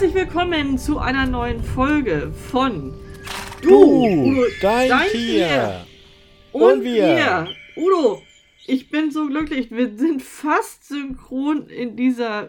Herzlich 0.00 0.14
willkommen 0.14 0.78
zu 0.78 0.98
einer 0.98 1.26
neuen 1.26 1.62
Folge 1.62 2.32
von 2.50 2.94
Du, 3.60 4.06
Udo, 4.06 4.46
dein, 4.62 5.10
Tier. 5.10 5.84
Und, 6.52 6.62
Und 6.62 6.84
wir. 6.84 7.16
wir. 7.16 7.48
Udo, 7.76 8.22
ich 8.66 8.88
bin 8.88 9.10
so 9.10 9.26
glücklich. 9.26 9.70
Wir 9.70 9.94
sind 9.94 10.22
fast 10.22 10.88
synchron 10.88 11.66
in 11.66 11.96
dieser 11.96 12.48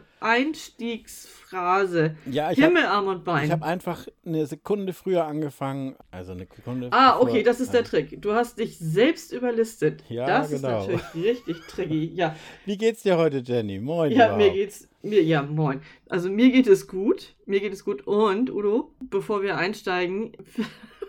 Einstiegsphrase. 1.51 2.15
Ja, 2.25 2.51
ich 2.51 2.59
Himmel, 2.59 2.85
Arm 2.85 3.07
und 3.07 3.23
Bein. 3.23 3.45
Ich 3.45 3.51
habe 3.51 3.65
einfach 3.65 4.07
eine 4.25 4.45
Sekunde 4.45 4.93
früher 4.93 5.25
angefangen. 5.25 5.95
Also 6.09 6.31
eine 6.31 6.47
Sekunde. 6.55 6.89
Ah, 6.91 7.19
okay, 7.19 7.43
das 7.43 7.59
ist 7.59 7.73
der 7.73 7.83
Trick. 7.83 8.21
Du 8.21 8.33
hast 8.33 8.59
dich 8.59 8.77
selbst 8.79 9.31
überlistet. 9.33 10.03
Ja, 10.09 10.25
das 10.25 10.49
genau. 10.49 10.81
ist 10.81 10.87
natürlich 10.87 11.15
richtig 11.15 11.67
tricky. 11.67 12.11
Ja, 12.13 12.35
Wie 12.65 12.77
geht's 12.77 13.03
dir 13.03 13.17
heute, 13.17 13.37
Jenny? 13.39 13.79
Moin. 13.79 14.11
ja 14.11 14.25
überhaupt. 14.25 14.37
mir 14.37 14.51
geht's. 14.51 14.87
Mir, 15.01 15.23
ja, 15.23 15.41
moin. 15.41 15.81
Also 16.09 16.29
mir 16.29 16.51
geht 16.51 16.67
es 16.67 16.87
gut. 16.87 17.35
Mir 17.45 17.59
geht 17.59 17.73
es 17.73 17.83
gut. 17.83 18.05
Und, 18.07 18.51
Udo, 18.51 18.93
bevor 18.99 19.41
wir 19.41 19.57
einsteigen, 19.57 20.33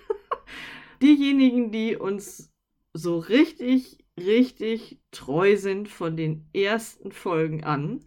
diejenigen, 1.03 1.71
die 1.73 1.97
uns 1.97 2.51
so 2.95 3.19
richtig, 3.19 3.99
richtig 4.19 4.99
treu 5.11 5.57
sind 5.57 5.89
von 5.89 6.17
den 6.17 6.47
ersten 6.53 7.13
Folgen 7.13 7.65
an, 7.65 8.01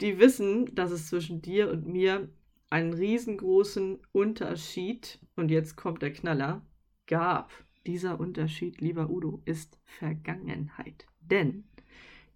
die 0.00 0.18
wissen, 0.18 0.74
dass 0.74 0.90
es 0.90 1.08
zwischen 1.08 1.42
dir 1.42 1.70
und 1.70 1.86
mir 1.86 2.28
einen 2.70 2.92
riesengroßen 2.92 3.98
Unterschied, 4.12 5.18
und 5.36 5.50
jetzt 5.50 5.76
kommt 5.76 6.02
der 6.02 6.12
Knaller, 6.12 6.66
gab. 7.06 7.52
Dieser 7.86 8.18
Unterschied, 8.18 8.80
lieber 8.80 9.08
Udo, 9.10 9.40
ist 9.44 9.78
Vergangenheit. 9.84 11.06
Denn 11.20 11.68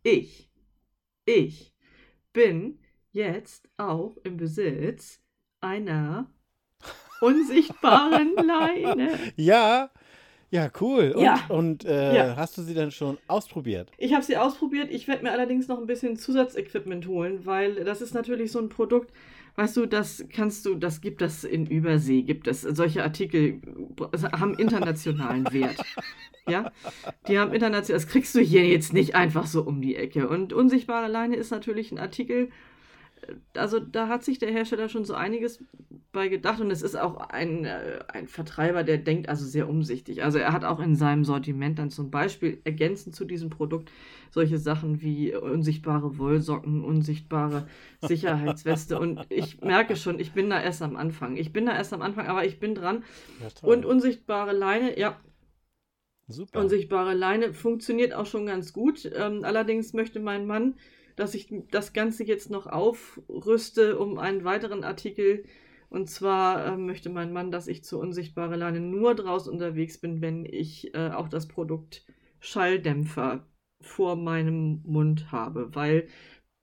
ich, 0.05 0.49
ich 1.25 1.75
bin 2.33 2.79
jetzt 3.11 3.69
auch 3.77 4.17
im 4.23 4.37
Besitz 4.37 5.21
einer 5.61 6.33
unsichtbaren 7.21 8.35
Leine. 8.37 9.19
Ja, 9.35 9.91
ja, 10.51 10.71
cool. 10.81 11.13
Und, 11.17 11.23
Ja. 11.23 11.41
und 11.49 11.85
äh, 11.85 12.17
Ja. 12.17 12.37
hast 12.37 12.59
du 12.59 12.63
sie 12.63 12.75
dann 12.75 12.91
schon 12.91 13.19
ausprobiert? 13.29 13.91
Ich 13.99 14.13
habe 14.15 14.25
sie 14.25 14.37
ausprobiert. 14.37 14.89
Ich 14.91 15.09
werde 15.09 15.23
mir 15.23 15.33
allerdings 15.33 15.69
noch 15.69 15.79
ein 15.79 15.87
bisschen 15.87 16.17
Zusatzequipment 16.17 17.07
holen, 17.07 17.47
weil 17.47 17.85
das 17.85 18.01
ist 18.03 18.15
natürlich 18.15 18.53
so 18.53 18.59
ein 18.59 18.69
Produkt, 18.69 19.13
weißt 19.57 19.77
du, 19.77 19.87
das 19.87 20.25
kannst 20.33 20.65
du, 20.67 20.75
das 20.75 21.01
gibt 21.01 21.23
es 21.23 21.45
in 21.45 21.67
Übersee, 21.67 22.23
gibt 22.23 22.47
es 22.47 22.63
solche 22.63 23.03
Artikel, 23.03 23.61
äh, 24.13 24.19
haben 24.39 24.55
internationalen 24.55 25.53
Wert. 25.53 25.77
Ja, 26.49 26.73
die 27.29 27.39
haben 27.39 27.53
international, 27.53 28.01
das 28.01 28.09
kriegst 28.09 28.35
du 28.35 28.41
hier 28.41 28.67
jetzt 28.67 28.93
nicht 28.93 29.15
einfach 29.15 29.47
so 29.47 29.63
um 29.63 29.81
die 29.81 29.95
Ecke. 29.97 30.29
Und 30.29 30.53
unsichtbare 30.53 31.07
Leine 31.09 31.37
ist 31.37 31.51
natürlich 31.51 31.93
ein 31.93 31.99
Artikel, 31.99 32.49
also 33.57 33.81
da 33.81 34.09
hat 34.09 34.25
sich 34.25 34.39
der 34.39 34.51
Hersteller 34.51 34.89
schon 34.89 35.05
so 35.05 35.15
einiges 35.15 35.63
bei 36.13 36.29
gedacht 36.29 36.61
und 36.61 36.71
es 36.71 36.83
ist 36.83 36.97
auch 36.97 37.17
ein, 37.17 37.65
äh, 37.65 38.01
ein 38.09 38.27
Vertreiber, 38.27 38.83
der 38.83 38.99
denkt 38.99 39.29
also 39.29 39.45
sehr 39.45 39.69
umsichtig. 39.69 40.25
Also 40.25 40.39
er 40.39 40.53
hat 40.53 40.65
auch 40.65 40.81
in 40.81 40.97
seinem 40.97 41.25
Sortiment 41.25 41.79
dann 41.79 41.91
zum 41.91 42.11
Beispiel 42.11 42.61
ergänzend 42.65 43.15
zu 43.15 43.25
diesem 43.25 43.51
Produkt 43.51 43.93
solche 44.31 44.59
Sachen 44.59 45.01
wie 45.03 45.35
unsichtbare 45.35 46.19
Wollsocken, 46.19 46.85
unsichtbare 46.85 47.67
Sicherheitsweste 48.01 48.99
und 48.99 49.27
ich 49.29 49.61
merke 49.61 49.97
schon, 49.97 50.19
ich 50.19 50.33
bin 50.33 50.51
da 50.51 50.61
erst 50.61 50.83
am 50.83 50.97
Anfang. 50.97 51.37
Ich 51.37 51.53
bin 51.53 51.67
da 51.67 51.77
erst 51.77 51.93
am 51.93 52.03
Anfang, 52.03 52.27
aber 52.27 52.45
ich 52.45 52.59
bin 52.59 52.75
dran. 52.75 53.05
Ja. 53.41 53.69
Und 53.69 53.85
unsichtbare 53.85 54.53
Leine, 54.53 54.99
ja, 54.99 55.17
Super. 56.31 56.61
Unsichtbare 56.61 57.15
Leine 57.15 57.53
funktioniert 57.53 58.15
auch 58.15 58.27
schon 58.27 58.47
ganz 58.47 58.73
gut. 58.73 59.11
Ähm, 59.15 59.45
allerdings 59.45 59.93
möchte 59.93 60.21
mein 60.21 60.47
Mann, 60.47 60.77
dass 61.17 61.35
ich 61.35 61.53
das 61.71 61.93
Ganze 61.93 62.25
jetzt 62.25 62.51
noch 62.51 62.67
aufrüste 62.67 63.99
um 63.99 64.19
einen 64.19 64.45
weiteren 64.45 64.85
Artikel. 64.85 65.45
Und 65.89 66.09
zwar 66.09 66.67
ähm, 66.67 66.87
möchte 66.87 67.11
mein 67.11 67.33
Mann, 67.33 67.51
dass 67.51 67.67
ich 67.67 67.83
zu 67.85 67.99
unsichtbare 67.99 68.57
Leine 68.57 68.81
nur 68.81 69.15
draußen 69.15 69.53
unterwegs 69.53 69.99
bin, 69.99 70.21
wenn 70.21 70.45
ich 70.45 70.95
äh, 70.95 71.11
auch 71.11 71.29
das 71.29 71.49
Produkt 71.49 72.05
Schalldämpfer 72.39 73.45
vor 73.81 74.17
meinem 74.17 74.83
Mund 74.85 75.33
habe. 75.33 75.75
Weil 75.75 76.07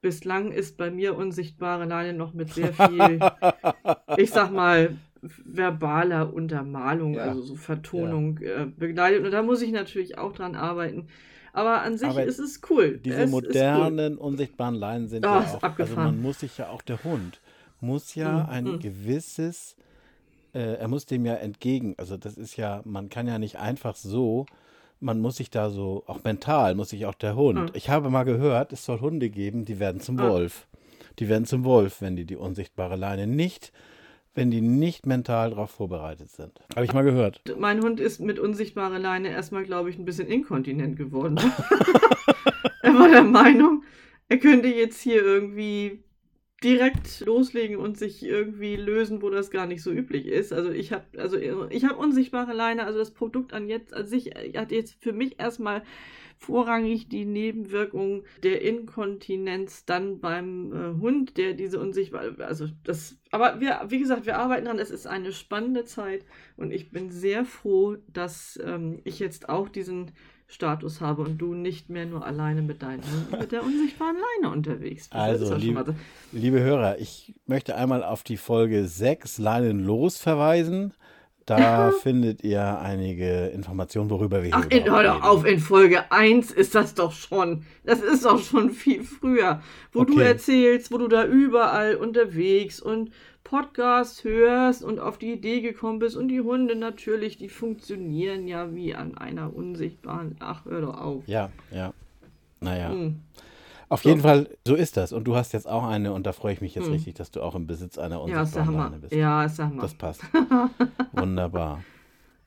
bislang 0.01 0.51
ist 0.51 0.77
bei 0.77 0.91
mir 0.91 1.17
unsichtbare 1.17 1.85
Leine 1.85 2.13
noch 2.13 2.33
mit 2.33 2.53
sehr 2.53 2.71
viel 2.73 3.19
ich 4.17 4.31
sag 4.31 4.51
mal, 4.51 4.97
verbaler 5.21 6.33
Untermalung, 6.33 7.15
Ja. 7.15 7.23
also 7.23 7.41
so 7.41 7.55
Vertonung 7.55 8.37
äh, 8.39 8.65
begleitet. 8.65 9.25
Und 9.25 9.31
da 9.31 9.41
muss 9.41 9.61
ich 9.61 9.71
natürlich 9.71 10.17
auch 10.17 10.33
dran 10.33 10.55
arbeiten. 10.55 11.07
Aber 11.57 11.81
an 11.81 11.97
sich 11.97 12.07
Aber 12.09 12.23
ist 12.23 12.39
es 12.39 12.61
cool. 12.69 12.99
Diese 13.03 13.17
es 13.17 13.29
ist 13.29 13.33
cool. 13.33 13.41
modernen, 13.41 14.17
unsichtbaren 14.17 14.75
Leinen 14.75 15.07
sind 15.07 15.25
Ah, 15.25 15.41
ja 15.41 15.57
auch. 15.69 15.79
Also 15.79 15.95
man 15.95 16.21
muss 16.21 16.39
sich 16.39 16.57
ja 16.57 16.69
auch, 16.69 16.81
der 16.83 17.03
Hund 17.03 17.41
muss 17.79 18.13
ja 18.15 18.43
Mm, 18.43 18.49
ein 18.49 18.63
mm. 18.65 18.79
gewisses, 18.79 19.75
äh, 20.53 20.75
er 20.75 20.87
muss 20.87 21.05
dem 21.05 21.25
ja 21.25 21.33
entgegen. 21.35 21.95
Also 21.97 22.15
das 22.17 22.37
ist 22.37 22.57
ja, 22.57 22.81
man 22.85 23.09
kann 23.09 23.27
ja 23.27 23.39
nicht 23.39 23.57
einfach 23.57 23.95
so, 23.95 24.45
man 24.99 25.19
muss 25.19 25.37
sich 25.37 25.49
da 25.49 25.69
so, 25.69 26.03
auch 26.07 26.23
mental 26.23 26.75
muss 26.75 26.89
sich 26.89 27.05
auch 27.05 27.13
der 27.15 27.35
Hund. 27.35 27.71
Mm. 27.73 27.75
Ich 27.77 27.89
habe 27.89 28.09
mal 28.09 28.23
gehört, 28.23 28.71
es 28.73 28.85
soll 28.85 28.99
Hunde 28.99 29.29
geben, 29.29 29.65
die 29.65 29.79
werden 29.79 29.99
zum 30.01 30.19
Ah. 30.19 30.29
Wolf. 30.29 30.67
Die 31.19 31.27
werden 31.29 31.45
zum 31.45 31.63
Wolf, 31.63 32.01
wenn 32.01 32.15
die 32.15 32.25
die 32.25 32.35
unsichtbare 32.35 32.95
Leine 32.95 33.25
nicht, 33.27 33.71
wenn 34.37 34.51
die 34.51 34.61
nicht 34.61 35.07
mental 35.07 35.49
darauf 35.49 35.71
vorbereitet 35.71 36.29
sind. 36.29 36.61
Habe 36.75 36.85
ich 36.85 36.93
mal 36.93 37.03
gehört. 37.03 37.41
Mein 37.57 37.81
Hund 37.81 37.99
ist 37.99 38.19
mit 38.19 38.37
unsichtbarer 38.37 38.99
Leine 38.99 39.29
erstmal, 39.29 39.63
glaube 39.63 39.89
ich, 39.89 39.97
ein 39.97 40.05
bisschen 40.05 40.27
inkontinent 40.27 40.95
geworden. 40.95 41.37
er 42.83 42.93
war 42.93 43.09
der 43.09 43.23
Meinung, 43.23 43.83
er 44.29 44.37
könnte 44.37 44.67
jetzt 44.67 45.01
hier 45.01 45.23
irgendwie 45.23 46.03
direkt 46.63 47.21
loslegen 47.21 47.77
und 47.77 47.97
sich 47.97 48.23
irgendwie 48.23 48.75
lösen, 48.75 49.23
wo 49.23 49.31
das 49.31 49.49
gar 49.49 49.65
nicht 49.65 49.81
so 49.81 49.91
üblich 49.91 50.27
ist. 50.27 50.53
Also 50.53 50.69
ich 50.69 50.93
habe 50.93 51.05
also 51.17 51.37
ich 51.37 51.83
habe 51.83 51.95
unsichtbare 51.95 52.53
Leine, 52.53 52.85
also 52.85 52.99
das 52.99 53.11
Produkt 53.11 53.53
an 53.53 53.67
jetzt 53.67 53.93
an 53.93 54.05
sich 54.05 54.35
äh, 54.35 54.53
hat 54.55 54.71
jetzt 54.71 55.01
für 55.01 55.13
mich 55.13 55.39
erstmal 55.39 55.81
vorrangig 56.37 57.09
die 57.09 57.25
Nebenwirkung 57.25 58.23
der 58.43 58.61
Inkontinenz 58.61 59.85
dann 59.85 60.19
beim 60.19 60.71
äh, 60.71 60.99
Hund, 61.01 61.37
der 61.37 61.53
diese 61.53 61.79
unsichtbare, 61.79 62.35
also 62.45 62.67
das, 62.83 63.17
aber 63.31 63.59
wir, 63.59 63.81
wie 63.89 63.99
gesagt, 63.99 64.25
wir 64.25 64.37
arbeiten 64.37 64.65
dran. 64.65 64.79
Es 64.79 64.91
ist 64.91 65.07
eine 65.07 65.31
spannende 65.31 65.85
Zeit 65.85 66.25
und 66.55 66.71
ich 66.71 66.91
bin 66.91 67.09
sehr 67.11 67.45
froh, 67.45 67.97
dass 68.11 68.59
ähm, 68.63 68.99
ich 69.03 69.19
jetzt 69.19 69.49
auch 69.49 69.69
diesen 69.69 70.11
Status 70.49 71.01
habe 71.01 71.23
und 71.23 71.39
du 71.39 71.53
nicht 71.53 71.89
mehr 71.89 72.05
nur 72.05 72.25
alleine 72.25 72.61
mit 72.61 72.81
deinen 72.81 73.03
mit 73.31 73.51
der 73.51 73.63
unsichtbaren 73.63 74.15
Leine 74.15 74.53
unterwegs 74.53 75.09
bist. 75.09 75.13
Also, 75.15 75.55
lieb- 75.55 75.77
so. 75.85 75.93
Liebe 76.31 76.61
Hörer, 76.61 76.99
ich 76.99 77.33
möchte 77.45 77.75
einmal 77.75 78.01
auf 78.03 78.23
die 78.23 78.37
Folge 78.37 78.85
6 78.87 79.39
Leinen 79.39 79.83
los 79.83 80.17
verweisen. 80.17 80.93
Da 81.47 81.91
findet 82.03 82.43
ihr 82.43 82.79
einige 82.79 83.47
Informationen, 83.47 84.09
worüber 84.09 84.43
wir 84.43 84.49
hier 84.49 84.55
Ach, 84.55 84.65
in, 84.69 84.85
überhaupt 84.85 85.03
hör 85.03 85.29
auf, 85.31 85.45
in 85.45 85.59
Folge 85.59 86.11
1 86.11 86.51
ist 86.51 86.75
das 86.75 86.93
doch 86.93 87.13
schon. 87.13 87.63
Das 87.85 88.01
ist 88.01 88.25
doch 88.25 88.39
schon 88.43 88.69
viel 88.71 89.03
früher. 89.03 89.61
Wo 89.93 90.03
du 90.03 90.13
Okay. 90.13 90.23
erzählst, 90.27 90.91
wo 90.91 90.97
du 90.97 91.07
da 91.07 91.25
überall 91.25 91.95
unterwegs 91.95 92.79
und 92.81 93.11
Podcasts 93.45 94.25
hörst 94.25 94.83
und 94.83 94.99
auf 94.99 95.17
die 95.17 95.31
Idee 95.31 95.61
gekommen 95.61 95.99
bist. 95.99 96.17
Und 96.17 96.27
die 96.27 96.41
Hunde 96.41 96.75
natürlich, 96.75 97.37
die 97.37 97.47
funktionieren 97.47 98.45
ja 98.45 98.75
wie 98.75 98.93
an 98.93 99.17
einer 99.17 99.55
unsichtbaren. 99.55 100.35
Ach, 100.39 100.65
hör 100.65 100.81
doch 100.81 100.99
auf. 100.99 101.23
Ja, 101.27 101.49
ja. 101.71 101.93
Naja. 102.59 102.91
Hm. 102.91 103.21
Auf 103.89 104.03
So. 104.03 104.09
jeden 104.09 104.21
Fall, 104.21 104.49
so 104.65 104.75
ist 104.75 104.97
das. 104.97 105.13
Und 105.13 105.23
du 105.25 105.35
hast 105.35 105.53
jetzt 105.53 105.67
auch 105.67 105.85
eine 105.85 106.11
und 106.13 106.25
da 106.27 106.33
freue 106.33 106.53
ich 106.53 106.61
mich 106.61 106.75
jetzt 106.75 106.85
Hm. 106.87 106.93
richtig, 106.93 107.13
dass 107.15 107.31
du 107.31 107.41
auch 107.41 107.55
im 107.55 107.67
Besitz 107.67 107.97
einer 107.97 108.15
Ja, 108.15 108.21
unsichtbaren 108.41 108.67
Hammer. 108.67 108.83
Leine 108.85 108.97
bist. 108.99 109.13
Ja, 109.13 109.45
ist 109.45 109.57
der 109.57 109.65
Hammer. 109.67 109.81
Das 109.81 109.93
passt. 109.95 110.21
Wunderbar. 111.13 111.83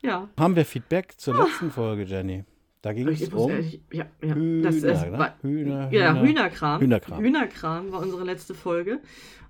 ja. 0.02 0.28
Haben 0.38 0.56
wir 0.56 0.64
Feedback 0.64 1.14
zur 1.16 1.36
letzten 1.36 1.70
Folge, 1.70 2.04
Jenny? 2.04 2.44
Da 2.82 2.92
ging 2.94 3.08
es 3.08 3.28
um 3.28 3.50
ehrlich, 3.50 3.80
ja, 3.92 4.06
ja. 4.22 4.34
Hühner, 4.34 4.62
das 4.68 4.76
ist, 4.76 4.84
ne? 4.84 5.18
war- 5.18 5.34
Hühner, 5.42 5.92
Ja, 5.92 6.12
Hühner. 6.14 6.22
Hühnerkram. 6.22 6.80
Hühnerkram. 6.80 7.20
Hühnerkram 7.20 7.92
war 7.92 8.00
unsere 8.00 8.24
letzte 8.24 8.54
Folge. 8.54 9.00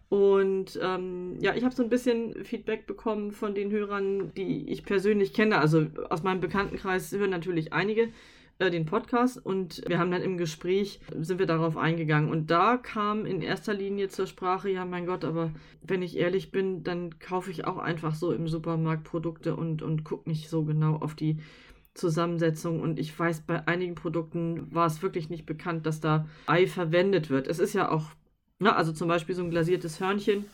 Und 0.09 0.77
ähm, 0.83 1.37
ja, 1.41 1.55
ich 1.55 1.63
habe 1.63 1.73
so 1.73 1.85
ein 1.85 1.89
bisschen 1.89 2.45
Feedback 2.45 2.89
bekommen 2.89 3.31
von 3.31 3.55
den 3.55 3.71
Hörern, 3.71 4.33
die 4.35 4.69
ich 4.69 4.85
persönlich 4.85 5.33
kenne. 5.33 5.59
Also 5.59 5.87
aus 6.09 6.25
meinem 6.25 6.41
Bekanntenkreis 6.41 7.13
hören 7.13 7.31
natürlich 7.31 7.73
einige 7.73 8.09
äh, 8.61 8.71
den 8.71 8.87
Podcast 8.87 9.45
und 9.45 9.83
wir 9.89 9.99
haben 9.99 10.11
dann 10.11 10.23
im 10.23 10.37
Gespräch, 10.37 11.01
sind 11.19 11.39
wir 11.39 11.47
darauf 11.47 11.77
eingegangen. 11.77 12.31
Und 12.31 12.51
da 12.51 12.77
kam 12.77 13.27
in 13.27 13.43
erster 13.43 13.75
Linie 13.75 14.09
zur 14.09 14.27
Sprache, 14.27 14.71
ja 14.71 14.85
mein 14.85 15.07
Gott, 15.07 15.25
aber 15.25 15.51
wenn 15.83 16.03
ich 16.03 16.17
ehrlich 16.17 16.53
bin, 16.53 16.85
dann 16.85 17.19
kaufe 17.19 17.51
ich 17.51 17.65
auch 17.65 17.79
einfach 17.79 18.15
so 18.15 18.33
im 18.33 18.49
Supermarkt 18.49 19.05
Produkte 19.05 19.57
und, 19.57 19.83
und 19.83 20.05
gucke 20.05 20.29
nicht 20.29 20.49
so 20.49 20.65
genau 20.65 20.97
auf 20.97 21.15
die 21.15 21.39
Zusammensetzung 21.95 22.81
und 22.81 22.99
ich 23.01 23.19
weiß, 23.19 23.41
bei 23.43 23.67
einigen 23.67 23.95
Produkten 23.95 24.73
war 24.73 24.87
es 24.87 25.03
wirklich 25.03 25.29
nicht 25.29 25.47
bekannt, 25.47 25.87
dass 25.87 26.01
da 26.01 26.27
Ei 26.47 26.67
verwendet 26.67 27.31
wird. 27.31 27.49
Es 27.49 27.59
ist 27.59 27.73
ja 27.73 27.91
auch, 27.91 28.11
ne, 28.59 28.77
also 28.77 28.93
zum 28.93 29.09
Beispiel 29.09 29.35
so 29.35 29.43
ein 29.43 29.51
glasiertes 29.51 30.01
Hörnchen, 30.01 30.45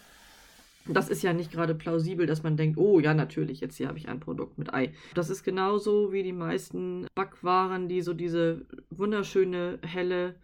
das 0.88 1.08
ist 1.08 1.22
ja 1.22 1.32
nicht 1.32 1.52
gerade 1.52 1.74
plausibel, 1.74 2.26
dass 2.26 2.42
man 2.42 2.56
denkt, 2.56 2.78
oh 2.78 3.00
ja, 3.00 3.14
natürlich, 3.14 3.60
jetzt 3.60 3.76
hier 3.76 3.88
habe 3.88 3.98
ich 3.98 4.08
ein 4.08 4.20
Produkt 4.20 4.58
mit 4.58 4.72
Ei. 4.72 4.92
Das 5.14 5.30
ist 5.30 5.42
genauso 5.42 6.12
wie 6.12 6.22
die 6.22 6.32
meisten 6.32 7.06
Backwaren, 7.14 7.88
die 7.88 8.02
so 8.02 8.14
diese 8.14 8.66
wunderschöne, 8.90 9.78
helle 9.82 10.36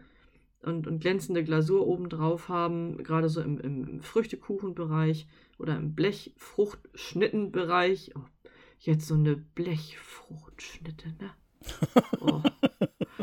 und, 0.63 0.87
und 0.87 1.01
glänzende 1.01 1.45
Glasur 1.45 1.87
obendrauf 1.87 2.49
haben, 2.49 3.03
gerade 3.03 3.29
so 3.29 3.41
im, 3.41 3.61
im 3.61 4.01
Früchtekuchenbereich 4.01 5.27
oder 5.59 5.77
im 5.77 5.95
Blechfruchtschnittenbereich. 5.95 8.13
Oh, 8.17 8.25
jetzt 8.79 9.07
so 9.07 9.15
eine 9.15 9.37
Blechfruchtschnitte, 9.37 11.09
ne? 11.21 11.31
Oh. 12.21 12.41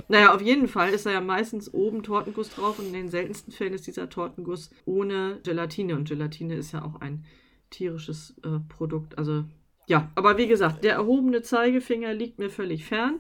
naja, 0.08 0.34
auf 0.34 0.42
jeden 0.42 0.68
Fall 0.68 0.90
ist 0.90 1.06
da 1.06 1.12
ja 1.12 1.22
meistens 1.22 1.74
oben 1.74 2.04
Tortenguss 2.04 2.50
drauf 2.50 2.80
und 2.80 2.88
in 2.88 2.94
den 2.94 3.10
seltensten 3.10 3.54
Fällen 3.54 3.74
ist 3.74 3.88
dieser 3.88 4.10
Tortenguss 4.10 4.72
ohne 4.86 5.40
Gelatine. 5.44 5.96
Und 5.96 6.08
Gelatine 6.08 6.56
ist 6.56 6.72
ja 6.72 6.84
auch 6.84 7.02
ein 7.02 7.26
tierisches 7.70 8.36
äh, 8.44 8.60
Produkt. 8.68 9.18
Also 9.18 9.46
ja, 9.88 10.12
aber 10.16 10.38
wie 10.38 10.48
gesagt, 10.48 10.84
der 10.84 10.94
erhobene 10.94 11.42
Zeigefinger 11.42 12.14
liegt 12.14 12.38
mir 12.38 12.50
völlig 12.50 12.86
fern. 12.86 13.20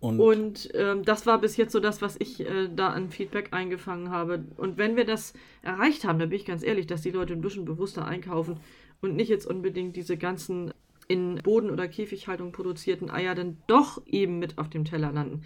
Und, 0.00 0.20
und 0.20 0.70
ähm, 0.74 1.04
das 1.04 1.26
war 1.26 1.40
bis 1.40 1.56
jetzt 1.56 1.72
so 1.72 1.80
das, 1.80 2.00
was 2.00 2.14
ich 2.20 2.40
äh, 2.40 2.68
da 2.68 2.90
an 2.90 3.10
Feedback 3.10 3.48
eingefangen 3.52 4.10
habe. 4.10 4.44
Und 4.56 4.78
wenn 4.78 4.94
wir 4.94 5.04
das 5.04 5.32
erreicht 5.62 6.04
haben, 6.04 6.20
dann 6.20 6.28
bin 6.28 6.38
ich 6.38 6.44
ganz 6.44 6.62
ehrlich, 6.62 6.86
dass 6.86 7.02
die 7.02 7.10
Leute 7.10 7.32
ein 7.32 7.40
bisschen 7.40 7.64
bewusster 7.64 8.04
einkaufen 8.04 8.60
und 9.00 9.16
nicht 9.16 9.28
jetzt 9.28 9.46
unbedingt 9.46 9.96
diese 9.96 10.16
ganzen 10.16 10.72
in 11.08 11.36
Boden- 11.36 11.70
oder 11.70 11.88
Käfighaltung 11.88 12.52
produzierten 12.52 13.10
Eier 13.10 13.34
dann 13.34 13.58
doch 13.66 14.02
eben 14.06 14.38
mit 14.38 14.58
auf 14.58 14.68
dem 14.68 14.84
Teller 14.84 15.10
landen. 15.10 15.42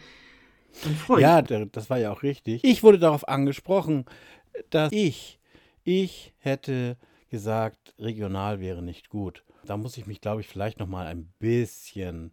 Ja, 1.18 1.42
das 1.42 1.90
war 1.90 1.98
ja 1.98 2.12
auch 2.12 2.22
richtig. 2.22 2.64
Ich 2.64 2.82
wurde 2.82 2.98
darauf 2.98 3.28
angesprochen, 3.28 4.04
dass 4.70 4.92
ich, 4.92 5.38
ich 5.84 6.32
hätte 6.38 6.96
gesagt, 7.30 7.94
regional 7.98 8.60
wäre 8.60 8.82
nicht 8.82 9.08
gut. 9.08 9.44
Da 9.64 9.76
muss 9.76 9.96
ich 9.96 10.06
mich, 10.06 10.20
glaube 10.20 10.40
ich, 10.40 10.48
vielleicht 10.48 10.80
noch 10.80 10.88
mal 10.88 11.06
ein 11.06 11.32
bisschen 11.38 12.32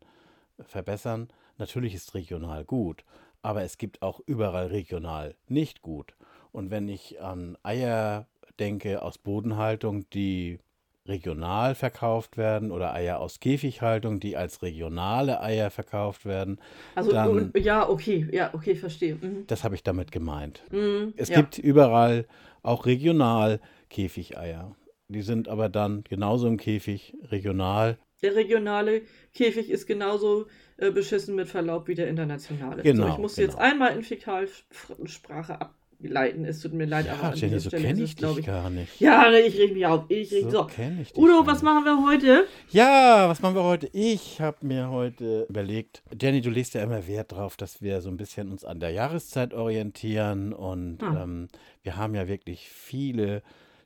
verbessern. 0.59 1.27
Natürlich 1.57 1.93
ist 1.93 2.15
regional 2.15 2.65
gut, 2.65 3.03
aber 3.41 3.63
es 3.63 3.77
gibt 3.77 4.01
auch 4.01 4.19
überall 4.25 4.67
regional 4.67 5.35
nicht 5.47 5.81
gut. 5.81 6.15
Und 6.51 6.71
wenn 6.71 6.89
ich 6.89 7.21
an 7.21 7.57
Eier 7.61 8.27
denke 8.59 9.01
aus 9.01 9.17
Bodenhaltung, 9.17 10.09
die 10.09 10.59
regional 11.09 11.75
verkauft 11.75 12.37
werden 12.37 12.71
oder 12.71 12.93
Eier 12.93 13.19
aus 13.19 13.39
Käfighaltung, 13.39 14.19
die 14.19 14.37
als 14.37 14.61
regionale 14.61 15.41
Eier 15.41 15.69
verkauft 15.69 16.25
werden. 16.25 16.59
Also 16.95 17.11
dann, 17.11 17.51
ja, 17.57 17.89
okay, 17.89 18.27
ja, 18.31 18.53
okay, 18.53 18.75
verstehe. 18.75 19.15
Mhm. 19.15 19.45
Das 19.47 19.63
habe 19.63 19.75
ich 19.75 19.83
damit 19.83 20.11
gemeint. 20.11 20.63
Mhm, 20.71 21.13
es 21.17 21.29
ja. 21.29 21.37
gibt 21.37 21.57
überall 21.57 22.25
auch 22.63 22.85
regional 22.85 23.59
Käfigeier. 23.89 24.75
Die 25.07 25.23
sind 25.23 25.49
aber 25.49 25.69
dann 25.69 26.03
genauso 26.03 26.47
im 26.47 26.57
Käfig 26.57 27.15
regional. 27.31 27.97
Der 28.21 28.35
regionale 28.35 29.01
Käfig 29.33 29.69
ist 29.69 29.87
genauso 29.87 30.45
äh, 30.77 30.91
beschissen 30.91 31.35
mit 31.35 31.47
Verlaub 31.47 31.87
wie 31.87 31.95
der 31.95 32.07
internationale. 32.07 32.83
Genau. 32.83 33.07
So, 33.07 33.13
ich 33.13 33.17
muss 33.17 33.35
genau. 33.35 33.47
jetzt 33.47 33.57
einmal 33.59 33.95
in 33.95 34.03
Fäkalsprache 34.03 35.59
ab 35.59 35.78
leiten. 36.07 36.45
Es 36.45 36.61
tut 36.61 36.73
mir 36.73 36.85
leid, 36.85 37.07
ja, 37.07 37.13
aber 37.21 37.35
Jenny, 37.35 37.59
so 37.59 37.69
kenne 37.69 38.01
ich 38.01 38.15
dich 38.15 38.37
ich, 38.37 38.45
gar 38.45 38.69
nicht. 38.69 38.99
Ja, 38.99 39.31
ich 39.31 39.57
reg 39.57 39.73
mich 39.73 39.85
auf. 39.85 40.05
Ich 40.09 40.31
reg, 40.31 40.43
so, 40.45 40.49
so. 40.49 40.67
Ich 41.01 41.15
Udo, 41.17 41.45
was 41.45 41.61
machen 41.61 41.83
wir 41.83 42.05
heute? 42.05 42.47
Ja, 42.69 43.27
was 43.27 43.41
machen 43.41 43.55
wir 43.55 43.63
heute? 43.63 43.89
Ich 43.93 44.39
habe 44.39 44.65
mir 44.65 44.89
heute 44.89 45.45
überlegt, 45.49 46.01
Jenny, 46.19 46.41
du 46.41 46.49
legst 46.49 46.73
ja 46.73 46.83
immer 46.83 47.05
Wert 47.07 47.33
drauf, 47.33 47.57
dass 47.57 47.81
wir 47.81 48.01
so 48.01 48.09
ein 48.09 48.17
bisschen 48.17 48.49
uns 48.49 48.63
an 48.63 48.79
der 48.79 48.91
Jahreszeit 48.91 49.53
orientieren 49.53 50.53
und 50.53 51.03
ah. 51.03 51.23
ähm, 51.23 51.49
wir 51.83 51.97
haben 51.97 52.15
ja 52.15 52.27
wirklich 52.27 52.69
viele 52.69 53.41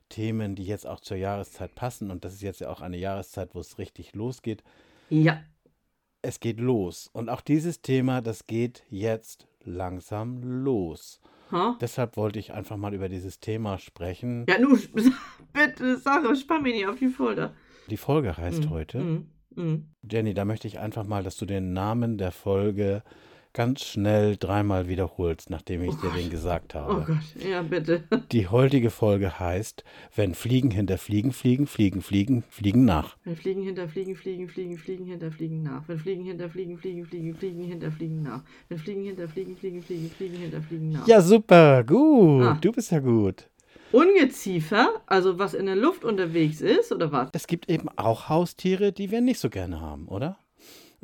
Themen, 0.08 0.54
die 0.54 0.64
jetzt 0.64 0.86
auch 0.86 1.00
zur 1.00 1.16
Jahreszeit 1.16 1.74
passen 1.74 2.10
und 2.10 2.24
das 2.24 2.34
ist 2.34 2.42
jetzt 2.42 2.60
ja 2.60 2.70
auch 2.70 2.80
eine 2.80 2.96
Jahreszeit, 2.96 3.50
wo 3.54 3.60
es 3.60 3.78
richtig 3.78 4.14
losgeht. 4.14 4.62
Ja. 5.10 5.42
Es 6.22 6.40
geht 6.40 6.60
los 6.60 7.10
und 7.12 7.28
auch 7.28 7.40
dieses 7.40 7.82
Thema, 7.82 8.20
das 8.20 8.46
geht 8.46 8.84
jetzt 8.88 9.46
langsam 9.64 10.42
los. 10.42 11.20
Huh? 11.50 11.74
Deshalb 11.80 12.16
wollte 12.16 12.38
ich 12.38 12.52
einfach 12.52 12.76
mal 12.76 12.94
über 12.94 13.08
dieses 13.08 13.40
Thema 13.40 13.78
sprechen. 13.78 14.46
Ja, 14.48 14.58
nun, 14.58 14.80
bitte, 15.52 15.98
sag, 15.98 16.24
spann 16.36 16.62
mich 16.62 16.74
nicht 16.74 16.86
auf 16.86 16.98
die 16.98 17.08
Folge. 17.08 17.52
Die 17.90 17.96
Folge 17.96 18.36
heißt 18.36 18.66
mm, 18.66 18.70
heute. 18.70 18.98
Mm, 18.98 19.26
mm. 19.54 19.88
Jenny, 20.10 20.34
da 20.34 20.44
möchte 20.44 20.66
ich 20.66 20.78
einfach 20.78 21.04
mal, 21.04 21.22
dass 21.22 21.36
du 21.36 21.46
den 21.46 21.72
Namen 21.72 22.18
der 22.18 22.32
Folge 22.32 23.02
ganz 23.54 23.84
schnell 23.84 24.36
dreimal 24.36 24.88
wiederholst, 24.88 25.48
nachdem 25.48 25.82
ich 25.82 25.90
oh 25.90 26.02
dir 26.02 26.08
Gott. 26.08 26.18
den 26.18 26.28
gesagt 26.28 26.74
habe. 26.74 26.92
Oh 26.92 27.04
Gott, 27.06 27.42
ja, 27.48 27.62
bitte. 27.62 28.02
Die 28.32 28.48
heutige 28.48 28.90
Folge 28.90 29.38
heißt, 29.38 29.84
wenn 30.14 30.34
Fliegen 30.34 30.70
hinter 30.70 30.98
Fliegen 30.98 31.32
fliegen, 31.32 31.66
Fliegen, 31.66 32.02
Fliegen, 32.02 32.42
Fliegen 32.50 32.84
nach. 32.84 33.16
Wenn 33.24 33.36
Fliegen 33.36 33.62
hinter 33.62 33.88
Fliegen, 33.88 34.16
Fliegen, 34.16 34.48
Fliegen, 34.48 34.76
Fliegen 34.76 35.06
hinter 35.06 35.30
Fliegen 35.30 35.62
nach. 35.62 35.88
Wenn 35.88 35.98
Fliegen 35.98 36.24
hinter 36.24 36.50
Fliegen, 36.50 36.76
Fliegen, 36.76 37.06
Fliegen, 37.06 37.34
Fliegen 37.34 37.64
hinter 37.64 37.90
Fliegen 37.90 38.22
nach. 38.22 38.42
Wenn 38.68 38.78
Fliegen 38.78 39.04
hinter 39.04 39.28
Fliegen, 39.28 39.56
Fliegen, 39.56 39.82
Fliegen, 39.82 40.10
Fliegen 40.10 40.36
hinter 40.36 40.60
Fliegen 40.60 40.90
nach. 40.90 41.06
Ja, 41.06 41.20
super, 41.20 41.84
gut. 41.84 42.42
Ah. 42.42 42.58
Du 42.60 42.72
bist 42.72 42.90
ja 42.90 42.98
gut. 42.98 43.48
Ungeziefer, 43.92 44.88
also 45.06 45.38
was 45.38 45.54
in 45.54 45.66
der 45.66 45.76
Luft 45.76 46.04
unterwegs 46.04 46.60
ist, 46.60 46.90
oder 46.90 47.12
was? 47.12 47.28
Es 47.32 47.46
gibt 47.46 47.70
eben 47.70 47.88
auch 47.90 48.28
Haustiere, 48.28 48.90
die 48.90 49.12
wir 49.12 49.20
nicht 49.20 49.38
so 49.38 49.48
gerne 49.48 49.80
haben, 49.80 50.08
oder? 50.08 50.36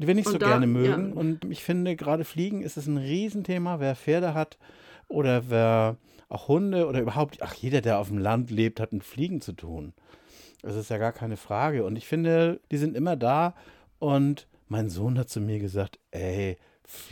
Die 0.00 0.06
wir 0.06 0.14
nicht 0.14 0.26
und 0.26 0.32
so 0.32 0.38
da, 0.38 0.49
gerne 0.49 0.67
mögen. 0.67 1.11
Ja. 1.11 1.17
Und 1.17 1.44
ich 1.50 1.62
finde, 1.62 1.97
gerade 1.97 2.25
Fliegen 2.25 2.62
ist 2.62 2.76
es 2.76 2.87
ein 2.87 2.97
Riesenthema. 2.97 3.81
Wer 3.81 3.94
Pferde 3.94 4.35
hat 4.35 4.58
oder 5.08 5.50
wer 5.50 5.97
auch 6.29 6.49
Hunde 6.49 6.87
oder 6.87 7.00
überhaupt, 7.00 7.43
ach, 7.43 7.55
jeder, 7.55 7.81
der 7.81 7.99
auf 7.99 8.08
dem 8.08 8.19
Land 8.19 8.50
lebt, 8.50 8.81
hat 8.81 8.93
mit 8.93 9.05
Fliegen 9.05 9.41
zu 9.41 9.52
tun. 9.52 9.93
Das 10.62 10.76
ist 10.76 10.91
ja 10.91 10.99
gar 10.99 11.12
keine 11.12 11.37
Frage. 11.37 11.85
Und 11.85 11.97
ich 11.97 12.06
finde, 12.06 12.61
die 12.70 12.79
sind 12.79 12.97
immer 12.97 13.17
da. 13.17 13.55
Und 13.99 14.47
mein 14.69 14.88
Sohn 14.88 15.19
hat 15.19 15.29
zu 15.29 15.41
mir 15.41 15.58
gesagt, 15.58 15.99
ey, 16.11 16.56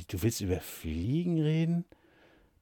du 0.08 0.22
willst 0.22 0.40
über 0.40 0.60
Fliegen 0.60 1.40
reden? 1.40 1.84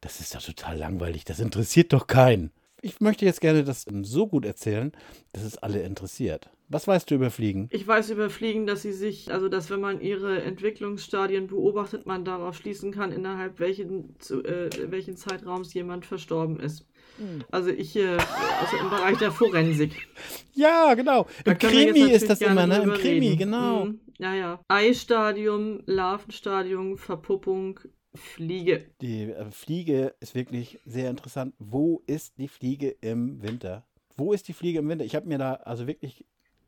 Das 0.01 0.21
ist 0.21 0.35
doch 0.35 0.43
total 0.43 0.79
langweilig. 0.79 1.25
Das 1.25 1.41
interessiert 1.41 1.93
doch 1.93 2.07
keinen. 2.07 2.51
Ich 2.81 3.01
möchte 3.01 3.25
jetzt 3.25 3.41
gerne 3.41 3.65
das 3.65 3.87
so 4.03 4.27
gut 4.27 4.45
erzählen, 4.45 4.93
dass 5.33 5.43
es 5.43 5.59
alle 5.59 5.83
interessiert. 5.83 6.51
Was 6.69 6.89
weißt 6.89 7.11
du 7.11 7.15
über 7.15 7.31
Fliegen? 7.31 7.69
Ich 7.71 7.87
weiß 7.87 8.11
über 8.11 8.29
Fliegen, 8.29 8.67
dass 8.67 8.83
sie 8.83 8.93
sich, 8.93 9.33
also 9.33 9.49
dass 9.49 9.71
wenn 9.71 9.81
man 9.81 10.01
ihre 10.01 10.43
Entwicklungsstadien 10.43 11.47
beobachtet, 11.47 12.07
man 12.07 12.25
darauf 12.25 12.57
schließen 12.57 12.91
kann, 12.91 13.13
innerhalb 13.13 13.61
welchen, 13.61 14.19
zu, 14.19 14.43
äh, 14.43 14.71
welchen 14.91 15.17
Zeitraums 15.17 15.73
jemand 15.75 16.07
verstorben 16.07 16.59
ist. 16.59 16.85
Hm. 17.19 17.45
Also 17.51 17.71
ich, 17.71 17.95
äh, 17.95 18.17
also 18.17 18.77
im 18.81 18.91
Bereich 18.91 19.17
der 19.19 19.31
Forensik. 19.31 20.09
Ja, 20.55 20.95
genau. 20.95 21.27
Da 21.45 21.53
Im 21.53 21.59
Krimi 21.59 22.11
ist 22.11 22.29
das 22.29 22.41
immer, 22.41 22.67
ne? 22.67 22.83
Im 22.83 22.93
Krimi, 22.95 23.29
reden. 23.29 23.39
genau. 23.39 23.85
Hm, 23.85 24.01
ja, 24.19 24.35
ja. 24.35 24.61
Eistadium, 24.69 25.83
Larvenstadium, 25.87 26.99
Verpuppung, 26.99 27.79
Fliege. 28.17 28.87
Die 29.01 29.31
äh, 29.31 29.51
Fliege 29.51 30.15
ist 30.21 30.35
wirklich 30.35 30.81
sehr 30.85 31.11
interessant. 31.11 31.55
Wo 31.59 32.03
ist 32.07 32.39
die 32.39 32.49
Fliege 32.49 32.97
im 33.01 33.43
Winter? 33.43 33.87
Wo 34.17 34.33
ist 34.33 34.49
die 34.49 34.53
Fliege 34.55 34.81
im 34.81 34.89
Winter? 34.89 35.05
Ich 35.05 35.15
habe 35.15 35.29
mir 35.29 35.39
da 35.39 35.55
also 35.55 35.87
wirklich 35.87 36.25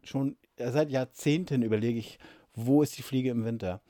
schon 0.08 0.36
seit 0.56 0.90
Jahrzehnten 0.90 1.62
überlege 1.62 1.98
ich, 1.98 2.18
wo 2.54 2.82
ist 2.82 2.98
die 2.98 3.02
Fliege 3.02 3.30
im 3.30 3.44
Winter? 3.44 3.80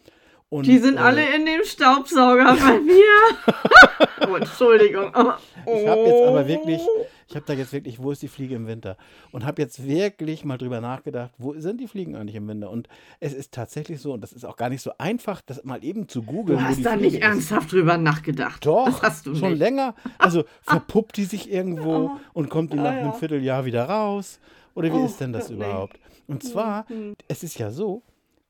Und, 0.50 0.66
die 0.66 0.78
sind 0.78 0.96
äh, 0.96 1.00
alle 1.00 1.34
in 1.34 1.44
dem 1.44 1.62
Staubsauger 1.64 2.56
bei 2.56 2.80
mir. 2.80 4.28
oh, 4.28 4.36
Entschuldigung. 4.36 5.08
Ich 5.08 5.86
habe 5.86 6.00
jetzt 6.00 6.22
aber 6.22 6.48
wirklich, 6.48 6.80
ich 7.28 7.36
habe 7.36 7.44
da 7.46 7.52
jetzt 7.52 7.74
wirklich, 7.74 7.98
wo 8.02 8.10
ist 8.10 8.22
die 8.22 8.28
Fliege 8.28 8.54
im 8.54 8.66
Winter? 8.66 8.96
Und 9.32 9.44
habe 9.44 9.60
jetzt 9.60 9.86
wirklich 9.86 10.46
mal 10.46 10.56
drüber 10.56 10.80
nachgedacht, 10.80 11.32
wo 11.36 11.52
sind 11.60 11.78
die 11.78 11.86
Fliegen 11.86 12.16
eigentlich 12.16 12.36
im 12.36 12.48
Winter? 12.48 12.70
Und 12.70 12.88
es 13.20 13.34
ist 13.34 13.52
tatsächlich 13.52 14.00
so, 14.00 14.14
und 14.14 14.22
das 14.22 14.32
ist 14.32 14.46
auch 14.46 14.56
gar 14.56 14.70
nicht 14.70 14.80
so 14.80 14.92
einfach, 14.96 15.42
das 15.42 15.62
mal 15.62 15.84
eben 15.84 16.08
zu 16.08 16.22
googeln. 16.22 16.58
Du 16.58 16.64
hast 16.64 16.82
da 16.84 16.92
Fliege 16.92 17.04
nicht 17.04 17.22
ernsthaft 17.22 17.72
drüber 17.72 17.98
nachgedacht. 17.98 18.64
Doch, 18.64 18.86
das 18.86 19.02
hast 19.02 19.26
du 19.26 19.34
schon 19.34 19.50
nicht. 19.50 19.58
länger. 19.58 19.94
Also 20.16 20.44
verpuppt 20.62 21.18
die 21.18 21.26
sich 21.26 21.52
irgendwo 21.52 22.18
und 22.32 22.48
kommt 22.48 22.72
die 22.72 22.76
nach 22.78 22.92
einem 22.92 23.12
Vierteljahr 23.12 23.66
wieder 23.66 23.84
raus? 23.84 24.40
Oder 24.74 24.88
wie 24.88 24.98
oh, 24.98 25.04
ist 25.04 25.20
denn 25.20 25.32
das 25.34 25.50
überhaupt? 25.50 26.00
Und 26.28 26.42
zwar, 26.42 26.86
es 27.26 27.42
ist 27.42 27.58
ja 27.58 27.70
so, 27.70 28.02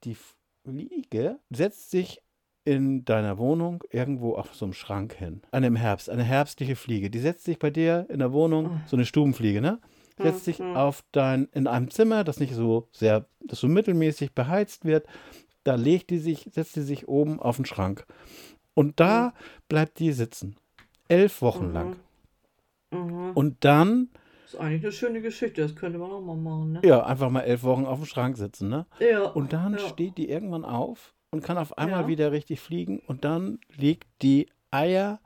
die 0.04 0.16
Fliege 0.64 1.40
setzt 1.50 1.90
sich 1.90 2.20
in 2.69 3.07
deiner 3.07 3.39
Wohnung 3.39 3.83
irgendwo 3.91 4.35
auf 4.35 4.55
so 4.55 4.67
einem 4.67 4.75
Schrank 4.75 5.15
hin. 5.15 5.41
An 5.53 5.63
dem 5.63 5.75
Herbst, 5.75 6.11
eine 6.11 6.23
herbstliche 6.23 6.77
Fliege. 6.77 7.09
Die 7.09 7.19
setzt 7.19 7.45
sich 7.45 7.59
bei 7.59 7.71
dir 7.71 8.05
in 8.11 8.19
der 8.19 8.35
Wohnung, 8.35 8.67
oh. 8.67 8.81
so 8.87 8.95
eine 8.95 9.07
Stubenfliege, 9.07 9.63
ne? 9.63 9.81
Setzt 10.21 10.45
sich 10.45 10.59
mhm. 10.59 10.77
auf 10.77 11.03
dein, 11.11 11.49
in 11.53 11.67
einem 11.67 11.91
Zimmer, 11.91 12.25
das 12.25 12.41
nicht 12.41 12.53
so 12.53 12.89
sehr, 12.93 13.25
das 13.41 13.61
so 13.61 13.69
mittelmäßig 13.69 14.35
beheizt 14.35 14.85
wird. 14.85 15.07
Da 15.65 15.77
legt 15.77 16.11
die 16.11 16.19
sich, 16.19 16.51
setzt 16.53 16.75
sie 16.75 16.83
sich 16.83 17.09
oben 17.09 17.41
auf 17.41 17.57
den 17.57 17.65
Schrank. 17.65 18.05
Und 18.75 19.01
da 19.01 19.29
mhm. 19.29 19.33
bleibt 19.69 19.99
die 19.99 20.13
sitzen. 20.13 20.57
Elf 21.09 21.41
Wochen 21.41 21.69
mhm. 21.69 21.73
lang. 21.73 21.97
Mhm. 22.91 23.31
Und 23.33 23.65
dann 23.65 24.11
das 24.45 24.55
ist 24.55 24.61
eigentlich 24.61 24.83
eine 24.83 24.93
schöne 24.93 25.23
Geschichte, 25.23 25.63
das 25.63 25.75
könnte 25.75 25.99
man 25.99 26.11
auch 26.11 26.21
mal 26.21 26.37
machen, 26.37 26.73
ne? 26.73 26.81
Ja, 26.85 27.05
einfach 27.05 27.31
mal 27.31 27.43
elf 27.43 27.63
Wochen 27.63 27.87
auf 27.87 27.99
dem 27.99 28.07
Schrank 28.07 28.37
sitzen, 28.37 28.69
ne? 28.69 28.87
Ja. 28.99 29.25
Und 29.25 29.55
dann 29.55 29.75
ja. 29.75 29.79
steht 29.79 30.19
die 30.19 30.29
irgendwann 30.29 30.67
auf 30.67 31.15
und 31.30 31.42
kann 31.42 31.58
auf 31.58 31.76
einmal 31.78 32.02
ja. 32.02 32.08
wieder 32.08 32.32
richtig 32.32 32.61
fliegen 32.61 33.00
und 33.06 33.25
dann 33.25 33.58
legt 33.76 34.06
die 34.23 34.49
Eier, 34.70 35.20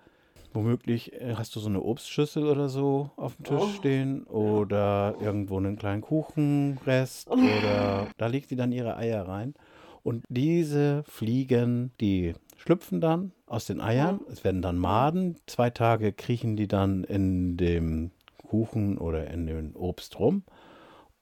womöglich 0.52 1.12
äh, 1.12 1.34
hast 1.36 1.54
du 1.56 1.60
so 1.60 1.68
eine 1.68 1.82
Obstschüssel 1.82 2.46
oder 2.46 2.68
so 2.68 3.10
auf 3.16 3.36
dem 3.36 3.44
Tisch 3.44 3.60
oh. 3.60 3.68
stehen 3.76 4.24
oder 4.24 5.16
irgendwo 5.20 5.56
einen 5.56 5.76
kleinen 5.76 6.02
Kuchenrest 6.02 7.28
oh. 7.30 7.34
oder 7.34 8.08
da 8.16 8.26
legt 8.26 8.48
sie 8.48 8.56
dann 8.56 8.72
ihre 8.72 8.96
Eier 8.96 9.26
rein. 9.26 9.54
Und 10.02 10.24
diese 10.28 11.04
Fliegen, 11.06 11.92
die 12.00 12.34
schlüpfen 12.56 13.00
dann 13.00 13.30
aus 13.46 13.66
den 13.66 13.80
Eiern. 13.80 14.20
Es 14.28 14.42
werden 14.42 14.60
dann 14.60 14.76
Maden. 14.76 15.36
Zwei 15.46 15.70
Tage 15.70 16.12
kriechen 16.12 16.56
die 16.56 16.66
dann 16.66 17.04
in 17.04 17.56
dem 17.56 18.10
Kuchen 18.38 18.98
oder 18.98 19.30
in 19.30 19.46
dem 19.46 19.76
Obst 19.76 20.18
rum. 20.18 20.42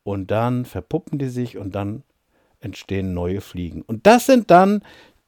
Und 0.02 0.30
dann 0.30 0.64
verpuppen 0.64 1.18
die 1.18 1.28
sich 1.28 1.58
und 1.58 1.74
dann 1.74 2.04
entstehen 2.60 3.14
neue 3.14 3.40
Fliegen. 3.40 3.82
Und 3.82 4.06
das 4.06 4.26
sind 4.26 4.50
dann 4.50 4.82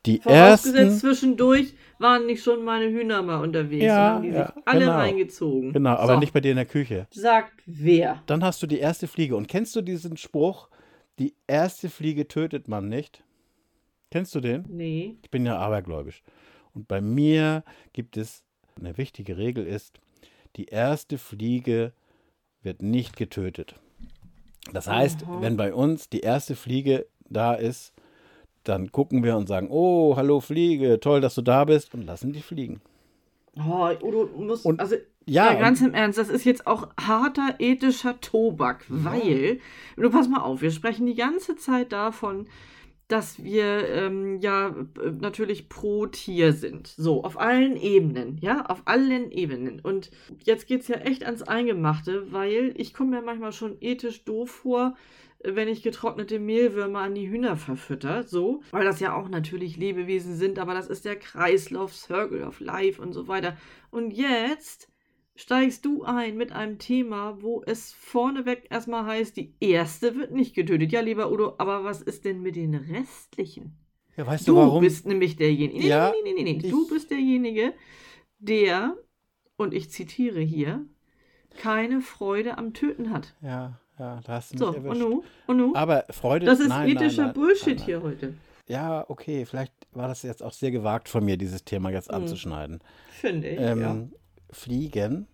die 0.06 0.18
Vorausgesetzt 0.18 0.78
ersten. 0.78 0.98
zwischendurch 1.00 1.74
waren 1.98 2.26
nicht 2.26 2.42
schon 2.42 2.64
meine 2.64 2.90
Hühner 2.90 3.22
mal 3.22 3.40
unterwegs 3.42 3.84
Ja, 3.84 4.08
und 4.08 4.14
haben 4.14 4.22
die 4.22 4.28
ja, 4.30 4.46
sich 4.46 4.66
alle 4.66 4.80
genau. 4.80 4.92
reingezogen. 4.92 5.72
Genau, 5.72 5.90
aber 5.90 6.14
so. 6.14 6.18
nicht 6.20 6.32
bei 6.32 6.40
dir 6.40 6.50
in 6.50 6.56
der 6.56 6.66
Küche. 6.66 7.06
Sagt 7.10 7.62
wer? 7.66 8.22
Dann 8.26 8.42
hast 8.42 8.62
du 8.62 8.66
die 8.66 8.78
erste 8.80 9.06
Fliege. 9.06 9.36
Und 9.36 9.46
kennst 9.48 9.76
du 9.76 9.80
diesen 9.80 10.16
Spruch, 10.16 10.68
die 11.18 11.34
erste 11.46 11.88
Fliege 11.88 12.26
tötet 12.26 12.66
man 12.68 12.88
nicht? 12.88 13.22
Kennst 14.10 14.34
du 14.34 14.40
den? 14.40 14.64
Nee. 14.68 15.16
Ich 15.22 15.30
bin 15.30 15.46
ja 15.46 15.56
abergläubisch. 15.56 16.22
Und 16.74 16.88
bei 16.88 17.00
mir 17.00 17.62
gibt 17.92 18.16
es 18.16 18.42
eine 18.78 18.98
wichtige 18.98 19.36
Regel 19.36 19.66
ist, 19.66 20.00
die 20.56 20.66
erste 20.66 21.18
Fliege 21.18 21.92
wird 22.62 22.82
nicht 22.82 23.16
getötet. 23.16 23.76
Das 24.72 24.86
heißt, 24.86 25.24
Aha. 25.24 25.40
wenn 25.40 25.56
bei 25.56 25.72
uns 25.74 26.08
die 26.08 26.20
erste 26.20 26.56
Fliege 26.56 27.06
da 27.32 27.54
ist, 27.54 27.92
dann 28.64 28.92
gucken 28.92 29.24
wir 29.24 29.36
und 29.36 29.48
sagen, 29.48 29.68
oh, 29.70 30.14
hallo 30.16 30.40
Fliege, 30.40 31.00
toll, 31.00 31.20
dass 31.20 31.34
du 31.34 31.42
da 31.42 31.64
bist 31.64 31.94
und 31.94 32.06
lassen 32.06 32.32
die 32.32 32.42
fliegen. 32.42 32.80
Oh, 33.56 33.90
Udo, 34.02 34.24
du 34.26 34.40
musst, 34.42 34.64
Und- 34.64 34.80
also, 34.80 34.96
Ja, 35.26 35.52
ja, 35.52 35.54
ganz 35.60 35.80
im 35.80 35.94
Ernst, 35.94 36.18
das 36.18 36.28
ist 36.28 36.44
jetzt 36.44 36.66
auch 36.66 36.88
harter 36.98 37.56
ethischer 37.58 38.20
Tobak, 38.20 38.84
weil, 38.88 39.60
du 39.96 40.10
pass 40.10 40.28
mal 40.28 40.40
auf, 40.40 40.62
wir 40.62 40.70
sprechen 40.70 41.06
die 41.06 41.14
ganze 41.14 41.54
Zeit 41.56 41.92
davon, 41.92 42.46
dass 43.08 43.44
wir 43.44 43.88
ähm, 43.90 44.40
ja 44.40 44.68
äh, 45.04 45.10
natürlich 45.20 45.68
pro 45.68 46.06
Tier 46.06 46.52
sind. 46.54 46.86
So, 46.88 47.22
auf 47.24 47.38
allen 47.38 47.76
Ebenen, 47.76 48.38
ja, 48.40 48.64
auf 48.66 48.82
allen 48.86 49.30
Ebenen. 49.30 49.80
Und 49.80 50.10
jetzt 50.44 50.66
geht 50.66 50.80
es 50.80 50.88
ja 50.88 50.96
echt 50.96 51.24
ans 51.24 51.42
Eingemachte, 51.42 52.32
weil 52.32 52.72
ich 52.76 52.94
komme 52.94 53.10
mir 53.10 53.22
manchmal 53.22 53.52
schon 53.52 53.76
ethisch 53.80 54.24
doof 54.24 54.50
vor, 54.50 54.94
wenn 55.44 55.68
ich 55.68 55.82
getrocknete 55.82 56.38
Mehlwürmer 56.38 57.00
an 57.00 57.14
die 57.14 57.28
Hühner 57.28 57.56
verfütter, 57.56 58.22
so, 58.24 58.62
weil 58.70 58.84
das 58.84 59.00
ja 59.00 59.14
auch 59.14 59.28
natürlich 59.28 59.76
Lebewesen 59.76 60.36
sind, 60.36 60.58
aber 60.58 60.74
das 60.74 60.86
ist 60.88 61.04
der 61.04 61.16
Kreislauf, 61.16 61.94
Circle 61.94 62.42
of 62.44 62.60
Life 62.60 63.00
und 63.02 63.12
so 63.12 63.28
weiter. 63.28 63.56
Und 63.90 64.12
jetzt 64.12 64.88
steigst 65.34 65.84
du 65.84 66.04
ein 66.04 66.36
mit 66.36 66.52
einem 66.52 66.78
Thema, 66.78 67.40
wo 67.42 67.62
es 67.66 67.92
vorneweg 67.92 68.66
erstmal 68.70 69.04
heißt, 69.06 69.36
die 69.36 69.54
erste 69.60 70.14
wird 70.14 70.30
nicht 70.32 70.54
getötet. 70.54 70.92
Ja, 70.92 71.00
lieber 71.00 71.32
Udo, 71.32 71.54
aber 71.58 71.84
was 71.84 72.02
ist 72.02 72.24
denn 72.24 72.42
mit 72.42 72.54
den 72.56 72.74
restlichen? 72.74 73.76
ja 74.16 74.26
weißt 74.26 74.46
du 74.46 74.52
Du 74.52 74.58
warum? 74.58 74.82
bist 74.82 75.06
nämlich 75.06 75.36
derjenige. 75.36 75.80
Nee, 75.80 75.88
Ja, 75.88 76.12
nee, 76.22 76.32
nee, 76.34 76.42
nee, 76.42 76.58
nee. 76.62 76.68
Du 76.70 76.86
bist 76.88 77.10
derjenige, 77.10 77.72
der, 78.38 78.96
und 79.56 79.72
ich 79.74 79.90
zitiere 79.90 80.40
hier, 80.40 80.84
keine 81.56 82.00
Freude 82.00 82.58
am 82.58 82.74
Töten 82.74 83.10
hat. 83.10 83.34
ja, 83.42 83.78
ja, 83.98 84.20
da 84.24 84.32
hast 84.32 84.50
du 84.50 84.54
mich 84.54 84.60
So, 84.60 84.68
und 84.68 84.76
erwischt. 84.84 85.00
nu? 85.00 85.22
Und 85.46 85.56
nu? 85.56 85.74
Aber 85.74 86.04
Freude 86.10 86.46
Das 86.46 86.60
ist 86.60 86.68
nein, 86.68 86.88
ethischer 86.90 87.26
nein, 87.26 87.34
Bullshit 87.34 87.66
nein, 87.66 87.76
nein. 87.76 87.84
hier 87.86 88.02
heute. 88.02 88.34
Ja, 88.68 89.04
okay, 89.08 89.44
vielleicht 89.44 89.72
war 89.92 90.08
das 90.08 90.22
jetzt 90.22 90.42
auch 90.42 90.52
sehr 90.52 90.70
gewagt 90.70 91.08
von 91.08 91.24
mir, 91.24 91.36
dieses 91.36 91.64
Thema 91.64 91.90
jetzt 91.90 92.08
Hm. 92.08 92.16
anzuschneiden. 92.16 92.80
Finde 93.10 93.48
ich. 93.48 93.60
Ähm, 93.60 93.80
ja. 93.80 93.96
Fliegen 94.50 95.26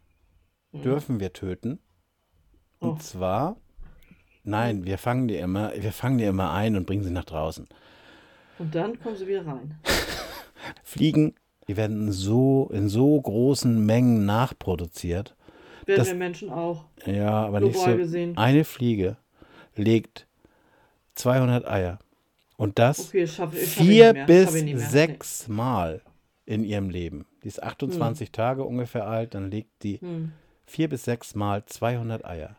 Mhm. 0.73 0.83
dürfen 0.83 1.21
wir 1.21 1.33
töten. 1.33 1.79
Und 2.81 2.91
Oh. 2.91 2.97
zwar, 2.97 3.57
nein, 4.45 4.85
wir 4.85 4.99
fangen 4.99 5.29
die 5.29 5.37
immer, 5.37 5.73
wir 5.75 5.93
fangen 5.93 6.19
die 6.19 6.25
immer 6.25 6.53
ein 6.53 6.77
und 6.77 6.87
bringen 6.87 7.03
sie 7.05 7.11
nach 7.11 7.25
draußen. 7.25 7.67
Und 8.59 8.75
dann 8.75 8.99
kommen 9.00 9.17
sie 9.17 9.27
wieder 9.27 9.47
rein. 9.47 9.79
Fliegen, 10.83 11.35
die 11.69 11.77
werden 11.77 12.12
so 12.12 12.69
in 12.73 12.88
so 12.88 13.21
großen 13.21 13.85
Mengen 13.85 14.27
nachproduziert. 14.27 15.37
Werden 15.88 15.99
Das- 15.99 16.09
wir 16.09 16.14
Menschen 16.14 16.50
auch. 16.50 16.85
Ja, 17.07 17.47
aber 17.47 17.61
nicht 17.61 17.78
so. 17.78 17.97
gesehen. 17.97 18.37
Eine 18.37 18.64
Fliege 18.64 19.16
legt 19.75 20.26
200 21.14 21.66
Eier. 21.66 21.99
Und 22.57 22.78
das 22.78 23.09
Okay, 23.09 23.26
schaff 23.26 23.54
vier 23.54 24.12
bis 24.26 24.52
sechs 24.90 25.49
Mal 25.49 26.02
in 26.45 26.64
ihrem 26.64 26.90
Leben. 26.90 27.25
Die 27.42 27.49
ist 27.49 27.62
28 27.62 28.33
Tage 28.33 28.64
ungefähr 28.64 29.07
alt, 29.07 29.35
dann 29.35 29.50
legt 29.50 29.83
die. 29.83 29.99
Hm. 30.00 30.33
vier 30.66 30.88
bis 30.88 31.04
sechs 31.04 31.35
Mal 31.35 31.64
200 31.64 32.25
Eier. 32.26 32.57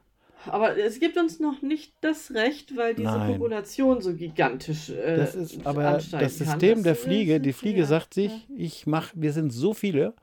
Aber 0.48 0.78
es 0.78 1.00
gibt 1.02 1.18
uns 1.18 1.40
noch 1.42 1.62
nicht 1.62 1.94
das 2.02 2.32
Recht, 2.34 2.76
weil 2.78 2.96
diese 2.96 3.10
Nein. 3.10 3.34
Population 3.34 4.02
so 4.02 4.14
gigantisch 4.16 4.90
äh, 4.90 5.18
Das 5.18 5.36
ist 5.36 5.64
aber 5.68 5.84
das 5.84 6.10
kann. 6.12 6.28
System 6.30 6.76
Das 6.76 6.84
der 6.84 6.96
Fliege. 6.96 7.40
Die 7.42 7.52
Fliege 7.54 7.82
ja, 7.82 7.86
sagt 7.86 8.14
sich, 8.16 8.32
ja. 8.32 8.56
ich 8.58 8.88
mach, 8.88 9.12
wir 9.16 9.34
sind 9.34 9.52
so 9.52 9.74
viele, 9.76 10.14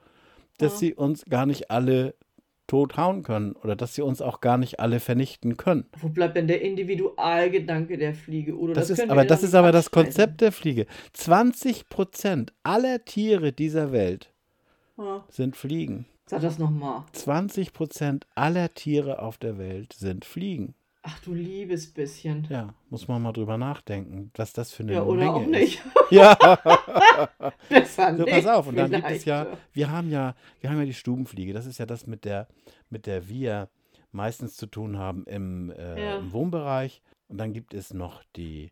dass 0.59 0.73
Ja. 0.73 0.79
sie 0.79 0.95
uns 0.95 1.27
gar 1.27 1.45
nicht 1.47 1.71
alle 1.71 2.15
tot 2.67 2.97
hauen 2.97 3.23
können 3.23 3.53
oder 3.53 3.77
dass 3.77 3.95
sie 3.95 4.03
uns 4.03 4.21
auch 4.21 4.41
gar 4.41 4.59
nicht 4.59 4.81
alle 4.81 5.01
vernichten 5.01 5.57
können. 5.57 5.87
Wo 6.01 6.09
bleibt 6.09 6.37
denn 6.37 6.49
der 6.49 6.63
Individualgedanke 6.63 7.99
der 7.99 8.15
Fliege? 8.15 8.57
Oder 8.57 8.75
Das, 8.75 8.91
ist 8.91 8.99
können 8.99 9.09
wir 9.11 9.13
aber 9.13 9.25
das 9.25 9.43
ist 9.43 9.55
aber 9.55 9.73
das. 9.73 9.91
Konzept 9.91 10.41
der 10.41 10.53
Fliege. 10.53 10.87
20 11.13 11.89
Prozent 11.89 12.53
aller 12.63 13.05
Tiere 13.05 13.53
dieser 13.53 13.93
Welt 13.93 14.33
Ja. 14.99 15.25
sind 15.29 15.57
Fliegen. 15.57 16.07
Sag 16.29 16.41
das 16.43 16.59
nochmal. 16.59 17.05
20 17.13 17.73
Prozent 17.73 18.27
aller 18.35 18.75
Tiere 18.75 19.23
auf 19.23 19.39
der 19.39 19.59
Welt 19.59 19.93
sind 19.93 20.25
Fliegen. 20.25 20.75
Ach 21.09 21.21
du 21.21 21.35
liebes 21.35 21.87
bisschen. 21.93 22.47
Ja, 22.51 22.75
muss 22.91 23.07
man 23.07 23.23
mal 23.23 23.33
drüber 23.33 23.57
nachdenken, 23.57 24.33
was 24.35 24.53
das 24.53 24.73
für 24.73 24.83
eine 24.83 24.95
Ja, 24.95 25.03
oder 25.05 25.19
Menge 25.21 25.33
auch 25.35 25.43
ist. 25.43 25.49
nicht. 25.51 25.83
Ja, 26.11 26.35
Besser 27.69 28.17
so 28.17 28.25
nicht. 28.25 28.33
pass 28.33 28.47
auf. 28.47 28.67
Und 28.69 28.77
dann 28.77 28.91
gibt 28.91 29.11
es 29.11 29.25
ja, 29.25 29.47
wir 29.73 29.91
haben 29.91 30.11
ja, 30.11 30.35
wir 30.61 30.71
haben 30.71 30.79
ja 30.79 30.85
die 30.85 30.95
Stubenfliege. 30.95 31.53
Das 31.53 31.67
ist 31.67 31.79
ja 31.79 31.87
das, 31.87 32.07
mit 32.07 32.25
der, 32.25 32.47
mit 32.91 33.07
der 33.07 33.29
wir 33.29 33.69
meistens 34.13 34.57
zu 34.57 34.67
tun 34.67 34.99
haben 34.99 35.25
im, 35.27 35.71
äh, 35.71 36.03
Ja. 36.05 36.19
im 36.19 36.33
Wohnbereich. 36.33 37.03
Und 37.29 37.39
dann 37.39 37.53
gibt 37.53 37.75
es 37.75 37.93
noch 37.93 38.23
die 38.37 38.71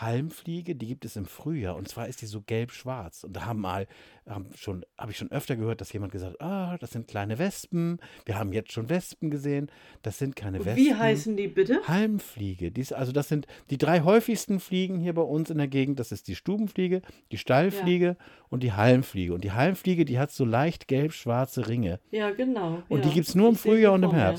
Halmfliege, 0.00 0.74
die 0.74 0.86
gibt 0.86 1.04
es 1.04 1.16
im 1.16 1.26
Frühjahr. 1.26 1.76
Und 1.76 1.88
zwar 1.88 2.06
ist 2.06 2.20
die 2.20 2.26
so 2.26 2.42
gelb-schwarz. 2.42 3.24
Und 3.24 3.34
da 3.34 3.46
haben 3.46 3.60
mal, 3.60 3.86
haben 4.28 4.48
schon, 4.56 4.84
habe 4.98 5.12
ich 5.12 5.18
schon 5.18 5.30
öfter 5.30 5.56
gehört, 5.56 5.80
dass 5.80 5.92
jemand 5.92 6.12
gesagt 6.12 6.34
hat, 6.34 6.40
ah, 6.40 6.76
das 6.78 6.90
sind 6.90 7.08
kleine 7.08 7.38
Wespen. 7.38 7.98
Wir 8.24 8.38
haben 8.38 8.52
jetzt 8.52 8.72
schon 8.72 8.88
Wespen 8.88 9.30
gesehen. 9.30 9.70
Das 10.02 10.18
sind 10.18 10.36
keine 10.36 10.64
Wespen. 10.64 10.84
Wie 10.84 10.94
heißen 10.94 11.36
die 11.36 11.48
bitte? 11.48 11.80
Halmfliege. 11.86 12.70
Dies, 12.70 12.92
also 12.92 13.12
das 13.12 13.28
sind 13.28 13.46
die 13.70 13.78
drei 13.78 14.02
häufigsten 14.02 14.60
Fliegen 14.60 15.00
hier 15.00 15.14
bei 15.14 15.22
uns 15.22 15.50
in 15.50 15.58
der 15.58 15.68
Gegend. 15.68 15.98
Das 15.98 16.12
ist 16.12 16.28
die 16.28 16.34
Stubenfliege, 16.34 17.02
die 17.32 17.38
Stallfliege 17.38 18.16
und 18.48 18.62
die 18.62 18.72
Halmfliege. 18.72 19.32
Und 19.32 19.44
die 19.44 19.52
Halmfliege, 19.52 20.04
die 20.04 20.18
hat 20.18 20.30
so 20.30 20.44
leicht 20.44 20.88
gelb-schwarze 20.88 21.68
Ringe. 21.68 22.00
Ja, 22.10 22.30
genau. 22.30 22.82
Und 22.88 23.00
ja. 23.00 23.08
die 23.08 23.14
gibt 23.14 23.28
es 23.28 23.34
nur 23.34 23.48
im 23.48 23.54
Ich 23.54 23.60
Frühjahr 23.60 23.94
und 23.94 24.02
im 24.02 24.10
vor 24.10 24.18
mir. 24.18 24.34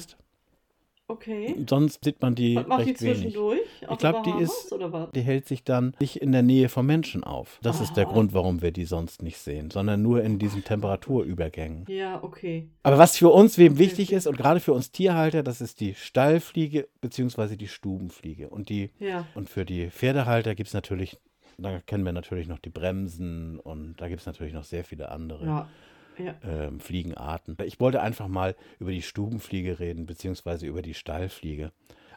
Okay. 1.10 1.56
Sonst 1.70 2.04
sieht 2.04 2.22
man 2.22 2.36
die 2.36 2.58
Was 2.58 2.68
macht 2.68 2.86
die 2.86 2.90
recht 2.90 3.02
wenig. 3.02 3.18
zwischendurch? 3.22 3.60
Auf 3.88 3.92
Ich 3.94 3.98
glaube, 4.00 4.22
die 4.26 4.44
ist, 4.44 4.76
die 5.16 5.22
hält 5.22 5.48
sich 5.48 5.64
dann 5.64 5.96
nicht 6.02 6.18
in 6.18 6.34
der 6.34 6.42
Nähe 6.44 6.68
vom 6.68 6.86
Menschen 6.86 7.24
auf. 7.24 7.60
Das 7.64 7.80
ist 7.80 7.94
der 7.96 8.08
Aha. 8.08 8.14
Grund, 8.14 8.34
warum 8.34 8.62
wir 8.62 8.72
die 8.72 8.84
sonst 8.84 9.24
nicht 9.24 9.38
sehen, 9.38 9.72
sondern 9.72 10.02
nur 10.02 10.22
in 10.22 10.38
diesen 10.38 10.66
Temperaturübergängen. 10.66 11.86
Ja, 11.88 12.22
okay. 12.22 12.68
Aber 12.84 12.98
was 12.98 13.18
für 13.18 13.30
uns 13.30 13.58
wem 13.58 13.74
Okay, 13.74 13.80
wichtig 13.80 14.12
ist 14.12 14.28
und 14.28 14.38
gerade 14.38 14.60
für 14.60 14.74
uns 14.74 14.92
Tierhalter, 14.92 15.44
das 15.44 15.62
ist 15.62 15.80
die 15.80 15.94
Stallfliege 15.94 16.88
bzw. 17.00 17.56
die 17.56 17.70
Stubenfliege. 17.70 18.50
Und 18.50 18.68
die 18.68 18.92
Ja. 19.00 19.26
Und 19.34 19.50
für 19.50 19.64
die 19.64 19.90
Pferdehalter 19.90 20.56
gibt 20.56 20.68
es 20.68 20.74
natürlich, 20.74 21.18
da 21.58 21.80
kennen 21.86 22.04
wir 22.04 22.12
natürlich 22.12 22.50
noch 22.50 22.60
die 22.60 22.70
Bremsen 22.70 23.60
und 23.60 23.96
da 24.02 24.10
gibt 24.10 24.20
es 24.20 24.26
natürlich 24.28 24.54
noch 24.54 24.66
sehr 24.66 24.84
viele 24.84 25.10
andere 25.10 25.46
Ja. 25.46 25.70
Ja. 26.18 26.36
ähm, 26.44 26.80
Fliegenarten. 26.80 27.58
Ich 27.64 27.80
wollte 27.80 28.02
einfach 28.02 28.28
mal 28.28 28.56
über 28.80 28.92
die 28.92 29.02
Stubenfliege 29.02 29.80
reden, 29.80 30.06
beziehungsweise 30.06 30.66
über 30.66 30.82
die 30.82 30.94
Stallfliege. 30.94 31.72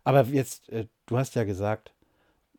Aber 0.05 0.25
jetzt, 0.25 0.69
äh, 0.71 0.87
du 1.07 1.19
hast 1.19 1.35
ja 1.35 1.45
gesagt, 1.45 1.93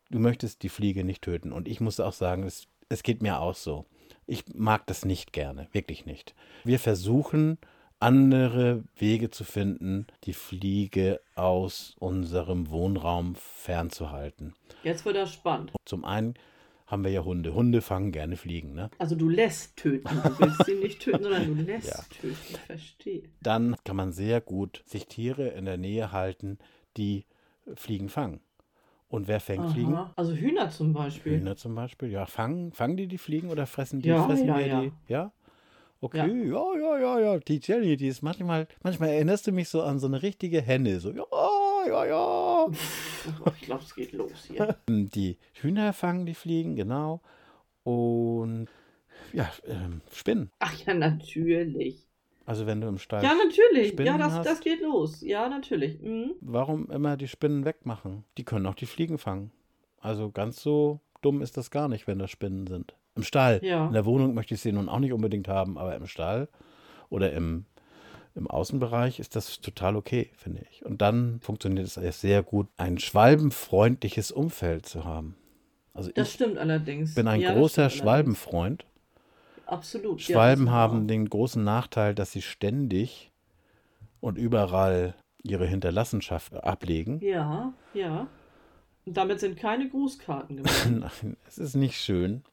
du 0.09 0.19
möchtest 0.19 0.63
die 0.63 0.69
Fliege 0.69 1.03
nicht 1.03 1.21
töten. 1.23 1.51
Und 1.51 1.67
ich 1.67 1.79
muss 1.79 1.99
auch 1.99 2.13
sagen, 2.13 2.43
es, 2.43 2.67
es 2.89 3.03
geht 3.03 3.21
mir 3.21 3.39
auch 3.39 3.55
so. 3.55 3.85
Ich 4.27 4.45
mag 4.53 4.85
das 4.87 5.05
nicht 5.05 5.33
gerne, 5.33 5.67
wirklich 5.71 6.05
nicht. 6.05 6.35
Wir 6.63 6.79
versuchen, 6.79 7.57
andere 7.99 8.83
Wege 8.95 9.29
zu 9.29 9.43
finden, 9.43 10.07
die 10.23 10.33
Fliege 10.33 11.21
aus 11.35 11.95
unserem 11.99 12.69
Wohnraum 12.69 13.35
fernzuhalten. 13.35 14.53
Jetzt 14.83 15.05
wird 15.05 15.15
das 15.15 15.31
spannend. 15.31 15.71
Zum 15.85 16.05
einen 16.05 16.33
haben 16.91 17.03
wir 17.05 17.11
ja 17.11 17.23
Hunde. 17.23 17.53
Hunde 17.53 17.81
fangen 17.81 18.11
gerne 18.11 18.35
Fliegen. 18.35 18.73
Ne? 18.73 18.91
Also 18.97 19.15
du 19.15 19.29
lässt 19.29 19.77
töten. 19.77 20.09
Du 20.23 20.39
willst 20.39 20.65
sie 20.65 20.75
nicht 20.75 20.99
töten, 21.01 21.23
sondern 21.23 21.47
du 21.47 21.63
lässt 21.63 21.87
Ja. 21.87 22.03
töten. 22.21 22.37
Ich 22.49 22.57
verstehe. 22.59 23.23
Dann 23.41 23.77
kann 23.85 23.95
man 23.95 24.11
sehr 24.11 24.41
gut 24.41 24.83
sich 24.85 25.07
Tiere 25.07 25.47
in 25.47 25.65
der 25.65 25.77
Nähe 25.77 26.11
halten, 26.11 26.59
die 26.97 27.25
Fliegen 27.75 28.09
fangen. 28.09 28.41
Und 29.07 29.27
wer 29.27 29.39
fängt 29.39 29.71
Fliegen? 29.71 29.93
Aha. 29.93 30.13
Also 30.15 30.33
Hühner 30.33 30.69
zum 30.69 30.93
Beispiel. 30.93 31.39
Hühner 31.39 31.55
zum 31.57 31.75
Beispiel. 31.75 32.09
Ja, 32.09 32.25
fangen, 32.25 32.71
fangen 32.71 32.95
die 32.97 33.07
die 33.07 33.17
Fliegen 33.17 33.49
oder 33.49 33.65
fressen 33.67 34.01
die? 34.01 34.09
Ja, 34.09 34.23
fressen 34.23 34.47
ja, 34.47 34.59
ja. 34.59 34.81
die? 34.81 34.91
Ja? 35.07 35.31
Okay, 35.99 36.17
ja. 36.17 36.65
ja, 36.79 36.97
ja, 36.97 37.19
ja, 37.19 37.37
Die 37.39 37.59
Jenny, 37.61 37.95
die 37.95 38.07
ist 38.07 38.21
manchmal, 38.21 38.67
manchmal 38.83 39.09
erinnerst 39.09 39.45
du 39.47 39.51
mich 39.51 39.69
so 39.69 39.83
an 39.83 39.99
so 39.99 40.07
eine 40.07 40.21
richtige 40.21 40.61
Henne. 40.61 40.99
So, 40.99 41.11
ja, 41.11 41.25
ja, 41.87 42.05
ja. 42.05 42.67
Ich 43.59 43.61
glaube, 43.61 43.83
es 43.83 43.95
geht 43.95 44.11
los 44.13 44.45
hier. 44.47 44.77
Die 44.87 45.37
Hühner 45.53 45.93
fangen 45.93 46.25
die 46.25 46.33
Fliegen, 46.33 46.75
genau. 46.75 47.21
Und 47.83 48.67
Ja, 49.33 49.51
ähm, 49.65 50.01
Spinnen. 50.11 50.51
Ach 50.59 50.73
ja, 50.85 50.93
natürlich. 50.93 52.07
Also 52.45 52.65
wenn 52.65 52.81
du 52.81 52.87
im 52.87 52.97
Stall. 52.97 53.23
Ja, 53.23 53.33
natürlich. 53.33 53.89
Spinnen 53.89 54.05
ja, 54.05 54.17
das, 54.17 54.33
hast. 54.33 54.45
das 54.45 54.59
geht 54.59 54.81
los. 54.81 55.21
Ja, 55.21 55.47
natürlich. 55.47 56.01
Mhm. 56.01 56.33
Warum 56.41 56.89
immer 56.89 57.15
die 57.17 57.27
Spinnen 57.27 57.65
wegmachen? 57.65 58.23
Die 58.37 58.43
können 58.43 58.65
auch 58.65 58.75
die 58.75 58.87
Fliegen 58.87 59.17
fangen. 59.17 59.51
Also 59.99 60.31
ganz 60.31 60.61
so 60.61 60.99
dumm 61.21 61.41
ist 61.41 61.57
das 61.57 61.71
gar 61.71 61.87
nicht, 61.87 62.07
wenn 62.07 62.19
das 62.19 62.31
Spinnen 62.31 62.67
sind. 62.67 62.95
Im 63.15 63.23
Stall. 63.23 63.59
Ja. 63.63 63.87
In 63.87 63.93
der 63.93 64.05
Wohnung 64.05 64.33
möchte 64.33 64.55
ich 64.55 64.61
sie 64.61 64.71
nun 64.71 64.89
auch 64.89 64.99
nicht 64.99 65.13
unbedingt 65.13 65.47
haben, 65.47 65.77
aber 65.77 65.95
im 65.95 66.07
Stall 66.07 66.49
oder 67.09 67.31
im, 67.33 67.65
im 68.35 68.47
Außenbereich 68.49 69.19
ist 69.19 69.35
das 69.35 69.59
total 69.61 69.95
okay, 69.95 70.31
finde 70.35 70.63
ich. 70.71 70.85
Und 70.85 71.01
dann 71.01 71.39
funktioniert 71.41 71.85
es 71.85 71.97
erst 71.97 72.21
sehr 72.21 72.43
gut, 72.43 72.67
ein 72.77 72.97
schwalbenfreundliches 72.97 74.31
Umfeld 74.31 74.85
zu 74.85 75.03
haben. 75.05 75.35
Also 75.93 76.11
Das 76.13 76.29
ich 76.29 76.33
stimmt 76.35 76.57
allerdings. 76.57 77.15
bin 77.15 77.27
ein 77.27 77.41
Ja, 77.41 77.53
großer 77.53 77.89
Schwalbenfreund. 77.89 78.85
Absolut. 79.65 80.19
ja, 80.27 80.33
Schwalben 80.35 80.65
das- 80.65 80.73
haben 80.73 81.07
den 81.07 81.29
großen 81.29 81.63
Nachteil, 81.63 82.15
dass 82.15 82.31
sie 82.31 82.41
ständig 82.41 83.31
und 84.19 84.37
überall 84.37 85.15
ihre 85.43 85.65
Hinterlassenschaft 85.65 86.53
ablegen. 86.53 87.19
Ja, 87.21 87.73
ja. 87.93 88.27
Und 89.05 89.17
damit 89.17 89.39
sind 89.39 89.57
keine 89.57 89.89
Grußkarten 89.89 90.57
gemeint. 90.63 90.99
Nein, 91.23 91.37
es 91.47 91.57
ist 91.57 91.75
nicht 91.75 91.97
schön, 91.99 92.43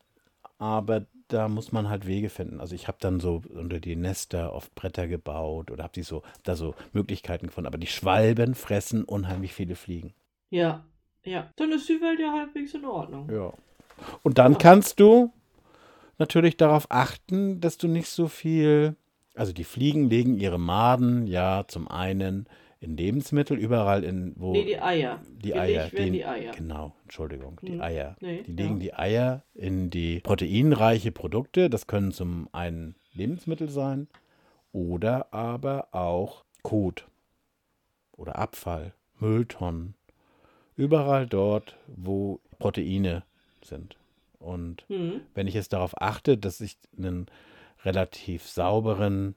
aber 0.58 1.06
da 1.28 1.48
muss 1.48 1.72
man 1.72 1.88
halt 1.88 2.06
Wege 2.06 2.28
finden. 2.30 2.60
Also 2.60 2.74
ich 2.74 2.88
habe 2.88 2.98
dann 3.00 3.20
so 3.20 3.42
unter 3.54 3.80
die 3.80 3.96
Nester 3.96 4.52
oft 4.52 4.74
Bretter 4.74 5.06
gebaut 5.06 5.70
oder 5.70 5.84
habe 5.84 5.92
die 5.94 6.02
so 6.02 6.22
da 6.42 6.56
so 6.56 6.74
Möglichkeiten 6.92 7.46
gefunden. 7.46 7.66
Aber 7.66 7.78
die 7.78 7.86
Schwalben 7.86 8.54
fressen 8.54 9.04
unheimlich 9.04 9.52
viele 9.52 9.76
Fliegen. 9.76 10.14
ja, 10.50 10.84
ja. 11.24 11.50
Dann 11.56 11.72
ist 11.72 11.88
die 11.88 12.00
Welt 12.00 12.20
ja 12.20 12.32
halbwegs 12.32 12.72
in 12.74 12.86
Ordnung. 12.86 13.28
Ja. 13.30 13.52
Und 14.22 14.38
dann 14.38 14.56
kannst 14.56 14.98
du 14.98 15.32
natürlich 16.16 16.56
darauf 16.56 16.86
achten, 16.90 17.60
dass 17.60 17.76
du 17.76 17.88
nicht 17.88 18.08
so 18.08 18.28
viel. 18.28 18.96
Also 19.34 19.52
die 19.52 19.64
Fliegen 19.64 20.08
legen 20.08 20.38
ihre 20.38 20.58
Maden 20.58 21.26
ja 21.26 21.64
zum 21.68 21.86
einen 21.88 22.48
in 22.80 22.96
Lebensmittel 22.96 23.58
überall 23.58 24.04
in 24.04 24.34
wo 24.36 24.52
Nee, 24.52 24.64
die 24.64 24.78
Eier. 24.80 25.20
die 25.28 25.54
Eier, 25.54 25.88
die, 25.88 26.10
die 26.12 26.24
Eier. 26.24 26.52
genau, 26.52 26.94
Entschuldigung, 27.02 27.58
die 27.62 27.72
Hm. 27.72 27.80
Eier. 27.80 28.16
Nee, 28.20 28.42
die 28.44 28.52
legen 28.52 28.74
ja. 28.74 28.78
die 28.80 28.94
Eier 28.94 29.42
in 29.54 29.90
die 29.90 30.20
proteinreiche 30.20 31.10
Produkte. 31.10 31.68
Das 31.70 31.86
können 31.88 32.12
zum 32.12 32.48
einen 32.52 32.94
Lebensmittel 33.14 33.68
sein 33.68 34.06
oder 34.72 35.32
aber 35.34 35.88
auch 35.92 36.44
Kot 36.62 37.06
oder 38.12 38.36
Abfall, 38.36 38.92
Mülltonnen. 39.18 39.94
Überall 40.76 41.26
dort, 41.26 41.76
wo 41.88 42.40
Proteine 42.60 43.24
sind. 43.62 43.96
Und 44.38 44.84
Hm. 44.88 45.22
wenn 45.34 45.48
ich 45.48 45.54
jetzt 45.54 45.72
darauf 45.72 46.00
achte, 46.00 46.38
dass 46.38 46.60
ich 46.60 46.76
einen 46.96 47.26
relativ 47.84 48.46
sauberen 48.46 49.34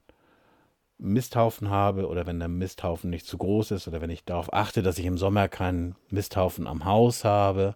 Misthaufen 1.02 1.70
habe 1.70 2.08
oder 2.08 2.26
wenn 2.28 2.40
der 2.40 2.48
Misthaufen 2.48 3.10
nicht 3.10 3.26
zu 3.26 3.38
groß 3.38 3.72
ist 3.72 3.88
oder 3.88 4.02
wenn 4.02 4.10
ich 4.10 4.24
darauf 4.24 4.54
achte, 4.54 4.84
dass 4.84 4.98
ich 5.00 5.06
im 5.06 5.18
Sommer 5.18 5.48
keinen 5.48 5.96
Misthaufen 6.10 6.68
am 6.68 6.86
Haus 6.86 7.26
habe 7.26 7.76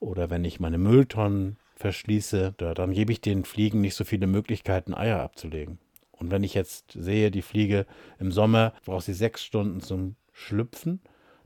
oder 0.00 0.28
wenn 0.30 0.44
ich 0.44 0.60
meine 0.60 0.78
Mülltonnen 0.78 1.56
verschließe, 1.76 2.54
da, 2.56 2.74
dann 2.74 2.92
gebe 2.92 3.12
ich 3.12 3.20
den 3.20 3.44
Fliegen 3.44 3.80
nicht 3.80 3.94
so 3.94 4.04
viele 4.04 4.26
Möglichkeiten, 4.26 4.94
Eier 4.94 5.20
abzulegen. 5.22 5.78
Und 6.10 6.32
wenn 6.32 6.42
ich 6.42 6.54
jetzt 6.54 6.90
sehe, 6.92 7.30
die 7.30 7.42
Fliege 7.42 7.86
im 8.18 8.32
Sommer 8.32 8.72
braucht 8.84 9.04
sie 9.04 9.14
sechs 9.14 9.44
Stunden 9.44 9.80
zum 9.80 10.16
Schlüpfen, 10.32 11.00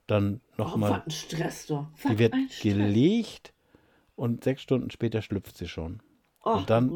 dann 0.07 0.41
Oh, 0.53 0.63
nochmal, 0.63 0.91
was 0.93 1.07
ein 1.07 1.11
Stress 1.11 1.67
doch. 1.67 1.87
die 2.09 2.19
wird 2.19 2.35
gelegt 2.63 3.53
und 4.17 4.45
sechs 4.45 4.63
Stunden 4.63 4.91
später 4.91 5.21
schlüpft 5.21 5.57
sie 5.59 5.69
schon 5.69 6.01
Ach, 6.43 6.57
und 6.61 6.71
dann- 6.71 6.91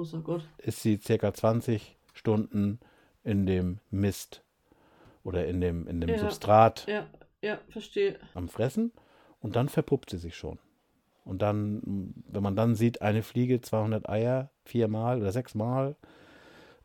ist 0.58 0.82
sie 0.82 0.96
circa 0.96 1.34
20 1.34 1.96
Stunden 2.14 2.80
in 3.26 3.44
dem 3.44 3.78
Mist 3.90 4.42
oder 5.24 5.46
in 5.46 5.60
dem, 5.60 5.86
in 5.88 6.00
dem 6.00 6.10
Ja. 6.10 6.18
Substrat 6.18 6.86
Ja, 6.88 7.06
ja, 7.42 7.58
verstehe. 7.68 8.18
am 8.34 8.48
Fressen 8.48 8.92
und 9.40 9.56
dann 9.56 9.68
verpuppt 9.68 10.10
sie 10.10 10.18
sich 10.18 10.36
schon. 10.36 10.58
Und 11.24 11.42
dann, 11.42 12.14
wenn 12.28 12.42
man 12.42 12.54
dann 12.54 12.76
sieht, 12.76 13.02
eine 13.02 13.22
Fliege 13.24 13.60
200 13.60 14.08
Eier, 14.08 14.50
viermal 14.64 15.20
oder 15.20 15.32
sechsmal 15.32 15.96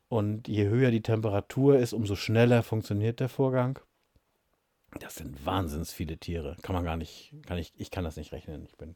und 0.10 0.48
je 0.48 0.68
höher 0.68 0.90
die 0.92 1.04
Temperatur 1.04 1.78
ist, 1.78 1.94
umso 1.94 2.16
schneller 2.16 2.64
funktioniert 2.64 3.20
der 3.20 3.30
Vorgang. 3.30 3.80
Das 5.00 5.16
sind 5.16 5.46
wahnsinns 5.46 5.94
viele 5.94 6.18
Tiere. 6.18 6.58
Kann 6.64 6.76
man 6.76 6.84
gar 6.84 6.98
nicht, 6.98 7.34
kann 7.46 7.58
ich, 7.60 7.72
ich 7.78 7.92
kann 7.92 8.04
das 8.04 8.18
nicht 8.18 8.34
rechnen. 8.34 8.66
Ich 8.66 8.76
bin 8.78 8.96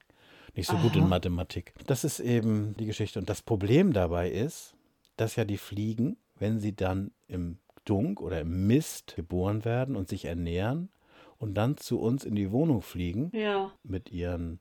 nicht 0.56 0.68
so 0.68 0.76
gut 0.78 0.96
in 0.96 1.02
Aha. 1.04 1.10
Mathematik. 1.10 1.74
Das 1.86 2.04
ist 2.04 2.20
eben 2.20 2.76
die 2.78 2.86
Geschichte. 2.86 3.20
Und 3.20 3.30
das 3.30 3.42
Problem 3.42 3.94
dabei 3.94 4.30
ist, 4.30 4.76
dass 5.16 5.36
ja 5.38 5.46
die 5.46 5.58
Fliegen, 5.58 6.18
wenn 6.38 6.60
sie 6.60 6.76
dann 6.76 7.12
im 7.28 7.58
Dunk 7.86 8.22
oder 8.22 8.42
im 8.42 8.68
Mist 8.68 9.16
geboren 9.16 9.64
werden 9.66 9.96
und 9.96 10.10
sich 10.10 10.26
ernähren 10.26 10.90
und 11.38 11.54
dann 11.56 11.78
zu 11.78 12.00
uns 12.00 12.24
in 12.26 12.36
die 12.36 12.52
Wohnung 12.52 12.82
fliegen 12.82 13.32
Ja. 13.34 13.72
mit 13.84 14.12
ihren, 14.12 14.60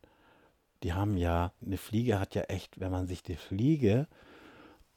die 0.83 0.93
haben 0.93 1.17
ja, 1.17 1.53
eine 1.65 1.77
Fliege 1.79 2.21
hat 2.21 2.35
ja 2.35 2.43
echt, 2.43 2.81
wenn 2.81 2.91
man 2.91 3.07
sich 3.07 3.23
die 3.23 3.37
Fliege 3.37 4.07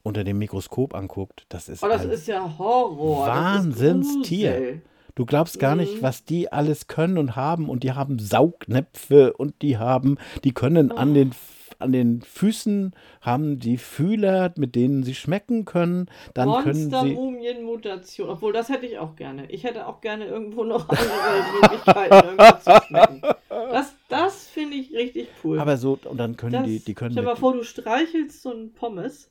unter 0.04 0.24
dem 0.24 0.38
Mikroskop 0.38 0.94
anguckt, 0.96 1.46
das 1.50 1.70
ist 1.70 1.84
Oh, 1.84 1.88
das 1.88 2.02
ein 2.04 2.12
ist 2.12 2.28
ja 2.28 2.58
Horror. 2.58 3.28
Wahnsinnstier. 3.28 4.82
Du 5.16 5.26
glaubst 5.26 5.60
gar 5.60 5.76
nicht, 5.76 5.98
Mhm. 5.98 6.02
was 6.04 6.24
die 6.26 6.52
alles 6.52 6.88
können 6.88 7.18
und 7.18 7.36
haben. 7.36 7.70
Und 7.70 7.84
die 7.84 7.92
haben 7.94 8.20
Saugnäpfe 8.20 9.34
und 9.34 9.62
die 9.62 9.78
haben, 9.78 10.18
die 10.44 10.54
können 10.54 10.92
an 10.92 11.12
Oh. 11.12 11.14
den, 11.16 11.32
an 11.80 11.92
den 11.92 12.22
Füßen 12.22 12.96
haben 13.22 13.60
die 13.60 13.78
Fühler, 13.78 14.54
mit 14.58 14.76
denen 14.76 15.04
sie 15.04 15.16
schmecken 15.16 15.66
können. 15.66 16.10
Dann 16.34 16.64
können 16.64 16.74
sie. 16.76 16.90
Monster-Mumien-Mutation. 16.90 18.30
Obwohl, 18.30 18.54
das 18.54 18.70
hätte 18.70 18.86
ich 18.86 18.98
auch 18.98 19.16
gerne. 19.16 19.50
Ich 19.52 19.64
hätte 19.64 19.88
auch 19.88 20.02
gerne 20.02 20.26
irgendwo 20.26 20.64
noch 20.64 20.90
andere 20.90 21.44
Möglichkeiten, 21.62 22.14
irgendwas 22.28 22.64
zu 22.64 22.82
schmecken. 22.88 23.22
Das, 23.50 23.96
das 24.10 24.48
finde 24.48 24.78
ich 24.78 24.94
richtig 24.94 25.30
cool. 25.44 25.60
Aber 25.60 25.78
so, 25.78 26.00
und 26.06 26.18
dann 26.18 26.38
können 26.38 26.54
das, 26.54 26.66
die, 26.66 26.80
die 26.80 26.94
können 26.94 27.12
Stell 27.12 27.24
dir 27.24 27.30
mal 27.30 27.36
vor, 27.36 27.54
du 27.54 27.64
streichelst 27.64 28.42
so 28.42 28.52
einen 28.52 28.74
Pommes 28.74 29.30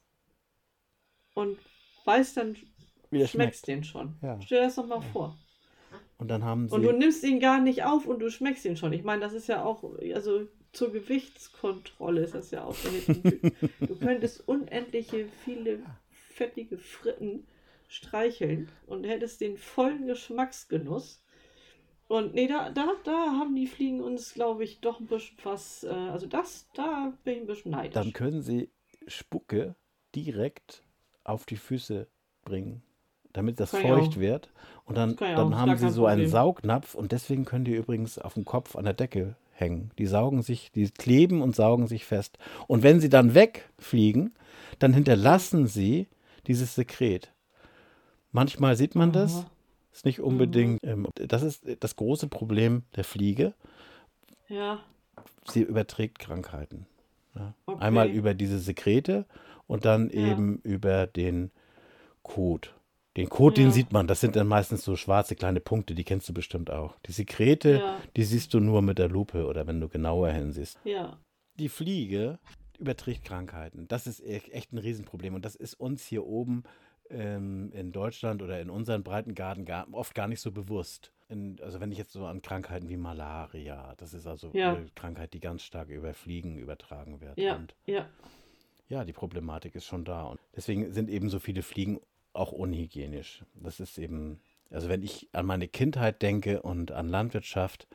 und 1.35 1.59
weißt 2.05 2.37
dann, 2.37 2.57
wie 3.11 3.27
schmeckst 3.27 3.31
schmeckt. 3.31 3.69
den 3.69 3.85
schon. 3.85 4.17
Ja. 4.23 4.39
Stell 4.41 4.61
dir 4.61 4.67
das 4.67 4.77
doch 4.77 4.87
mal 4.87 5.01
vor. 5.01 5.37
Und 6.19 6.29
dann 6.29 6.45
haben 6.45 6.69
Und 6.69 6.83
du 6.83 6.91
sie. 6.91 6.97
nimmst 6.97 7.25
ihn 7.25 7.41
gar 7.41 7.61
nicht 7.61 7.85
auf 7.85 8.07
und 8.07 8.21
du 8.21 8.31
schmeckst 8.31 8.65
ihn 8.65 8.77
schon. 8.77 8.93
Ich 8.93 9.05
meine, 9.05 9.21
das 9.21 9.33
ist 9.33 9.49
ja 9.49 9.65
auch, 9.65 9.85
also 10.15 10.47
zur 10.77 10.93
Gewichtskontrolle 10.93 12.21
ist 12.21 12.35
das 12.35 12.51
ja 12.51 12.65
auch 12.65 12.75
so. 12.75 12.91
Du 13.81 13.97
könntest 14.01 14.47
unendliche 14.47 15.27
viele 15.45 15.81
fettige 16.11 16.77
Fritten 16.77 17.47
streicheln 17.89 18.69
und 18.87 19.05
hättest 19.05 19.41
den 19.41 19.57
vollen 19.57 20.07
Geschmacksgenuss. 20.07 21.23
Und 22.09 22.35
nee, 22.35 22.47
da, 22.47 22.71
da, 22.71 22.93
da 23.05 23.13
haben 23.13 23.57
die 23.57 23.67
Fliegen 23.67 24.01
uns, 24.01 24.35
glaube 24.35 24.65
ich, 24.65 24.81
doch 24.81 25.01
ein 25.01 25.07
bisschen 25.07 25.37
was, 25.43 25.83
äh, 25.83 25.89
also 25.89 26.27
das, 26.27 26.69
da 26.75 27.13
bin 27.25 27.35
ich 27.35 27.41
ein 27.41 27.47
bisschen 27.47 27.73
neidisch. 27.73 27.95
Dann 27.95 28.13
können 28.13 28.43
sie 28.43 28.71
Spucke 29.09 29.75
direkt 30.15 30.83
auf 31.25 31.47
die 31.47 31.57
Füße 31.57 32.07
bringen, 32.45 32.83
damit 33.33 33.59
das 33.59 33.71
feucht 33.71 34.13
auch. 34.13 34.21
wird. 34.21 34.51
Und 34.85 34.97
dann, 34.97 35.17
dann 35.17 35.57
haben 35.57 35.77
sie 35.79 35.91
so 35.91 36.07
einen. 36.07 36.29
Saugnapf 36.29 36.95
und 36.95 37.11
deswegen 37.11 37.45
können 37.45 37.65
die 37.65 37.75
übrigens 37.75 38.19
auf 38.19 38.35
dem 38.35 38.45
Kopf 38.45 38.77
an 38.77 38.85
der 38.85 38.95
Decke 38.95 39.35
hängen. 39.59 39.91
Die 39.99 40.07
saugen 40.07 40.43
sich, 40.43 40.71
die 40.73 40.89
kleben 40.91 41.43
und 41.43 41.57
saugen 41.57 41.87
sich 41.87 42.05
fest. 42.05 42.39
Und 42.67 42.83
wenn 42.83 43.01
sie 43.01 43.09
dann 43.09 43.35
wegfliegen, 43.35 44.35
dann 44.79 44.93
hinterlassen 44.93 45.67
sie 45.67 46.07
dieses 46.47 46.75
Sekret. 46.75 47.33
Manchmal 48.33 48.77
sieht 48.77 48.95
man 48.95 49.13
das, 49.13 49.37
Aha. 49.37 49.51
ist 49.93 50.05
nicht 50.05 50.21
unbedingt. 50.21 50.81
Ähm, 50.85 51.07
das 51.15 51.43
ist 51.43 51.65
das 51.81 51.97
große 51.97 52.29
Problem 52.29 52.83
der 52.95 53.05
Fliege. 53.05 53.55
Ja, 54.49 54.81
Sie 55.49 55.63
überträgt 55.63 56.19
Krankheiten. 56.19 56.87
Ja. 57.35 57.55
Okay. 57.67 57.83
Einmal 57.83 58.09
über 58.11 58.35
diese 58.35 58.59
Sekrete 58.59 59.25
und 59.67 59.85
dann 59.85 60.11
Ja. 60.11 60.33
eben 60.33 60.59
über 60.63 61.07
den 61.07 61.51
Kot. 62.23 62.75
Den 63.17 63.29
Kot, 63.29 63.57
den 63.57 63.67
Ja. 63.67 63.71
sieht 63.73 63.93
man, 63.93 64.07
das 64.07 64.21
sind 64.21 64.37
dann 64.37 64.47
meistens 64.47 64.85
so 64.85 64.95
schwarze 64.97 65.35
kleine 65.37 65.61
Punkte, 65.61 65.95
die 65.95 66.05
kennst 66.05 66.29
du 66.29 66.35
bestimmt 66.35 66.71
auch. 66.71 66.99
Die 67.07 67.13
Sekrete, 67.13 67.79
Ja. 67.79 68.01
die 68.17 68.25
siehst 68.25 68.53
du 68.55 68.61
nur 68.61 68.83
mit 68.83 68.99
der 68.99 69.09
Lupe 69.09 69.47
oder 69.47 69.67
wenn 69.67 69.81
du 69.81 69.89
genauer 69.89 70.31
hinsiehst. 70.31 70.79
ja. 70.85 71.19
Die 71.59 71.71
Fliege 71.71 72.39
überträgt 72.79 73.25
Krankheiten. 73.25 73.89
Das 73.89 74.07
ist 74.07 74.21
e- 74.21 74.43
echt 74.53 74.75
ein 74.75 74.79
Riesenproblem 74.79 75.35
und 75.35 75.43
das 75.47 75.55
ist 75.57 75.73
uns 75.73 76.05
hier 76.05 76.27
oben 76.27 76.65
ähm, 77.09 77.71
in 77.73 77.93
Deutschland 77.93 78.43
oder 78.43 78.61
in 78.61 78.69
unseren 78.69 79.03
Breitengraden 79.03 79.65
gar, 79.65 79.87
oft 79.93 80.15
gar 80.15 80.29
nicht 80.29 80.41
so 80.41 80.53
bewusst. 80.53 81.13
In, 81.31 81.57
also 81.63 81.81
wenn 81.81 81.91
ich 81.93 81.97
jetzt 81.99 82.13
so 82.13 82.27
an 82.27 82.43
Krankheiten 82.43 82.89
wie 82.91 82.97
Malaria, 82.99 83.95
das 83.97 84.13
ist 84.13 84.27
also 84.27 84.51
Ja. 84.53 84.75
eine 84.75 84.91
Krankheit, 84.95 85.33
die 85.33 85.41
ganz 85.41 85.63
stark 85.63 85.89
über 85.89 86.13
Fliegen 86.13 86.59
übertragen 86.59 87.21
wird. 87.23 87.39
Ja, 87.39 87.57
Und 87.57 87.75
ja. 87.87 88.07
ja, 88.91 89.05
die 89.05 89.13
Problematik 89.15 89.75
ist 89.75 89.87
schon 89.87 90.05
da. 90.05 90.25
Und 90.25 90.39
deswegen 90.55 90.93
sind 90.93 91.09
eben 91.09 91.31
so 91.31 91.39
viele 91.39 91.63
Fliegen 91.63 92.01
auch 92.37 92.53
unhygienisch. 92.53 93.45
Das 93.55 93.81
ist 93.81 93.99
eben, 93.99 94.41
also 94.71 94.89
wenn 94.89 95.03
ich 95.03 95.29
an 95.33 95.47
meine 95.47 95.69
Kindheit 95.69 96.23
denke 96.23 96.63
und 96.63 96.93
an 96.93 97.09
Landwirtschaft, 97.09 97.87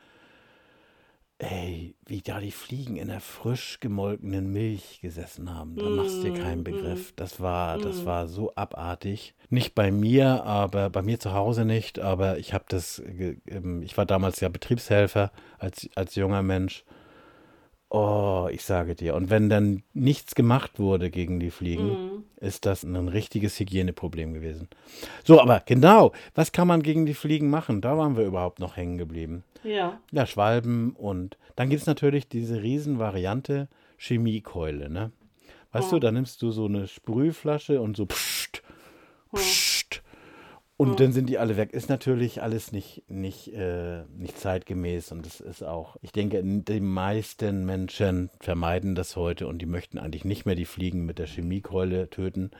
ey, 1.42 1.94
wie 2.06 2.20
da 2.22 2.38
die 2.38 2.52
Fliegen 2.52 2.96
in 2.96 3.08
der 3.08 3.20
frisch 3.20 3.80
gemolkenen 3.80 4.52
Milch 4.52 5.00
gesessen 5.02 5.52
haben. 5.52 5.74
Da 5.76 5.88
machst 5.88 6.18
du 6.18 6.30
dir 6.30 6.40
keinen 6.40 6.60
Mm, 6.60 6.64
Begriff. 6.64 7.12
Das 7.16 7.40
war, 7.40 7.78
das 7.78 8.02
mm. 8.02 8.06
war 8.06 8.28
so 8.28 8.54
abartig. 8.54 9.34
Nicht 9.50 9.74
bei 9.74 9.90
mir, 9.90 10.44
aber 10.44 10.88
bei 10.88 11.02
mir 11.02 11.18
zu 11.18 11.32
Hause 11.32 11.64
nicht. 11.64 11.98
Aber 11.98 12.38
ich 12.38 12.54
habe 12.54 12.64
das, 12.68 13.02
ähm, 13.46 13.82
ich 13.82 13.96
war 13.96 14.06
damals 14.06 14.38
ja 14.40 14.48
Betriebshelfer 14.48 15.32
als, 15.58 15.90
als 15.96 16.14
junger 16.14 16.42
Mensch. 16.42 16.84
Oh, 17.94 18.48
ich 18.50 18.64
sage 18.64 18.94
dir. 18.94 19.14
Und 19.14 19.28
wenn 19.28 19.50
dann 19.50 19.82
nichts 19.92 20.34
gemacht 20.34 20.78
wurde 20.78 21.10
gegen 21.10 21.40
die 21.40 21.50
Fliegen, 21.50 21.90
Mm. 21.90 22.24
ist 22.40 22.64
das 22.64 22.84
ein 22.84 23.08
richtiges 23.08 23.60
Hygieneproblem 23.60 24.32
gewesen. 24.32 24.68
So, 25.24 25.38
aber 25.42 25.60
genau, 25.66 26.12
was 26.34 26.52
kann 26.52 26.66
man 26.68 26.82
gegen 26.82 27.04
die 27.04 27.12
Fliegen 27.12 27.50
machen? 27.50 27.82
Da 27.82 27.98
waren 27.98 28.16
wir 28.16 28.24
überhaupt 28.24 28.60
noch 28.60 28.78
hängen 28.78 28.96
geblieben. 28.96 29.44
Ja. 29.62 30.00
Ja, 30.10 30.24
Schwalben 30.26 30.92
und 30.96 31.36
dann 31.54 31.68
gibt 31.68 31.82
es 31.82 31.86
natürlich 31.86 32.28
diese 32.28 32.62
Riesenvariante 32.62 33.68
Chemiekeule, 33.98 34.88
ne? 34.88 35.12
Weißt 35.72 35.88
Oh. 35.88 35.96
du, 35.96 36.00
da 36.00 36.12
nimmst 36.12 36.40
du 36.40 36.50
so 36.50 36.64
eine 36.64 36.88
Sprühflasche 36.88 37.78
und 37.82 37.94
so 37.96 38.06
pssst, 38.06 38.62
pssst, 39.34 39.71
und 40.90 41.00
dann 41.00 41.12
sind 41.12 41.28
die 41.28 41.38
alle 41.38 41.56
weg. 41.56 41.72
Ist 41.72 41.88
natürlich 41.88 42.42
alles 42.42 42.72
nicht, 42.72 43.04
nicht, 43.08 43.52
äh, 43.54 44.04
nicht 44.16 44.38
zeitgemäß 44.38 45.12
und 45.12 45.26
es 45.26 45.40
ist 45.40 45.62
auch, 45.62 45.96
ich 46.02 46.12
denke, 46.12 46.42
die 46.44 46.80
meisten 46.80 47.64
Menschen 47.64 48.30
vermeiden 48.40 48.94
das 48.94 49.16
heute 49.16 49.46
und 49.46 49.58
die 49.58 49.66
möchten 49.66 49.98
eigentlich 49.98 50.24
nicht 50.24 50.46
mehr 50.46 50.54
die 50.54 50.64
Fliegen 50.64 51.04
mit 51.04 51.18
der 51.18 51.26
Chemiekeule 51.26 52.10
töten. 52.10 52.50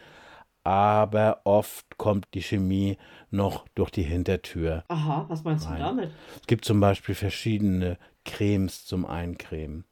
Aber 0.65 1.41
oft 1.45 1.99
kommt 1.99 2.29
die 2.35 2.43
Chemie 2.43 2.97
noch 3.31 3.67
durch 3.75 3.91
die 3.91 4.05
Hintertür. 4.05 4.85
Aha, 4.89 5.25
was 5.29 5.43
meinst 5.43 5.67
Rein. 5.67 5.79
du 5.79 5.83
damit? 5.83 6.11
Es 6.41 6.47
gibt 6.47 6.65
zum 6.65 6.79
Beispiel 6.79 7.17
verschiedene 7.17 7.99
Cremes 8.25 8.85
zum 8.85 9.05
Eincremen. 9.05 9.85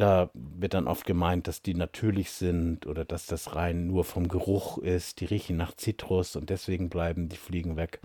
Da 0.00 0.30
wird 0.32 0.72
dann 0.72 0.88
oft 0.88 1.04
gemeint, 1.04 1.46
dass 1.46 1.60
die 1.60 1.74
natürlich 1.74 2.30
sind 2.30 2.86
oder 2.86 3.04
dass 3.04 3.26
das 3.26 3.54
rein 3.54 3.86
nur 3.86 4.04
vom 4.04 4.28
Geruch 4.28 4.78
ist. 4.78 5.20
Die 5.20 5.26
riechen 5.26 5.58
nach 5.58 5.76
Zitrus 5.76 6.36
und 6.36 6.48
deswegen 6.48 6.88
bleiben 6.88 7.28
die 7.28 7.36
Fliegen 7.36 7.76
weg. 7.76 8.00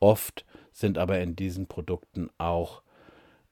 Oft 0.00 0.46
sind 0.72 0.96
aber 0.96 1.20
in 1.20 1.36
diesen 1.36 1.66
Produkten 1.66 2.30
auch 2.38 2.80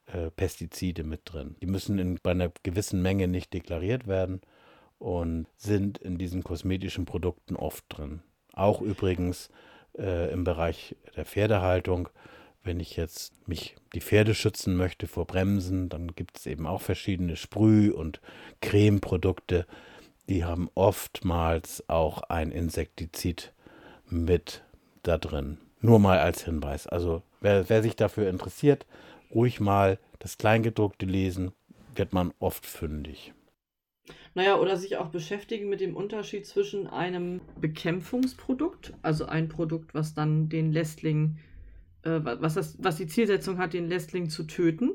äh, 0.07 0.31
Pestizide 0.31 1.05
mit 1.05 1.21
drin. 1.25 1.57
Die 1.61 1.67
müssen 1.67 1.99
in, 1.99 2.19
bei 2.23 2.31
einer 2.31 2.51
gewissen 2.63 3.03
Menge 3.03 3.29
nicht 3.29 3.53
deklariert 3.53 4.07
werden 4.07 4.41
und 4.99 5.47
sind 5.59 5.99
in 5.99 6.17
diesen 6.17 6.43
kosmetischen 6.43 7.05
Produkten 7.05 7.57
oft 7.57 7.85
drin. 7.91 8.23
Auch 8.55 8.81
übrigens 8.81 9.51
äh, 9.99 10.33
im 10.33 10.45
Bereich 10.45 10.97
der 11.15 11.27
Pferdehaltung. 11.27 12.09
Wenn 12.67 12.81
ich 12.81 12.97
jetzt 12.97 13.33
mich 13.47 13.77
die 13.95 14.01
Pferde 14.01 14.35
schützen 14.35 14.75
möchte 14.75 15.07
vor 15.07 15.25
Bremsen, 15.25 15.89
dann 15.89 16.17
gibt 16.17 16.37
es 16.37 16.47
eben 16.47 16.67
auch 16.67 16.81
verschiedene 16.81 17.37
Sprüh- 17.37 17.93
und 17.93 18.21
Cremeprodukte. 18.61 19.67
Die 20.29 20.45
haben 20.45 20.69
oftmals 20.75 21.89
auch 21.89 22.23
ein 22.23 22.51
Insektizid 22.51 23.53
mit 24.09 24.65
da 25.05 25.17
drin. 25.17 25.59
Nur 25.81 26.01
mal 26.01 26.19
als 26.19 26.45
Hinweis. 26.45 26.89
Also 26.89 27.23
wer, 27.41 27.69
wer 27.69 27.85
sich 27.85 27.95
dafür 27.95 28.29
interessiert, 28.29 28.85
ruhig 29.33 29.61
mal 29.61 30.01
das 30.19 30.37
Kleingedruckte 30.37 31.07
lesen, 31.07 31.53
wird 31.95 32.13
man 32.13 32.35
oft 32.41 32.67
fündig. 32.67 33.33
Naja, 34.35 34.57
oder 34.57 34.77
sich 34.77 34.97
auch 34.97 35.11
beschäftigen 35.11 35.69
mit 35.69 35.81
dem 35.81 35.95
Unterschied 35.95 36.45
zwischen 36.45 36.89
einem 36.89 37.43
Bekämpfungsprodukt, 37.61 38.93
also 39.03 39.27
ein 39.27 39.49
Produkt, 39.49 39.95
was 39.95 40.15
dann 40.15 40.49
den 40.49 40.73
Lästling, 40.73 41.39
äh, 42.07 42.25
wa- 42.25 42.37
was, 42.41 42.55
das, 42.55 42.77
was 42.83 42.97
die 42.97 43.07
Zielsetzung 43.07 43.59
hat, 43.59 43.73
den 43.75 43.89
Lästling 43.89 44.29
zu 44.31 44.45
töten, 44.45 44.93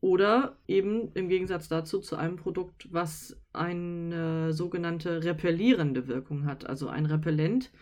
oder 0.00 0.56
eben 0.68 1.10
im 1.14 1.28
Gegensatz 1.28 1.68
dazu 1.68 1.98
zu 1.98 2.14
einem 2.16 2.36
Produkt, 2.36 2.86
was 2.92 3.36
eine 3.52 4.52
sogenannte 4.52 5.24
repellierende 5.24 6.06
Wirkung 6.06 6.46
hat. 6.46 6.64
Also 6.68 6.86
ein 6.88 7.04
Repellent 7.06 7.72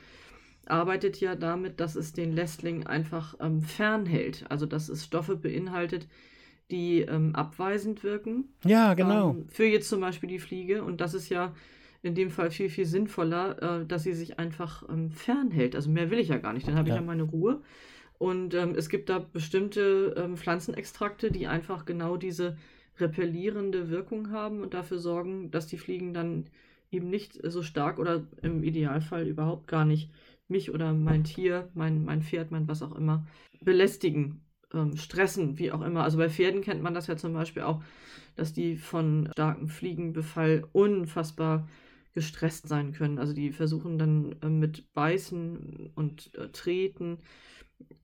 arbeitet 0.65 1.21
ja 1.21 1.35
damit, 1.37 1.79
dass 1.79 1.95
es 1.95 2.15
den 2.15 2.33
Lästling 2.33 2.87
einfach 2.87 3.35
ähm, 3.39 3.61
fernhält. 3.61 4.47
Also 4.49 4.65
dass 4.65 4.89
es 4.89 5.05
Stoffe 5.05 5.37
beinhaltet, 5.37 6.09
die 6.71 7.03
ähm, 7.03 7.35
abweisend 7.35 8.03
wirken 8.03 8.47
Ja, 8.65 8.95
genau. 8.95 9.31
ähm, 9.33 9.49
für 9.49 9.67
jetzt 9.67 9.91
zum 9.91 10.01
Beispiel 10.01 10.31
die 10.31 10.39
Fliege. 10.39 10.85
Und 10.85 11.03
das 11.03 11.13
ist 11.13 11.29
ja 11.29 11.55
in 12.03 12.15
dem 12.15 12.31
Fall 12.31 12.51
viel, 12.51 12.71
viel 12.71 12.87
sinnvoller, 12.87 13.83
äh, 13.83 13.87
dass 13.87 14.05
sie 14.05 14.15
sich 14.15 14.39
einfach 14.39 14.89
ähm, 14.89 15.11
fernhält. 15.11 15.77
Also 15.77 15.91
mehr 15.91 16.11
will 16.11 16.19
ich 16.19 16.29
ja 16.29 16.39
gar 16.39 16.55
nicht. 16.55 16.67
Dann 16.67 16.77
habe 16.77 16.89
ich 16.89 16.95
Ja. 16.95 17.01
ja 17.03 17.07
meine 17.07 17.25
Ruhe. 17.25 17.61
Und 18.19 18.55
ähm, 18.55 18.75
es 18.77 18.89
gibt 18.89 19.09
da 19.09 19.19
bestimmte 19.19 20.15
ähm, 20.17 20.37
Pflanzenextrakte, 20.37 21.31
die 21.31 21.47
einfach 21.47 21.85
genau 21.85 22.17
diese 22.17 22.57
repellierende 22.99 23.91
Wirkung 23.91 24.31
haben 24.31 24.63
und 24.63 24.75
dafür 24.75 24.99
sorgen, 24.99 25.51
dass 25.51 25.67
die 25.67 25.79
Fliegen 25.79 26.15
dann 26.15 26.47
eben 26.91 27.11
nicht 27.11 27.39
so 27.43 27.63
stark 27.63 27.99
oder 27.99 28.27
im 28.43 28.63
Idealfall 28.63 29.27
überhaupt 29.27 29.69
gar 29.69 29.85
nicht 29.85 30.11
mich 30.49 30.73
oder 30.73 30.95
mein 30.95 31.25
Tier, 31.25 31.69
mein, 31.75 32.05
mein 32.05 32.23
Pferd, 32.23 32.51
mein 32.51 32.69
was 32.69 32.83
auch 32.83 32.95
immer, 32.95 33.27
belästigen, 33.61 34.41
ähm, 34.73 34.97
stressen, 34.97 35.59
wie 35.59 35.73
auch 35.73 35.83
immer. 35.83 36.05
Also 36.05 36.19
bei 36.19 36.31
Pferden 36.31 36.63
kennt 36.63 36.83
man 36.83 36.95
das 36.95 37.07
ja 37.09 37.17
zum 37.17 37.35
Beispiel 37.35 37.63
auch, 37.63 37.83
dass 38.37 38.53
die 38.53 38.77
von 38.77 39.29
starkem 39.33 39.69
Fliegenbefall 39.69 40.69
unfassbar 40.73 41.69
gestresst 42.15 42.69
sein 42.69 42.93
können. 42.93 43.19
Also 43.19 43.35
die 43.35 43.53
versuchen 43.53 43.99
dann 43.99 44.37
äh, 44.43 44.49
mit 44.49 44.93
Beißen 44.95 45.91
und 45.95 46.35
äh, 46.35 46.49
Treten, 46.49 47.19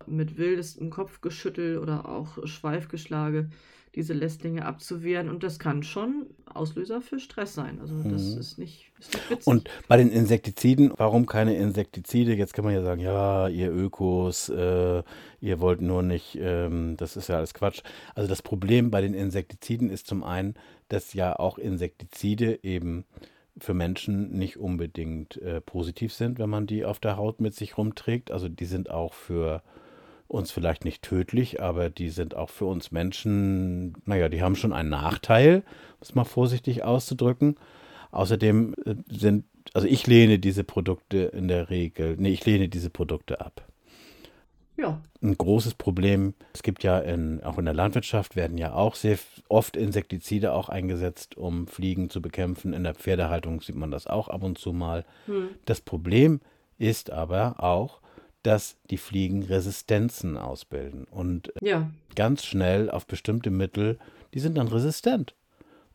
mit 0.06 0.38
wildestem 0.38 0.90
Kopfgeschüttel 0.90 1.78
oder 1.78 2.08
auch 2.08 2.46
Schweifgeschlage 2.46 3.48
diese 3.94 4.14
Lästlinge 4.14 4.64
abzuwehren. 4.64 5.28
Und 5.28 5.42
das 5.42 5.58
kann 5.58 5.82
schon 5.82 6.26
Auslöser 6.46 7.02
für 7.02 7.18
Stress 7.18 7.54
sein. 7.54 7.78
Also 7.78 7.94
das 8.02 8.32
Mhm. 8.32 8.38
ist 8.38 8.58
nicht, 8.58 8.90
ist 8.98 9.12
nicht 9.12 9.30
witzig. 9.30 9.46
Und 9.46 9.68
bei 9.86 9.98
den 9.98 10.10
Insektiziden, 10.10 10.92
warum 10.96 11.26
keine 11.26 11.56
Insektizide? 11.56 12.34
Jetzt 12.34 12.54
kann 12.54 12.64
man 12.64 12.72
ja 12.72 12.82
sagen, 12.82 13.02
ja, 13.02 13.48
ihr 13.48 13.70
Ökos, 13.70 14.48
äh, 14.48 15.02
ihr 15.40 15.60
wollt 15.60 15.82
nur 15.82 16.02
nicht, 16.02 16.38
ähm, 16.40 16.96
das 16.96 17.16
ist 17.18 17.28
ja 17.28 17.36
alles 17.36 17.52
Quatsch. 17.52 17.82
Also 18.14 18.28
das 18.30 18.40
Problem 18.40 18.90
bei 18.90 19.02
den 19.02 19.12
Insektiziden 19.12 19.90
ist 19.90 20.06
zum 20.06 20.24
einen, 20.24 20.54
dass 20.88 21.12
ja 21.12 21.38
auch 21.38 21.58
Insektizide 21.58 22.60
eben 22.62 23.04
für 23.58 23.74
Menschen 23.74 24.30
nicht 24.32 24.56
unbedingt 24.56 25.36
äh, 25.42 25.60
positiv 25.60 26.12
sind, 26.12 26.38
wenn 26.38 26.50
man 26.50 26.66
die 26.66 26.84
auf 26.84 27.00
der 27.00 27.16
Haut 27.16 27.40
mit 27.40 27.54
sich 27.54 27.76
rumträgt. 27.76 28.30
Also 28.30 28.48
die 28.48 28.64
sind 28.64 28.90
auch 28.90 29.14
für 29.14 29.62
uns 30.28 30.50
vielleicht 30.50 30.84
nicht 30.84 31.02
tödlich, 31.02 31.62
aber 31.62 31.90
die 31.90 32.08
sind 32.08 32.34
auch 32.34 32.48
für 32.48 32.64
uns 32.64 32.90
Menschen, 32.90 33.94
naja, 34.06 34.28
die 34.28 34.42
haben 34.42 34.56
schon 34.56 34.72
einen 34.72 34.88
Nachteil, 34.88 35.56
um 35.56 35.98
es 36.00 36.14
mal 36.14 36.24
vorsichtig 36.24 36.82
auszudrücken. 36.82 37.56
Außerdem 38.10 38.74
äh, 38.84 38.94
sind, 39.08 39.44
also 39.74 39.86
ich 39.86 40.06
lehne 40.06 40.38
diese 40.38 40.64
Produkte 40.64 41.18
in 41.18 41.48
der 41.48 41.70
Regel, 41.70 42.16
nee, 42.18 42.30
ich 42.30 42.44
lehne 42.46 42.68
diese 42.68 42.90
Produkte 42.90 43.40
ab. 43.40 43.66
Ja, 44.76 45.00
Ein 45.22 45.36
großes 45.36 45.74
Problem, 45.74 46.34
es 46.54 46.62
gibt 46.62 46.82
ja 46.82 46.98
in, 46.98 47.42
auch 47.42 47.58
in 47.58 47.64
der 47.64 47.74
Landwirtschaft 47.74 48.36
werden 48.36 48.58
ja 48.58 48.72
auch 48.74 48.94
sehr 48.94 49.18
oft 49.48 49.76
Insektizide 49.76 50.52
auch 50.52 50.68
eingesetzt, 50.68 51.36
um 51.36 51.66
Fliegen 51.66 52.10
zu 52.10 52.20
bekämpfen. 52.20 52.72
In 52.72 52.84
der 52.84 52.94
Pferdehaltung 52.94 53.60
sieht 53.60 53.76
man 53.76 53.90
das 53.90 54.06
auch 54.06 54.28
ab 54.28 54.42
und 54.42 54.58
zu 54.58 54.72
mal. 54.72 55.04
hm. 55.26 55.50
Das 55.64 55.80
Problem 55.80 56.40
ist 56.78 57.10
aber 57.10 57.62
auch, 57.62 58.00
dass 58.42 58.76
die 58.90 58.96
Fliegen 58.96 59.44
Resistenzen 59.44 60.36
ausbilden 60.36 61.04
und 61.04 61.52
ja, 61.60 61.90
ganz 62.16 62.44
schnell 62.44 62.90
auf 62.90 63.06
bestimmte 63.06 63.50
Mittel, 63.50 63.98
die 64.34 64.40
sind 64.40 64.56
dann 64.58 64.66
resistent. 64.68 65.34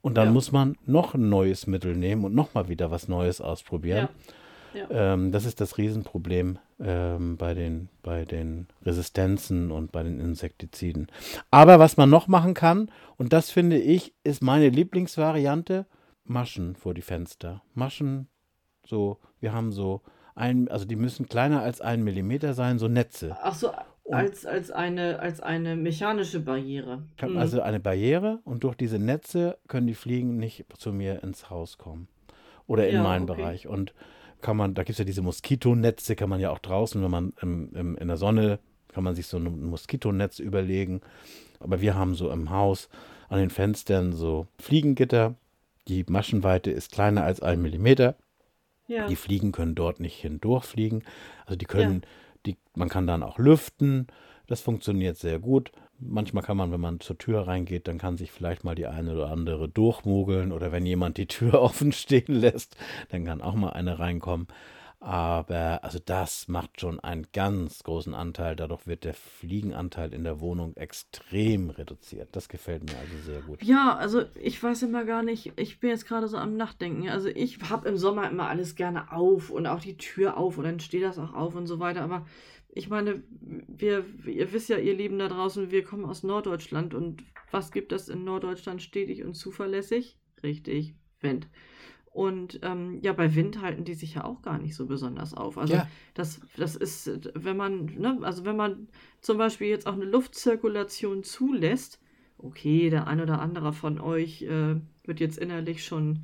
Und 0.01 0.15
dann 0.15 0.27
Ja. 0.27 0.31
muss 0.31 0.53
man 0.53 0.77
noch 0.85 1.15
ein 1.15 1.27
neues 1.27 1.67
Mittel 1.67 1.95
nehmen 1.97 2.23
und 2.23 2.33
nochmal 2.33 2.69
wieder 2.69 2.91
was 2.91 3.09
Neues 3.09 3.41
ausprobieren. 3.41 4.03
ja, 4.03 4.09
ja. 4.77 5.13
Ähm, 5.13 5.31
das 5.31 5.45
ist 5.45 5.59
das 5.61 5.77
Riesenproblem 5.77 6.59
ähm, 6.79 7.37
bei, 7.37 7.53
den, 7.53 7.89
bei 8.03 8.25
den 8.25 8.67
Resistenzen 8.85 9.71
und 9.71 9.91
bei 9.91 10.03
den 10.03 10.19
Insektiziden. 10.19 11.07
Aber 11.51 11.79
was 11.79 11.97
man 11.97 12.09
noch 12.09 12.27
machen 12.27 12.53
kann, 12.53 12.91
und 13.17 13.33
das 13.33 13.49
finde 13.51 13.77
ich, 13.79 14.13
ist 14.23 14.41
meine 14.41 14.69
Lieblingsvariante, 14.69 15.85
Maschen 16.23 16.75
vor 16.75 16.93
die 16.93 17.01
Fenster. 17.01 17.61
Maschen, 17.73 18.27
so, 18.85 19.17
wir 19.39 19.53
haben 19.53 19.71
so 19.71 20.01
ein, 20.35 20.67
also 20.67 20.85
die 20.85 20.95
müssen 20.97 21.27
kleiner 21.27 21.61
als 21.61 21.81
ein 21.81 22.03
Millimeter 22.03 22.53
sein, 22.53 22.79
so 22.79 22.87
Netze. 22.87 23.35
Ach 23.41 23.55
so, 23.55 23.71
als, 24.11 24.45
als, 24.45 24.71
eine, 24.71 25.19
als 25.19 25.41
eine 25.41 25.75
mechanische 25.75 26.39
Barriere. 26.39 27.03
Ich 27.17 27.23
habe 27.23 27.33
Hm. 27.33 27.39
also 27.39 27.61
eine 27.61 27.79
Barriere 27.79 28.39
und 28.43 28.63
durch 28.63 28.75
diese 28.75 28.99
Netze 28.99 29.57
können 29.67 29.87
die 29.87 29.95
Fliegen 29.95 30.37
nicht 30.37 30.65
zu 30.77 30.93
mir 30.93 31.23
ins 31.23 31.49
Haus 31.49 31.77
kommen. 31.77 32.07
Oder 32.67 32.87
in 32.89 32.95
Ja, 32.95 33.03
meinen 33.03 33.29
okay. 33.29 33.41
Bereich. 33.41 33.67
Und 33.67 33.93
kann 34.41 34.57
man, 34.57 34.73
da 34.73 34.83
gibt 34.83 34.93
es 34.93 34.99
ja 34.99 35.05
diese 35.05 35.21
Moskitonetze, 35.21 36.15
kann 36.15 36.29
man 36.29 36.39
ja 36.39 36.51
auch 36.51 36.59
draußen, 36.59 37.01
wenn 37.01 37.11
man 37.11 37.33
im, 37.41 37.73
im, 37.75 37.97
in 37.97 38.07
der 38.07 38.17
Sonne, 38.17 38.59
kann 38.89 39.03
man 39.03 39.15
sich 39.15 39.27
so 39.27 39.37
ein 39.37 39.69
Moskitonetz 39.69 40.39
überlegen. 40.39 41.01
Aber 41.59 41.81
wir 41.81 41.95
haben 41.95 42.15
so 42.15 42.31
im 42.31 42.49
Haus 42.49 42.89
an 43.29 43.39
den 43.39 43.49
Fenstern 43.49 44.13
so 44.13 44.47
Fliegengitter. 44.59 45.35
Die 45.87 46.03
Maschenweite 46.07 46.71
ist 46.71 46.91
kleiner 46.91 47.23
als 47.23 47.41
ein 47.41 47.61
Millimeter. 47.61 48.15
ja. 48.87 49.07
Die 49.07 49.15
Fliegen 49.15 49.51
können 49.51 49.75
dort 49.75 49.99
nicht 49.99 50.19
hindurchfliegen. 50.21 51.03
Also 51.45 51.57
die 51.57 51.65
können, 51.65 52.01
die, 52.45 52.57
man 52.75 52.89
kann 52.89 53.07
dann 53.07 53.23
auch 53.23 53.37
lüften. 53.37 54.07
Das 54.47 54.61
funktioniert 54.61 55.17
sehr 55.17 55.39
gut. 55.39 55.71
Manchmal 55.99 56.43
kann 56.43 56.57
man, 56.57 56.71
wenn 56.71 56.81
man 56.81 56.99
zur 56.99 57.17
Tür 57.17 57.47
reingeht, 57.47 57.87
dann 57.87 57.97
kann 57.97 58.17
sich 58.17 58.31
vielleicht 58.31 58.63
mal 58.63 58.75
die 58.75 58.87
eine 58.87 59.13
oder 59.13 59.29
andere 59.29 59.67
durchmogeln 59.67 60.51
oder 60.51 60.71
wenn 60.71 60.85
jemand 60.85 61.17
die 61.17 61.27
Tür 61.27 61.53
offen 61.61 61.91
stehen 61.91 62.35
lässt, 62.35 62.75
dann 63.09 63.25
kann 63.25 63.41
auch 63.41 63.55
mal 63.55 63.71
eine 63.71 63.99
reinkommen. 63.99 64.47
Aber 64.99 65.83
also 65.83 65.99
das 66.03 66.47
macht 66.47 66.81
schon 66.81 66.99
einen 66.99 67.27
ganz 67.31 67.83
großen 67.83 68.15
Anteil. 68.15 68.55
Dadurch 68.55 68.87
wird 68.87 69.03
der 69.03 69.13
Fliegenanteil 69.13 70.11
in 70.11 70.23
der 70.23 70.39
Wohnung 70.39 70.75
extrem 70.75 71.69
reduziert. 71.69 72.29
Das 72.31 72.49
gefällt 72.49 72.83
mir 72.83 72.97
also 72.97 73.23
sehr 73.23 73.41
gut. 73.41 73.63
Ja, 73.63 73.95
also 73.95 74.23
ich 74.41 74.61
weiß 74.61 74.81
immer 74.83 75.05
gar 75.05 75.21
nicht, 75.21 75.53
ich 75.55 75.79
bin 75.79 75.91
jetzt 75.91 76.07
gerade 76.07 76.27
so 76.27 76.37
am 76.37 76.57
Nachdenken. 76.57 77.09
Also 77.09 77.29
ich 77.29 77.59
habe 77.69 77.87
im 77.87 77.97
Sommer 77.97 78.27
immer 78.27 78.49
alles 78.49 78.75
gerne 78.75 79.11
auf 79.11 79.51
und 79.51 79.67
auch 79.67 79.81
die 79.81 79.97
Tür 79.97 80.35
auf 80.35 80.57
und 80.57 80.63
dann 80.63 80.79
steht 80.79 81.03
das 81.03 81.19
auch 81.19 81.33
auf 81.33 81.55
und 81.55 81.67
so 81.67 81.79
weiter. 81.79 82.01
Aber 82.01 82.25
ich 82.69 82.89
meine, 82.89 83.23
wir, 83.67 84.05
ihr 84.25 84.51
wisst 84.53 84.69
ja, 84.69 84.77
ihr 84.77 84.95
Lieben 84.95 85.19
da 85.19 85.27
draußen, 85.27 85.71
wir 85.71 85.83
kommen 85.83 86.05
aus 86.05 86.23
Norddeutschland 86.23 86.93
und 86.93 87.23
was 87.51 87.71
gibt 87.71 87.91
es 87.91 88.09
in 88.09 88.23
Norddeutschland 88.23 88.81
stetig 88.81 89.23
und 89.23 89.33
zuverlässig? 89.33 90.17
Richtig, 90.43 90.95
Wind. 91.21 91.47
Und 92.17 92.59
ähm, 92.63 92.99
ja, 93.03 93.13
bei 93.13 93.35
Wind 93.35 93.61
halten 93.61 93.83
die 93.83 93.93
sich 93.93 94.15
ja 94.15 94.23
auch 94.23 94.41
gar 94.41 94.57
nicht 94.57 94.75
so 94.75 94.87
besonders 94.87 95.35
auf. 95.35 95.57
Also 95.57 95.75
ja. 95.75 95.87
das, 96.15 96.41
das 96.55 96.75
ist, 96.75 97.29
wenn 97.35 97.57
man, 97.57 97.85
ne, 97.85 98.17
also 98.23 98.43
wenn 98.43 98.55
man 98.55 98.87
zum 99.21 99.37
Beispiel 99.37 99.67
jetzt 99.67 99.85
auch 99.85 99.93
eine 99.93 100.05
Luftzirkulation 100.05 101.23
zulässt, 101.23 101.99
okay, 102.39 102.89
der 102.89 103.05
ein 103.05 103.21
oder 103.21 103.39
andere 103.39 103.71
von 103.71 103.99
euch 103.99 104.41
äh, 104.41 104.75
wird 105.03 105.19
jetzt 105.19 105.37
innerlich 105.37 105.85
schon 105.85 106.23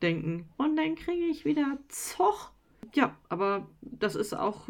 denken, 0.00 0.48
und 0.58 0.76
dann 0.76 0.94
kriege 0.94 1.24
ich 1.26 1.44
wieder 1.44 1.78
Zoch. 1.88 2.50
Ja, 2.94 3.16
aber 3.28 3.66
das 3.80 4.14
ist 4.14 4.34
auch, 4.34 4.68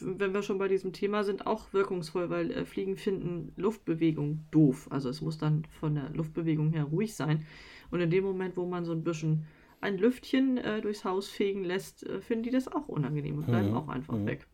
wenn 0.00 0.34
wir 0.34 0.42
schon 0.42 0.58
bei 0.58 0.68
diesem 0.68 0.92
Thema 0.92 1.24
sind, 1.24 1.46
auch 1.46 1.72
wirkungsvoll, 1.72 2.30
weil 2.30 2.50
äh, 2.50 2.64
Fliegen 2.64 2.96
finden 2.96 3.52
Luftbewegung 3.56 4.44
doof. 4.50 4.88
Also 4.90 5.08
es 5.08 5.20
muss 5.20 5.38
dann 5.38 5.64
von 5.80 5.94
der 5.94 6.10
Luftbewegung 6.10 6.70
her 6.70 6.84
ruhig 6.84 7.14
sein. 7.14 7.46
Und 7.90 8.00
in 8.00 8.10
dem 8.10 8.24
Moment, 8.24 8.56
wo 8.56 8.66
man 8.66 8.84
so 8.84 8.92
ein 8.92 9.04
bisschen 9.04 9.46
ein 9.80 9.98
Lüftchen 9.98 10.58
äh, 10.58 10.80
durchs 10.80 11.04
Haus 11.04 11.28
fegen 11.28 11.64
lässt, 11.64 12.04
äh, 12.04 12.20
finden 12.20 12.44
die 12.44 12.50
das 12.50 12.68
auch 12.68 12.88
unangenehm 12.88 13.38
und 13.38 13.46
bleiben 13.46 13.70
mhm. 13.70 13.76
auch 13.76 13.88
einfach 13.88 14.14
mhm. 14.14 14.26
weg. 14.26 14.46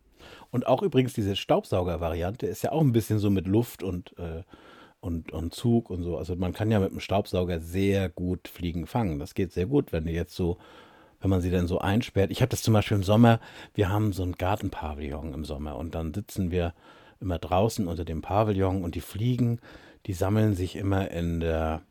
Und 0.51 0.67
auch 0.67 0.81
übrigens 0.83 1.13
diese 1.13 1.35
Staubsauger-Variante 1.35 2.45
ist 2.45 2.63
ja 2.63 2.71
auch 2.71 2.81
ein 2.81 2.91
bisschen 2.93 3.19
so 3.19 3.29
mit 3.29 3.47
Luft 3.47 3.83
und, 3.83 4.17
äh, 4.17 4.43
und, 4.99 5.31
und 5.33 5.53
Zug 5.53 5.89
und 5.89 6.03
so. 6.03 6.17
Also 6.17 6.35
man 6.35 6.53
kann 6.53 6.71
ja 6.71 6.79
mit 6.79 6.91
dem 6.91 6.99
Staubsauger 6.99 7.59
sehr 7.59 8.09
gut 8.09 8.47
Fliegen 8.47 8.85
fangen. 8.85 9.19
Das 9.19 9.33
geht 9.33 9.51
sehr 9.51 9.65
gut, 9.65 9.91
wenn 9.91 10.05
die 10.05 10.13
jetzt 10.13 10.35
so, 10.35 10.57
wenn 11.23 11.29
man 11.29 11.41
sie 11.41 11.49
dann 11.49 11.67
so 11.67 11.79
einsperrt. 11.79 12.31
Ich 12.31 12.41
habe 12.41 12.49
das 12.49 12.61
zum 12.61 12.73
Beispiel 12.73 12.97
im 12.97 13.03
Sommer, 13.03 13.39
wir 13.73 13.89
haben 13.89 14.11
so 14.11 14.23
ein 14.23 14.33
Gartenpavillon 14.33 15.33
im 15.33 15.45
Sommer 15.45 15.77
und 15.77 15.95
dann 15.95 16.13
sitzen 16.13 16.51
wir 16.51 16.73
immer 17.21 17.39
draußen 17.39 17.87
unter 17.87 18.03
dem 18.03 18.21
Pavillon 18.21 18.83
und 18.83 18.95
die 18.95 19.01
Fliegen, 19.01 19.59
die 20.05 20.13
sammeln 20.13 20.53
sich 20.53 20.75
immer 20.75 21.09
in 21.11 21.39
der, 21.39 21.81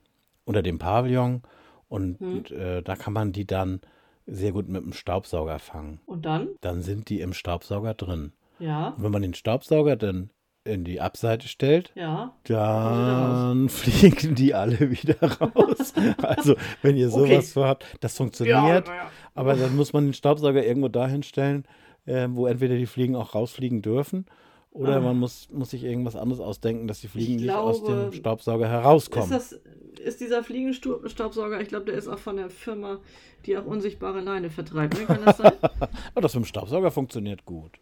unter 0.45 0.62
dem 0.62 0.79
Pavillon 0.79 1.42
und 1.88 2.21
hm. 2.21 2.45
äh, 2.51 2.83
da 2.83 2.95
kann 2.95 3.14
man 3.14 3.33
die 3.33 3.47
dann 3.47 3.81
sehr 4.27 4.53
gut 4.53 4.68
mit 4.68 4.85
dem 4.85 4.92
Staubsauger 4.92 5.59
fangen. 5.59 6.01
Und 6.05 6.27
dann? 6.27 6.49
Dann 6.61 6.83
sind 6.83 7.09
die 7.09 7.21
im 7.21 7.33
Staubsauger 7.33 7.95
drin. 7.95 8.33
Ja. 8.59 8.88
Und 8.88 9.03
wenn 9.03 9.12
man 9.12 9.23
den 9.23 9.35
Staubsauger 9.35 9.97
dann 9.97 10.31
in 10.64 10.85
die 10.85 11.01
Abseite 11.01 11.48
stellt, 11.48 11.92
ja. 11.94 12.35
dann 12.44 13.68
fliegen 13.68 14.35
die 14.35 14.55
alle 14.55 14.79
wieder 14.90 15.16
raus. 15.20 15.92
also, 16.22 16.55
wenn 16.83 16.96
ihr 16.96 17.11
sowas 17.11 17.31
okay. 17.31 17.42
vorhabt, 17.42 17.87
das 18.01 18.16
funktioniert, 18.16 18.88
ja, 18.88 18.94
ja. 18.94 19.11
aber 19.35 19.55
dann 19.55 19.77
muss 19.77 19.92
man 19.92 20.05
den 20.05 20.14
Staubsauger 20.14 20.64
irgendwo 20.64 20.88
dahin 20.88 21.22
stellen, 21.22 21.64
äh, 22.07 22.29
wo 22.31 22.46
entweder 22.46 22.77
die 22.77 22.87
Fliegen 22.87 23.16
auch 23.16 23.35
rausfliegen 23.35 23.83
dürfen 23.83 24.27
oder 24.72 24.96
ah. 24.96 25.01
man 25.01 25.18
muss, 25.18 25.48
muss 25.51 25.70
sich 25.70 25.85
irgendwas 25.85 26.16
anderes 26.16 26.40
ausdenken, 26.40 26.88
dass 26.88 27.01
die 27.01 27.09
Fliegen 27.09 27.33
ich 27.33 27.40
nicht 27.42 27.48
glaube, 27.48 27.62
aus 27.62 27.85
dem 27.85 28.12
Staubsauger 28.12 28.68
herauskommen. 28.68 29.31
Ist, 29.31 29.53
das, 29.53 29.61
ist 29.98 30.20
dieser 30.20 30.42
Fliegenstaubsauger, 30.42 31.61
ich 31.61 31.68
glaube, 31.68 31.87
der 31.87 31.94
ist 31.94 32.09
auch 32.09 32.18
von 32.18 32.37
der 32.37 32.48
Firma, 32.48 32.98
die 33.44 33.57
auch 33.59 33.66
unsichtbare 33.66 34.20
Leine 34.20 34.51
vertreibt. 34.51 34.98
Ne? 34.98 35.05
Kann 35.05 35.25
das 35.25 35.37
sein? 35.37 35.53
Aber 36.14 36.20
das 36.22 36.35
mit 36.35 36.44
dem 36.44 36.46
Staubsauger 36.46 36.90
funktioniert 36.90 37.44
gut. 37.44 37.79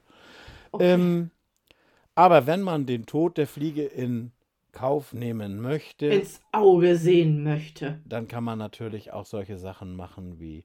Okay. 0.73 0.95
Ähm, 0.95 1.31
aber 2.15 2.47
wenn 2.47 2.63
man 2.63 2.87
den 2.87 3.07
Tod 3.07 3.39
der 3.39 3.47
Fliege 3.47 3.85
in 3.85 4.33
Kauf 4.73 5.13
nehmen 5.13 5.61
möchte, 5.61 6.07
ins 6.07 6.41
Auge 6.53 6.97
sehen 6.97 7.43
möchte, 7.43 8.01
dann 8.05 8.29
kann 8.29 8.45
man 8.45 8.59
natürlich 8.59 9.13
auch 9.13 9.27
solche 9.27 9.59
Sachen 9.59 9.97
machen 9.97 10.39
wie 10.39 10.65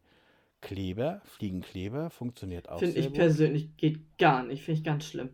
Kleber, 0.62 1.22
Fliegenkleber, 1.26 2.10
funktioniert 2.10 2.70
auch. 2.70 2.80
Finde 2.80 3.00
ich 3.00 3.08
gut. 3.08 3.16
persönlich 3.16 3.78
geht 3.78 4.18
gar 4.18 4.44
nicht, 4.44 4.64
finde 4.64 4.80
ich 4.80 4.84
ganz 4.84 5.06
schlimm. 5.06 5.30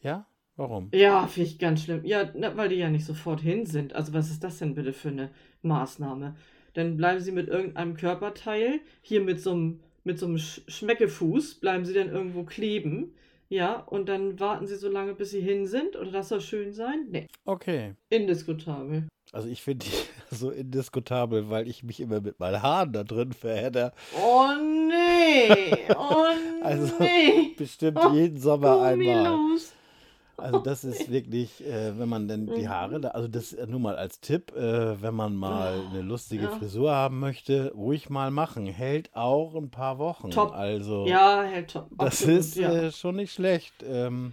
Ja? 0.00 0.26
Warum? 0.56 0.90
Ja, 0.92 1.26
finde 1.26 1.48
ich 1.48 1.58
ganz 1.58 1.82
schlimm. 1.84 2.04
Ja, 2.04 2.30
na, 2.34 2.56
weil 2.56 2.68
die 2.68 2.76
ja 2.76 2.90
nicht 2.90 3.04
sofort 3.04 3.40
hin 3.40 3.66
sind. 3.66 3.94
Also 3.94 4.12
was 4.12 4.30
ist 4.30 4.44
das 4.44 4.58
denn 4.58 4.74
bitte 4.74 4.92
für 4.92 5.08
eine 5.08 5.30
Maßnahme? 5.62 6.36
Dann 6.74 6.96
bleiben 6.96 7.20
sie 7.20 7.32
mit 7.32 7.48
irgendeinem 7.48 7.96
Körperteil, 7.96 8.80
hier 9.00 9.20
mit 9.20 9.40
so 9.40 9.52
einem, 9.52 9.80
mit 10.04 10.18
so 10.18 10.26
einem 10.26 10.38
Schmeckefuß, 10.38 11.56
bleiben 11.56 11.84
sie 11.84 11.94
dann 11.94 12.08
irgendwo 12.08 12.44
kleben. 12.44 13.14
Ja, 13.52 13.80
und 13.80 14.08
dann 14.08 14.38
warten 14.38 14.68
sie 14.68 14.76
so 14.76 14.88
lange, 14.88 15.12
bis 15.12 15.32
sie 15.32 15.40
hin 15.40 15.66
sind. 15.66 15.96
Oder 15.96 16.12
das 16.12 16.28
soll 16.28 16.40
schön 16.40 16.72
sein? 16.72 17.08
Nee. 17.10 17.26
Okay. 17.44 17.94
Indiskutabel. 18.08 19.08
Also 19.32 19.48
ich 19.48 19.60
finde 19.62 19.86
die 19.86 19.92
so 20.34 20.50
indiskutabel, 20.50 21.50
weil 21.50 21.66
ich 21.66 21.82
mich 21.82 21.98
immer 21.98 22.20
mit 22.20 22.38
meinen 22.38 22.62
Haaren 22.62 22.92
da 22.92 23.02
drin 23.02 23.32
verhedder. 23.32 23.92
Oh 24.16 24.52
nee! 24.88 25.76
Oh 25.96 26.26
also 26.62 26.94
nee! 27.00 27.54
bestimmt 27.56 27.98
jeden 28.12 28.38
Sommer 28.38 28.82
einmal. 28.82 29.40
Also 30.40 30.58
das 30.58 30.84
ist 30.84 31.10
wirklich, 31.10 31.64
äh, 31.66 31.98
wenn 31.98 32.08
man 32.08 32.28
denn 32.28 32.46
die 32.46 32.68
Haare, 32.68 32.98
mhm. 32.98 33.02
da, 33.02 33.08
also 33.08 33.28
das 33.28 33.56
nur 33.66 33.80
mal 33.80 33.96
als 33.96 34.20
Tipp, 34.20 34.52
äh, 34.56 35.00
wenn 35.00 35.14
man 35.14 35.36
mal 35.36 35.82
eine 35.90 36.02
lustige 36.02 36.44
ja. 36.44 36.50
Frisur 36.50 36.92
haben 36.92 37.20
möchte, 37.20 37.72
ruhig 37.74 38.10
mal 38.10 38.30
machen. 38.30 38.66
Hält 38.66 39.10
auch 39.14 39.54
ein 39.54 39.70
paar 39.70 39.98
Wochen. 39.98 40.30
Top. 40.30 40.52
Also 40.52 41.06
ja, 41.06 41.42
hält 41.42 41.72
top. 41.72 41.88
Das 41.98 42.06
Absolut, 42.06 42.38
ist 42.38 42.56
ja. 42.56 42.72
äh, 42.72 42.92
schon 42.92 43.16
nicht 43.16 43.32
schlecht. 43.32 43.74
Ähm, 43.86 44.32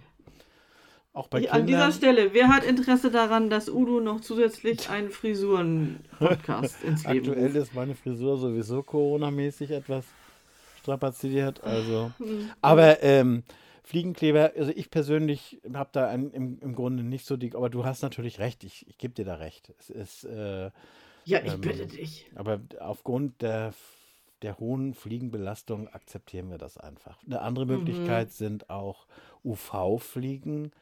auch 1.12 1.28
bei 1.28 1.40
Kindern. 1.40 1.60
An 1.60 1.66
dieser 1.66 1.92
Stelle, 1.92 2.32
wer 2.32 2.48
hat 2.48 2.64
Interesse 2.64 3.10
daran, 3.10 3.50
dass 3.50 3.68
Udo 3.68 4.00
noch 4.00 4.20
zusätzlich 4.20 4.88
einen 4.88 5.10
Frisuren-Podcast 5.10 6.84
ins 6.84 7.04
Leben 7.06 7.28
Aktuell 7.28 7.56
ist 7.56 7.74
meine 7.74 7.94
Frisur 7.94 8.36
sowieso 8.38 8.82
Corona-mäßig 8.82 9.70
etwas 9.70 10.04
strapaziert. 10.80 11.62
Also, 11.64 12.12
mhm. 12.18 12.50
aber 12.62 13.02
ähm, 13.02 13.42
Fliegenkleber, 13.88 14.52
also 14.54 14.70
ich 14.76 14.90
persönlich 14.90 15.62
habe 15.72 15.88
da 15.92 16.08
ein, 16.08 16.30
im, 16.32 16.58
im 16.60 16.74
Grunde 16.74 17.02
nicht 17.02 17.24
so 17.24 17.38
die, 17.38 17.54
aber 17.54 17.70
du 17.70 17.86
hast 17.86 18.02
natürlich 18.02 18.38
recht, 18.38 18.62
ich, 18.62 18.86
ich 18.86 18.98
gebe 18.98 19.14
dir 19.14 19.24
da 19.24 19.36
recht. 19.36 19.72
Es 19.78 19.88
ist. 19.88 20.24
Äh, 20.24 20.70
ja, 21.24 21.40
ich 21.42 21.54
ähm, 21.54 21.62
bitte 21.62 21.86
dich. 21.86 22.30
Aber 22.34 22.60
aufgrund 22.80 23.40
der, 23.40 23.72
der 24.42 24.58
hohen 24.58 24.92
Fliegenbelastung 24.92 25.88
akzeptieren 25.88 26.50
wir 26.50 26.58
das 26.58 26.76
einfach. 26.76 27.16
Eine 27.24 27.40
andere 27.40 27.64
mhm. 27.64 27.78
Möglichkeit 27.78 28.30
sind 28.30 28.68
auch 28.68 29.06
UV-Fliegenfänger. 29.42 30.72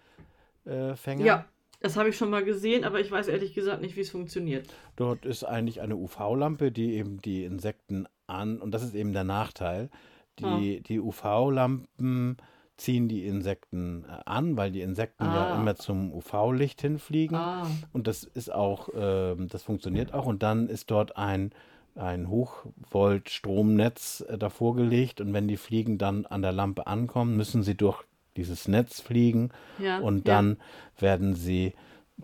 Äh, 0.66 1.24
ja, 1.24 1.44
das 1.78 1.96
habe 1.96 2.08
ich 2.08 2.16
schon 2.16 2.30
mal 2.30 2.42
gesehen, 2.42 2.82
aber 2.82 2.98
ich 2.98 3.12
weiß 3.12 3.28
ehrlich 3.28 3.54
gesagt 3.54 3.82
nicht, 3.82 3.94
wie 3.94 4.00
es 4.00 4.10
funktioniert. 4.10 4.66
Dort 4.96 5.24
ist 5.24 5.44
eigentlich 5.44 5.80
eine 5.80 5.94
UV-Lampe, 5.94 6.72
die 6.72 6.94
eben 6.94 7.22
die 7.22 7.44
Insekten 7.44 8.08
an, 8.26 8.60
und 8.60 8.72
das 8.72 8.82
ist 8.82 8.96
eben 8.96 9.12
der 9.12 9.22
Nachteil, 9.22 9.90
die, 10.40 10.80
ah. 10.80 10.82
die 10.84 10.98
UV-Lampen 10.98 12.38
ziehen 12.76 13.08
die 13.08 13.26
Insekten 13.26 14.04
äh, 14.04 14.20
an, 14.24 14.56
weil 14.56 14.70
die 14.70 14.82
Insekten 14.82 15.24
ah. 15.24 15.34
ja 15.34 15.60
immer 15.60 15.76
zum 15.76 16.12
UV-Licht 16.12 16.80
hinfliegen. 16.80 17.36
Ah. 17.36 17.66
Und 17.92 18.06
das 18.06 18.24
ist 18.24 18.52
auch, 18.52 18.88
äh, 18.94 19.34
das 19.46 19.62
funktioniert 19.62 20.14
auch. 20.14 20.26
Und 20.26 20.42
dann 20.42 20.68
ist 20.68 20.90
dort 20.90 21.16
ein, 21.16 21.52
ein 21.94 22.28
Hochvolt-Stromnetz 22.28 24.24
äh, 24.28 24.38
davor 24.38 24.76
gelegt. 24.76 25.20
Und 25.20 25.32
wenn 25.32 25.48
die 25.48 25.56
Fliegen 25.56 25.98
dann 25.98 26.26
an 26.26 26.42
der 26.42 26.52
Lampe 26.52 26.86
ankommen, 26.86 27.36
müssen 27.36 27.62
sie 27.62 27.76
durch 27.76 28.02
dieses 28.36 28.68
Netz 28.68 29.00
fliegen. 29.00 29.50
Ja. 29.78 29.98
Und 29.98 30.28
dann 30.28 30.58
ja. 30.96 31.02
werden 31.02 31.34
sie 31.34 31.72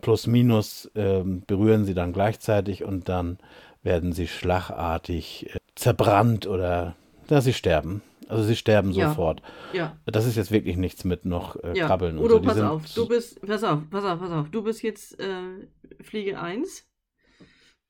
plus 0.01 0.27
minus 0.27 0.87
äh, 0.95 1.23
berühren 1.23 1.85
sie 1.85 1.95
dann 1.95 2.13
gleichzeitig 2.13 2.85
und 2.85 3.09
dann 3.09 3.39
werden 3.83 4.13
sie 4.13 4.27
schlagartig 4.27 5.55
äh, 5.55 5.59
zerbrannt 5.75 6.47
oder 6.47 6.95
da 7.27 7.41
sie 7.41 7.53
sterben. 7.53 8.03
Also 8.33 8.45
sie 8.45 8.57
sterben 8.57 8.93
ja. 8.93 9.11
sofort. 9.11 9.43
Ja. 9.75 9.99
Das 10.07 10.27
ist 10.27 10.37
jetzt 10.37 10.51
wirklich 10.51 10.79
nichts 10.79 11.05
mit 11.05 11.27
noch 11.27 11.63
äh, 11.63 11.77
ja. 11.77 11.87
Krabbeln 11.87 12.19
Udo, 12.19 12.37
und 12.37 12.45
so. 12.45 12.49
pass 12.49 12.61
auf. 12.61 12.95
Du 12.95 13.07
bist, 13.07 13.41
pass 13.43 13.63
auf, 13.63 13.91
pass 13.91 14.05
auf, 14.05 14.19
pass 14.19 14.31
auf. 14.31 14.49
Du 14.49 14.63
bist 14.63 14.83
jetzt 14.83 15.21
äh, 15.21 15.69
Fliege 16.01 16.41
1. 16.41 16.89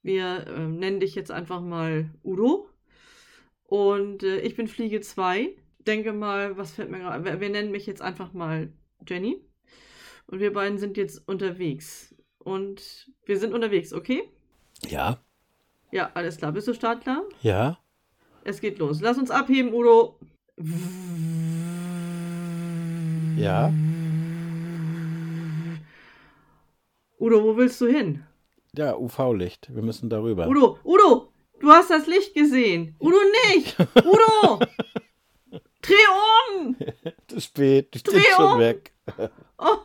Wir 0.03 0.47
äh, 0.49 0.67
nennen 0.67 0.99
dich 0.99 1.15
jetzt 1.15 1.31
einfach 1.31 1.61
mal 1.61 2.11
Udo. 2.25 2.69
Und 3.63 4.25
äh, 4.25 4.41
ich 4.41 4.57
bin 4.57 4.67
Fliege 4.67 5.01
2. 5.01 5.51
Denke 5.87 6.13
mal, 6.13 6.57
was 6.57 6.73
fällt 6.73 6.91
mir 6.91 6.99
gerade? 6.99 7.25
Wir, 7.25 7.41
wir 7.41 7.49
nennen 7.49 7.71
mich 7.71 7.87
jetzt 7.87 8.03
einfach 8.03 8.33
mal 8.33 8.73
Jenny. 9.07 9.41
Und 10.27 10.41
wir 10.41 10.53
beiden 10.53 10.79
sind 10.79 10.97
jetzt 10.97 11.27
unterwegs. 11.29 12.17
Und 12.39 13.13
wir 13.27 13.39
sind 13.39 13.55
unterwegs, 13.55 13.93
okay? 13.93 14.25
Ja. 14.89 15.19
Ja, 15.93 16.11
alles 16.15 16.37
klar. 16.39 16.51
Bist 16.51 16.67
du 16.67 16.75
startklar? 16.75 17.23
Ja. 17.43 17.79
Es 18.45 18.61
geht 18.61 18.79
los. 18.79 19.01
Lass 19.01 19.19
uns 19.19 19.31
abheben, 19.31 19.73
Udo. 19.73 20.19
Ja. 23.37 23.73
Udo, 27.19 27.45
wo 27.45 27.57
willst 27.57 27.81
du 27.81 27.87
hin? 27.87 28.25
Ja, 28.77 28.97
UV-Licht. 28.97 29.75
Wir 29.75 29.83
müssen 29.83 30.11
darüber. 30.11 30.49
Udo, 30.49 30.79
Udo, 30.85 31.33
du 31.61 31.69
hast 31.71 31.91
das 31.91 32.07
Licht 32.07 32.35
gesehen. 32.35 32.97
Udo 33.01 33.19
nicht. 33.49 33.77
Udo! 34.05 34.59
Dreh 35.83 35.95
um! 36.59 36.77
Zu 37.29 37.41
spät, 37.41 37.95
du 37.95 37.99
Dreh 38.01 38.21
stehst 38.21 38.37
schon 38.37 38.53
um! 38.53 38.59
weg. 38.59 38.93
Oh, 39.59 39.79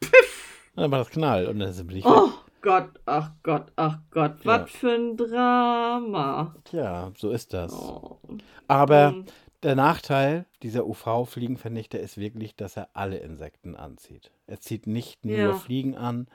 piff! 0.00 0.70
Dann 0.74 0.90
war 0.90 0.98
das 0.98 1.10
Knall 1.10 1.46
und 1.46 1.58
dann 1.58 1.72
sind 1.72 1.88
wir 1.88 1.96
nicht 1.96 2.06
Oh 2.06 2.26
weg. 2.28 2.45
Gott, 2.66 2.90
ach 3.06 3.30
Gott, 3.44 3.70
ach 3.76 3.98
Gott. 4.10 4.42
Ja. 4.44 4.62
Was 4.62 4.70
für 4.72 4.90
ein 4.90 5.16
Drama. 5.16 6.52
Tja, 6.64 7.12
so 7.16 7.30
ist 7.30 7.52
das. 7.54 7.72
Oh. 7.72 8.18
Aber 8.66 9.12
Mhm. 9.12 9.24
der 9.62 9.76
Nachteil 9.76 10.46
dieser 10.64 10.84
UV-Fliegenvernichter 10.86 12.00
ist 12.00 12.18
wirklich, 12.18 12.56
dass 12.56 12.76
er 12.76 12.88
alle 12.92 13.18
Insekten 13.18 13.76
anzieht. 13.76 14.32
Er 14.48 14.58
zieht 14.58 14.88
nicht 14.88 15.24
nur 15.24 15.36
Ja. 15.36 15.52
Fliegen 15.54 15.94
an, 15.96 16.26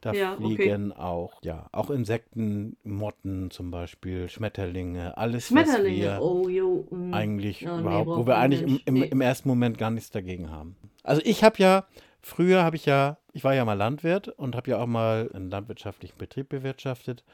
da 0.00 0.12
Ja, 0.12 0.32
okay. 0.34 0.56
fliegen 0.56 0.92
auch, 0.92 1.40
ja, 1.44 1.68
auch 1.70 1.90
Insekten, 1.90 2.76
Motten 2.82 3.52
zum 3.52 3.70
Beispiel, 3.70 4.28
Schmetterlinge, 4.28 5.16
alles, 5.16 5.46
Schmetterlinge. 5.46 6.06
was 6.06 6.18
wir 6.18 6.22
Oh, 6.22 6.48
jo. 6.48 6.86
mm. 6.90 7.14
eigentlich 7.14 7.62
nee, 7.62 7.68
überhaupt, 7.78 8.06
braucht 8.06 8.18
wo 8.22 8.26
wir 8.26 8.38
eigentlich 8.38 8.62
im, 8.62 8.80
im, 8.86 8.94
Nee. 8.94 9.06
im 9.06 9.20
ersten 9.20 9.48
Moment 9.48 9.78
gar 9.78 9.90
nichts 9.92 10.10
dagegen 10.10 10.50
haben. 10.50 10.76
Also 11.04 11.22
ich 11.24 11.44
habe 11.44 11.56
ja, 11.58 11.84
früher 12.26 12.64
habe 12.64 12.76
ich 12.76 12.86
ja, 12.86 13.18
ich 13.32 13.44
war 13.44 13.54
ja 13.54 13.64
mal 13.64 13.74
Landwirt 13.74 14.28
und 14.28 14.56
habe 14.56 14.70
ja 14.70 14.78
auch 14.78 14.86
mal 14.86 15.30
einen 15.32 15.48
landwirtschaftlichen 15.50 16.18
Betrieb 16.18 16.48
bewirtschaftet 16.48 17.24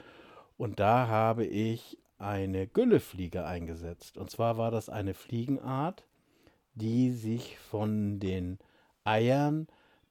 und 0.57 0.78
da 0.81 1.09
habe 1.09 1.44
ich 1.46 1.98
eine 2.18 2.66
Güllefliege 2.68 3.44
eingesetzt. 3.44 4.16
Und 4.16 4.31
zwar 4.31 4.57
war 4.59 4.70
das 4.70 4.88
eine 4.88 5.14
Fliegenart, 5.14 6.05
die 6.74 7.11
sich 7.11 7.59
von 7.59 8.20
den 8.20 8.59
Eiern 9.05 9.66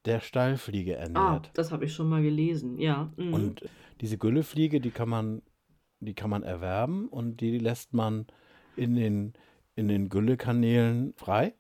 der 0.06 0.20
Stallfliege 0.20 0.98
Ah, 0.98 1.02
ernährt. 1.04 1.52
das 1.54 1.72
habe 1.72 1.86
ich 1.86 1.94
schon 1.94 2.10
mal 2.10 2.22
gelesen. 2.24 2.78
Ja. 2.80 3.12
mhm. 3.15 3.34
Und 3.34 3.70
diese 4.02 4.17
Güllefliege, 4.17 4.82
die 4.82 4.91
kann 4.91 5.08
man, 5.10 5.41
die 6.00 6.15
kann 6.15 6.30
man 6.32 6.44
erwerben 6.44 7.08
und 7.08 7.39
die 7.39 7.60
lässt 7.60 7.94
man 7.94 8.26
in 8.76 8.96
den, 8.96 9.34
in 9.76 9.88
den 9.88 10.10
Güllekanälen 10.10 11.13
frei 11.15 11.54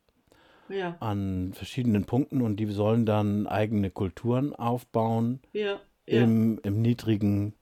ja, 0.71 0.95
an 0.99 1.51
verschiedenen 1.53 2.05
Punkten 2.05 2.41
und 2.41 2.57
die 2.57 2.65
sollen 2.65 3.05
dann 3.05 3.47
eigene 3.47 3.89
Kulturen 3.89 4.55
aufbauen 4.55 5.39
ja, 5.53 5.79
ja. 6.07 6.23
im, 6.23 6.59
im 6.63 6.81
niedrigen 6.81 7.53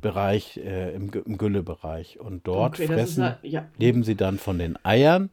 Bereich, 0.00 0.58
äh, 0.58 0.94
im, 0.94 1.10
im 1.12 1.38
Güllebereich. 1.38 2.20
Und 2.20 2.46
dort 2.46 2.74
Okay, 2.74 2.86
fressen, 2.86 3.22
ja, 3.22 3.38
ja. 3.42 3.68
leben 3.78 4.02
sie 4.04 4.16
dann 4.16 4.38
von 4.38 4.58
den 4.58 4.78
Eiern 4.84 5.30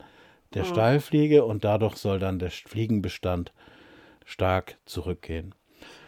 der 0.54 0.64
Ah. 0.64 0.66
Stallfliege 0.66 1.46
und 1.46 1.64
dadurch 1.64 1.96
soll 1.98 2.20
dann 2.20 2.40
der 2.40 2.52
Fliegenbestand 2.52 3.54
stark 4.26 4.78
zurückgehen. 4.86 5.56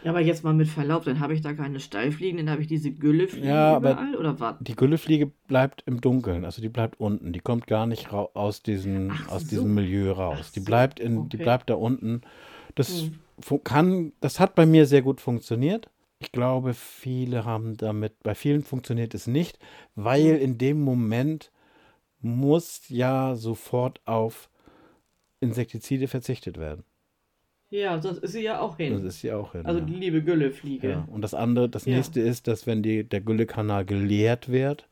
Ja, 0.02 0.10
aber 0.10 0.20
jetzt 0.20 0.44
mal 0.44 0.54
mit 0.54 0.68
Verlaub, 0.68 1.04
dann 1.04 1.20
habe 1.20 1.34
ich 1.34 1.40
da 1.40 1.52
keine 1.52 1.80
Stallfliegen, 1.80 2.38
dann 2.38 2.50
habe 2.50 2.62
ich 2.62 2.68
diese 2.68 2.90
Güllefliegen 2.92 3.48
Ja, 3.48 3.76
aber- 3.76 3.92
überall, 3.92 4.16
oder 4.16 4.38
was? 4.40 4.56
Die 4.60 4.74
Güllefliege 4.76 5.26
bleibt 5.48 5.82
im 5.86 6.00
Dunkeln, 6.00 6.44
also 6.44 6.60
die 6.62 6.68
bleibt 6.68 7.00
unten. 7.00 7.32
Die 7.32 7.40
kommt 7.40 7.66
gar 7.66 7.86
nicht 7.86 8.12
aus, 8.12 8.62
diesen, 8.62 9.10
Ach 9.12 9.28
aus 9.28 9.42
so. 9.42 9.48
diesem 9.48 9.74
Milieu 9.74 10.12
raus. 10.12 10.38
Ach 10.42 10.50
die 10.52 10.60
bleibt 10.60 11.00
in, 11.00 11.28
die 11.28 11.36
okay. 11.36 11.44
bleibt 11.44 11.70
da 11.70 11.74
unten. 11.74 12.20
Das 12.74 13.10
Hm. 13.48 13.64
kann, 13.64 14.12
das 14.20 14.40
hat 14.40 14.54
bei 14.54 14.66
mir 14.66 14.86
sehr 14.86 15.02
gut 15.02 15.20
funktioniert. 15.20 15.90
Ich 16.20 16.32
glaube, 16.32 16.72
viele 16.74 17.44
haben 17.44 17.76
damit, 17.76 18.22
bei 18.22 18.34
vielen 18.34 18.62
funktioniert 18.62 19.14
es 19.14 19.26
nicht, 19.26 19.58
weil 19.94 20.34
Hm. 20.36 20.40
in 20.40 20.58
dem 20.58 20.80
Moment 20.82 21.50
muss 22.20 22.88
ja 22.88 23.34
sofort 23.34 24.00
auf 24.06 24.48
Insektizide 25.40 26.08
verzichtet 26.08 26.56
werden. 26.58 26.84
Ja, 27.74 28.00
sonst 28.00 28.18
ist 28.18 28.32
sie 28.32 28.42
ja 28.42 28.60
auch 28.60 28.76
hin. 28.76 28.92
Das 28.92 29.02
ist 29.02 29.22
ja 29.22 29.36
auch 29.36 29.50
hin. 29.52 29.66
also 29.66 29.80
ja. 29.80 29.84
die 29.84 29.94
liebe 29.94 30.22
Güllefliege. 30.22 30.90
ja. 30.90 31.08
Und 31.10 31.22
das 31.22 31.34
andere, 31.34 31.68
das 31.68 31.86
Ja. 31.86 31.96
nächste 31.96 32.20
ist, 32.20 32.46
dass 32.46 32.66
wenn 32.68 32.82
die, 32.84 33.02
der 33.02 33.20
Güllekanal 33.20 33.84
geleert 33.84 34.48
wird, 34.48 34.86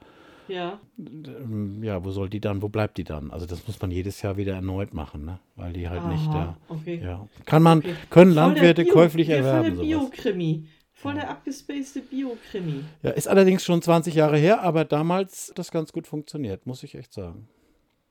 Ja. 0.48 0.80
ähm, 0.98 1.82
ja, 1.84 2.04
wo 2.04 2.10
soll 2.10 2.28
die 2.28 2.40
dann, 2.40 2.60
wo 2.60 2.68
bleibt 2.68 2.98
die 2.98 3.04
dann? 3.04 3.30
Also 3.30 3.46
das 3.46 3.64
muss 3.68 3.80
man 3.80 3.92
jedes 3.92 4.20
Jahr 4.22 4.36
wieder 4.36 4.54
erneut 4.54 4.94
machen, 4.94 5.24
ne? 5.24 5.38
Weil 5.54 5.72
die 5.74 5.88
halt 5.88 6.04
nicht 6.08 6.26
Aha, 6.28 6.56
da. 6.68 6.74
okay. 6.74 7.00
Ja. 7.00 7.28
Kann 7.44 7.62
man, 7.62 7.78
Okay. 7.78 7.94
können 8.10 8.32
Landwirte 8.34 8.82
Bio- 8.84 8.92
käuflich 8.94 9.28
ja, 9.28 9.36
erwerben, 9.36 9.76
Voll 9.76 9.86
der. 9.88 9.96
Biokrimi. 9.98 10.66
Voll 10.92 11.14
der 11.14 11.30
abgespacede 11.30 12.04
Biokrimi. 12.06 12.82
Ja, 13.04 13.10
ist 13.10 13.28
allerdings 13.28 13.64
schon 13.64 13.80
20 13.80 14.14
Jahre 14.16 14.38
her, 14.38 14.60
aber 14.62 14.84
damals 14.84 15.50
hat 15.50 15.58
das 15.60 15.70
ganz 15.70 15.92
gut 15.92 16.08
funktioniert, 16.08 16.66
muss 16.66 16.82
ich 16.82 16.96
echt 16.96 17.12
sagen. 17.12 17.48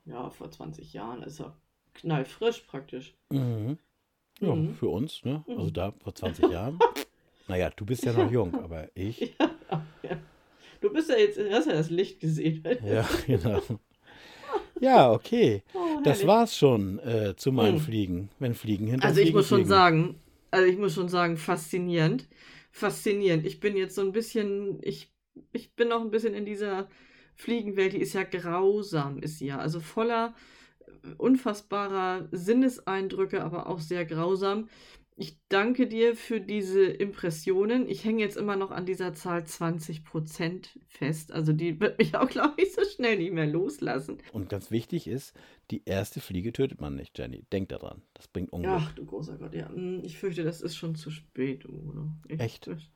Ja, 0.06 0.30
vor 0.30 0.50
20 0.50 0.94
Jahren 0.94 1.22
ist 1.22 1.40
er 1.40 1.54
knallfrisch 1.94 2.60
praktisch. 2.62 3.14
Mhm. 3.30 3.76
Ja, 4.42 4.54
Mhm. 4.54 4.74
für 4.74 4.88
uns, 4.88 5.24
ne? 5.24 5.44
Also 5.48 5.66
Mhm. 5.70 5.72
da 5.72 5.92
vor 6.02 6.14
20 6.14 6.50
Jahren. 6.50 6.78
Naja, 7.48 7.70
du 7.74 7.84
bist 7.84 8.04
ja 8.04 8.12
noch 8.12 8.30
jung, 8.30 8.54
aber 8.54 8.88
ich, 8.94 9.34
Ja. 10.02 10.16
Du 10.80 10.92
bist 10.92 11.08
ja 11.10 11.16
jetzt, 11.16 11.38
hast 11.50 11.66
ja 11.66 11.72
das 11.74 11.90
Licht 11.90 12.20
gesehen. 12.20 12.62
ja, 12.86 13.06
genau. 13.26 13.60
Ja, 14.80 15.12
okay. 15.12 15.62
Oh, 15.74 16.00
Das 16.04 16.26
war's 16.26 16.56
schon 16.56 16.98
äh, 17.00 17.34
zu 17.36 17.52
meinen 17.52 17.76
Mhm. 17.76 17.80
Fliegen. 17.80 18.28
Wenn 18.38 18.54
Fliegen 18.54 18.86
hinter 18.88 19.06
Also 19.08 19.20
ich 19.20 19.26
Fliegen 19.26 19.38
muss 19.38 19.48
schon 19.48 19.58
fliegen. 19.58 19.68
sagen, 19.68 20.20
also 20.50 20.66
ich 20.66 20.78
muss 20.78 20.94
schon 20.94 21.08
sagen, 21.08 21.36
faszinierend. 21.36 22.28
Faszinierend. 22.72 23.46
Ich 23.46 23.60
bin 23.60 23.76
jetzt 23.76 23.94
so 23.94 24.02
ein 24.02 24.12
bisschen, 24.12 24.78
ich, 24.82 25.12
ich 25.52 25.74
bin 25.74 25.88
noch 25.88 26.00
ein 26.00 26.10
bisschen 26.10 26.34
in 26.34 26.44
dieser 26.44 26.88
Fliegenwelt, 27.36 27.92
die 27.92 27.98
ist 27.98 28.14
ja 28.14 28.24
grausam, 28.24 29.18
ist 29.18 29.38
sie 29.38 29.46
ja. 29.46 29.58
Also 29.58 29.80
voller 29.80 30.34
unfassbarer 31.18 32.28
Sinneseindrücke, 32.32 33.42
aber 33.42 33.66
auch 33.68 33.80
sehr 33.80 34.04
grausam. 34.04 34.68
Ich 35.14 35.36
danke 35.50 35.86
dir 35.86 36.16
für 36.16 36.40
diese 36.40 36.84
Impressionen. 36.84 37.86
Ich 37.88 38.04
hänge 38.04 38.22
jetzt 38.22 38.36
immer 38.36 38.56
noch 38.56 38.70
an 38.70 38.86
dieser 38.86 39.12
Zahl 39.12 39.42
20% 39.42 40.68
fest. 40.88 41.32
Also 41.32 41.52
die 41.52 41.78
wird 41.80 41.98
mich 41.98 42.14
auch, 42.16 42.28
glaube 42.30 42.54
ich, 42.62 42.72
so 42.72 42.82
schnell 42.84 43.18
nicht 43.18 43.32
mehr 43.32 43.46
loslassen. 43.46 44.18
Und 44.32 44.48
ganz 44.48 44.70
wichtig 44.70 45.06
ist, 45.06 45.34
die 45.70 45.82
erste 45.84 46.20
Fliege 46.20 46.52
tötet 46.52 46.80
man 46.80 46.96
nicht, 46.96 47.18
Jenny. 47.18 47.44
Denk 47.52 47.68
daran. 47.68 48.02
Das 48.14 48.26
bringt 48.26 48.52
Unglück. 48.52 48.72
Ach 48.74 48.92
du 48.92 49.04
großer 49.04 49.36
Gott, 49.36 49.54
ja. 49.54 49.68
hm, 49.68 50.00
Ich 50.02 50.18
fürchte, 50.18 50.44
das 50.44 50.62
ist 50.62 50.76
schon 50.76 50.94
zu 50.94 51.10
spät, 51.10 51.66
oder? 51.66 52.08
Ich 52.28 52.40
Echt? 52.40 52.64
fürchte- 52.64 52.88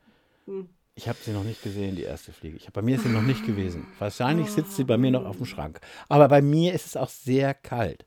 Hm. 0.46 0.68
Ich 0.98 1.08
habe 1.08 1.18
sie 1.20 1.32
noch 1.32 1.44
nicht 1.44 1.62
gesehen, 1.62 1.94
die 1.94 2.02
erste 2.04 2.32
Fliege. 2.32 2.56
Ich 2.56 2.66
hab, 2.66 2.72
bei 2.72 2.80
mir 2.82 2.96
ist 2.96 3.02
sie 3.02 3.10
noch 3.10 3.20
nicht 3.22 3.44
gewesen. 3.44 3.86
Wahrscheinlich 3.98 4.50
sitzt 4.50 4.76
sie 4.76 4.84
bei 4.84 4.96
mir 4.96 5.10
noch 5.10 5.26
auf 5.26 5.36
dem 5.36 5.44
Schrank. 5.44 5.78
Aber 6.08 6.26
bei 6.28 6.40
mir 6.40 6.72
ist 6.72 6.86
es 6.86 6.96
auch 6.96 7.10
sehr 7.10 7.52
kalt. 7.52 8.06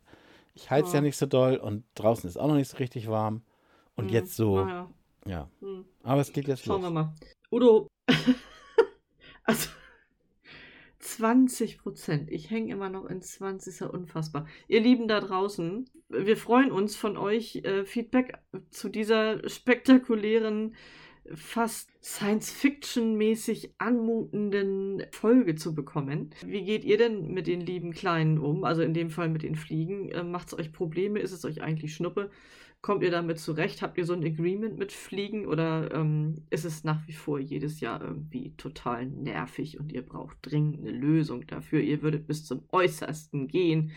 Ich 0.56 0.72
heiz 0.72 0.92
ja 0.92 1.00
Oh. 1.00 1.04
nicht 1.04 1.16
so 1.16 1.28
doll 1.28 1.56
und 1.58 1.84
draußen 1.96 2.28
ist 2.28 2.38
auch 2.38 2.48
noch 2.48 2.56
nicht 2.56 2.70
so 2.70 2.78
richtig 2.78 3.08
warm. 3.08 3.44
Und 3.96 4.06
Hm, 4.08 4.14
jetzt 4.14 4.36
so, 4.36 4.66
naja, 4.66 4.90
ja. 5.28 5.50
hm. 5.60 5.86
Aber 6.04 6.22
es 6.22 6.34
geht 6.34 6.48
jetzt 6.48 6.64
Schauen 6.66 6.82
wir 6.82 6.88
los. 6.88 6.94
mal. 6.94 7.14
Udo, 7.52 7.88
also 9.44 9.70
20 11.00 11.78
Prozent. 11.78 12.30
Ich 12.32 12.50
hänge 12.50 12.72
immer 12.74 12.90
noch 12.90 13.06
in 13.06 13.22
20, 13.22 13.74
ist 13.74 13.80
ja 13.82 13.88
unfassbar. 13.88 14.48
Ihr 14.68 14.82
Lieben 14.82 15.08
da 15.08 15.20
draußen, 15.22 15.90
wir 16.10 16.38
freuen 16.38 16.72
uns 16.72 16.96
von 16.96 17.18
euch 17.18 17.58
äh, 17.58 17.86
Feedback 17.86 18.38
zu 18.72 18.90
dieser 18.90 19.48
spektakulären, 19.48 20.76
fast 21.36 21.92
Science-Fiction-mäßig 22.04 23.74
anmutenden 23.78 25.04
Folge 25.12 25.56
zu 25.56 25.76
bekommen. 25.76 26.32
Wie 26.46 26.64
geht 26.64 26.84
ihr 26.84 26.98
denn 26.98 27.32
mit 27.32 27.48
den 27.48 27.62
lieben 27.62 27.94
Kleinen 27.94 28.40
um? 28.40 28.64
Also 28.64 28.82
in 28.82 28.94
dem 28.94 29.10
Fall 29.10 29.30
mit 29.30 29.44
den 29.44 29.56
Fliegen. 29.56 30.10
Äh, 30.10 30.24
Macht 30.24 30.48
es 30.48 30.58
euch 30.58 30.72
Probleme? 30.72 31.20
Ist 31.20 31.32
es 31.32 31.46
euch 31.46 31.62
eigentlich 31.62 31.96
Schnuppe? 31.96 32.30
Kommt 32.82 33.04
ihr 33.04 33.12
damit 33.12 33.40
zurecht? 33.40 33.82
Habt 33.82 33.98
ihr 33.98 34.06
so 34.06 34.14
ein 34.14 34.24
Agreement 34.24 34.78
mit 34.78 34.94
Fliegen 34.94 35.46
oder 35.46 35.94
ähm, 35.94 36.46
ist 36.50 36.64
es 36.64 36.86
nach 36.86 37.06
wie 37.08 37.14
vor 37.14 37.38
jedes 37.38 37.82
Jahr 37.82 38.02
irgendwie 38.02 38.54
total 38.56 39.06
nervig 39.06 39.80
und 39.80 39.92
ihr 39.92 40.02
braucht 40.02 40.38
dringend 40.42 40.80
eine 40.80 40.92
Lösung 40.92 41.46
dafür? 41.46 41.82
Ihr 41.82 42.02
würdet 42.02 42.26
bis 42.26 42.46
zum 42.46 42.64
Äußersten 42.72 43.50
gehen. 43.50 43.92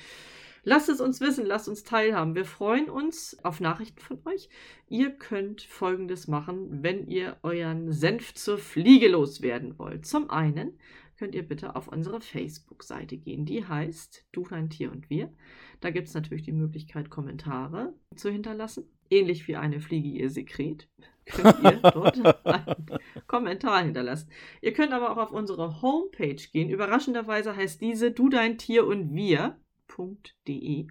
Lasst 0.64 0.88
es 0.88 1.00
uns 1.00 1.20
wissen, 1.20 1.44
lasst 1.44 1.68
uns 1.68 1.82
teilhaben. 1.82 2.36
Wir 2.36 2.44
freuen 2.44 2.88
uns 2.88 3.36
auf 3.42 3.58
Nachrichten 3.58 4.00
von 4.00 4.20
euch. 4.26 4.48
Ihr 4.88 5.10
könnt 5.10 5.62
Folgendes 5.62 6.28
machen, 6.28 6.82
wenn 6.82 7.08
ihr 7.08 7.36
euren 7.42 7.90
Senf 7.90 8.34
zur 8.34 8.58
Fliege 8.58 9.08
loswerden 9.08 9.76
wollt. 9.78 10.06
Zum 10.06 10.30
einen 10.30 10.78
könnt 11.16 11.34
ihr 11.34 11.42
bitte 11.42 11.74
auf 11.74 11.88
unsere 11.88 12.20
Facebook-Seite 12.20 13.16
gehen. 13.16 13.44
Die 13.44 13.64
heißt 13.64 14.24
Du, 14.30 14.44
dein 14.44 14.70
Tier 14.70 14.92
und 14.92 15.10
wir. 15.10 15.32
Da 15.80 15.90
gibt 15.90 16.06
es 16.06 16.14
natürlich 16.14 16.44
die 16.44 16.52
Möglichkeit, 16.52 17.10
Kommentare 17.10 17.94
zu 18.14 18.30
hinterlassen. 18.30 18.84
Ähnlich 19.10 19.48
wie 19.48 19.56
eine 19.56 19.80
Fliege 19.80 20.08
ihr 20.08 20.30
Sekret. 20.30 20.88
Könnt 21.26 21.62
ihr 21.62 21.80
dort 21.92 22.44
einen 22.44 22.98
Kommentar 23.26 23.82
hinterlassen. 23.82 24.30
Ihr 24.60 24.72
könnt 24.72 24.92
aber 24.92 25.10
auch 25.10 25.16
auf 25.16 25.32
unsere 25.32 25.82
Homepage 25.82 26.42
gehen. 26.52 26.70
Überraschenderweise 26.70 27.56
heißt 27.56 27.80
diese 27.80 28.12
Du, 28.12 28.28
dein 28.28 28.58
Tier 28.58 28.86
und 28.86 29.10
wir.de. 29.96 30.86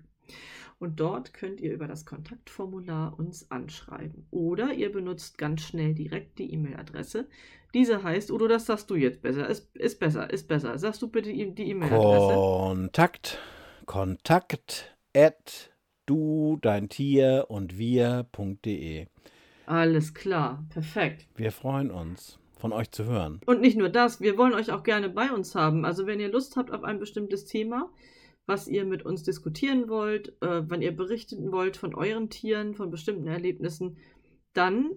Und 0.79 0.99
dort 0.99 1.33
könnt 1.33 1.61
ihr 1.61 1.73
über 1.73 1.87
das 1.87 2.05
Kontaktformular 2.05 3.17
uns 3.19 3.51
anschreiben. 3.51 4.25
Oder 4.31 4.73
ihr 4.73 4.91
benutzt 4.91 5.37
ganz 5.37 5.61
schnell 5.61 5.93
direkt 5.93 6.39
die 6.39 6.51
E-Mail-Adresse. 6.53 7.27
Diese 7.73 8.03
heißt, 8.03 8.31
Udo, 8.31 8.47
das 8.47 8.65
sagst 8.65 8.89
du 8.89 8.95
jetzt 8.95 9.21
besser. 9.21 9.47
Ist, 9.47 9.75
ist 9.75 9.99
besser, 9.99 10.31
ist 10.31 10.47
besser. 10.47 10.77
Sagst 10.77 11.01
du 11.01 11.07
bitte 11.07 11.31
die 11.31 11.53
die 11.53 11.69
E-Mail-Adresse? 11.69 12.33
Kontakt, 12.33 13.39
Kontakt 13.85 14.97
at 15.15 15.71
du, 16.05 16.57
dein 16.61 16.89
Tier 16.89 17.45
und 17.49 17.77
wir.de. 17.77 19.05
Alles 19.67 20.13
klar, 20.13 20.65
perfekt. 20.69 21.27
Wir 21.35 21.51
freuen 21.51 21.91
uns, 21.91 22.39
von 22.57 22.73
euch 22.73 22.91
zu 22.91 23.05
hören. 23.05 23.39
Und 23.45 23.61
nicht 23.61 23.77
nur 23.77 23.89
das, 23.89 24.19
wir 24.19 24.37
wollen 24.37 24.53
euch 24.53 24.71
auch 24.71 24.83
gerne 24.83 25.09
bei 25.09 25.31
uns 25.31 25.55
haben. 25.55 25.85
Also 25.85 26.07
wenn 26.07 26.19
ihr 26.19 26.31
Lust 26.31 26.57
habt 26.57 26.71
auf 26.71 26.83
ein 26.83 26.99
bestimmtes 26.99 27.45
Thema, 27.45 27.89
was 28.47 28.67
ihr 28.67 28.85
mit 28.85 29.05
uns 29.05 29.23
diskutieren 29.23 29.89
wollt, 29.89 30.29
äh, 30.41 30.69
wenn 30.69 30.81
ihr 30.81 30.95
berichten 30.95 31.51
wollt 31.51 31.77
von 31.77 31.95
euren 31.95 32.29
Tieren, 32.29 32.75
von 32.75 32.89
bestimmten 32.91 33.27
Erlebnissen, 33.27 33.97
dann 34.53 34.91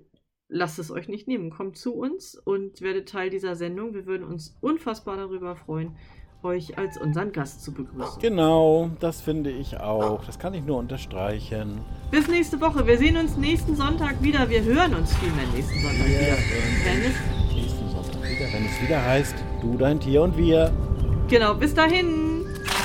lasst 0.48 0.78
es 0.78 0.90
euch 0.90 1.08
nicht 1.08 1.28
nehmen. 1.28 1.50
Kommt 1.50 1.76
zu 1.76 1.94
uns 1.94 2.34
und 2.34 2.80
werdet 2.80 3.08
Teil 3.08 3.30
dieser 3.30 3.56
Sendung. 3.56 3.94
Wir 3.94 4.06
würden 4.06 4.26
uns 4.26 4.56
unfassbar 4.60 5.16
darüber 5.16 5.56
freuen, 5.56 5.96
euch 6.42 6.76
als 6.76 6.98
unseren 6.98 7.32
Gast 7.32 7.64
zu 7.64 7.72
begrüßen. 7.72 8.20
Genau, 8.20 8.90
das 9.00 9.20
finde 9.20 9.50
ich 9.50 9.78
auch. 9.78 10.24
Das 10.24 10.38
kann 10.38 10.54
ich 10.54 10.62
nur 10.64 10.78
unterstreichen. 10.78 11.80
Bis 12.10 12.28
nächste 12.28 12.60
Woche. 12.60 12.86
Wir 12.86 12.98
sehen 12.98 13.16
uns 13.16 13.36
nächsten 13.36 13.76
Sonntag 13.76 14.22
wieder. 14.22 14.48
Wir 14.50 14.62
hören 14.62 14.94
uns 14.94 15.14
vielmehr 15.16 15.46
nächsten 15.54 15.80
Sonntag 15.80 16.06
Wir 16.06 16.20
wieder. 16.20 16.36
hören 16.36 16.84
Wenn 16.84 17.10
es, 17.10 17.54
nächsten 17.54 17.88
Sonntag 17.88 18.22
wieder, 18.22 18.52
wenn 18.52 18.66
es 18.66 18.82
wieder 18.82 19.02
heißt, 19.02 19.34
du, 19.62 19.76
dein 19.78 20.00
Tier 20.00 20.22
und 20.22 20.36
wir. 20.36 20.72
genau, 21.28 21.54
bis 21.54 21.72
dahin. 21.74 22.23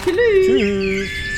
Tschüss. 0.04 0.46
Tschüss. 0.46 1.29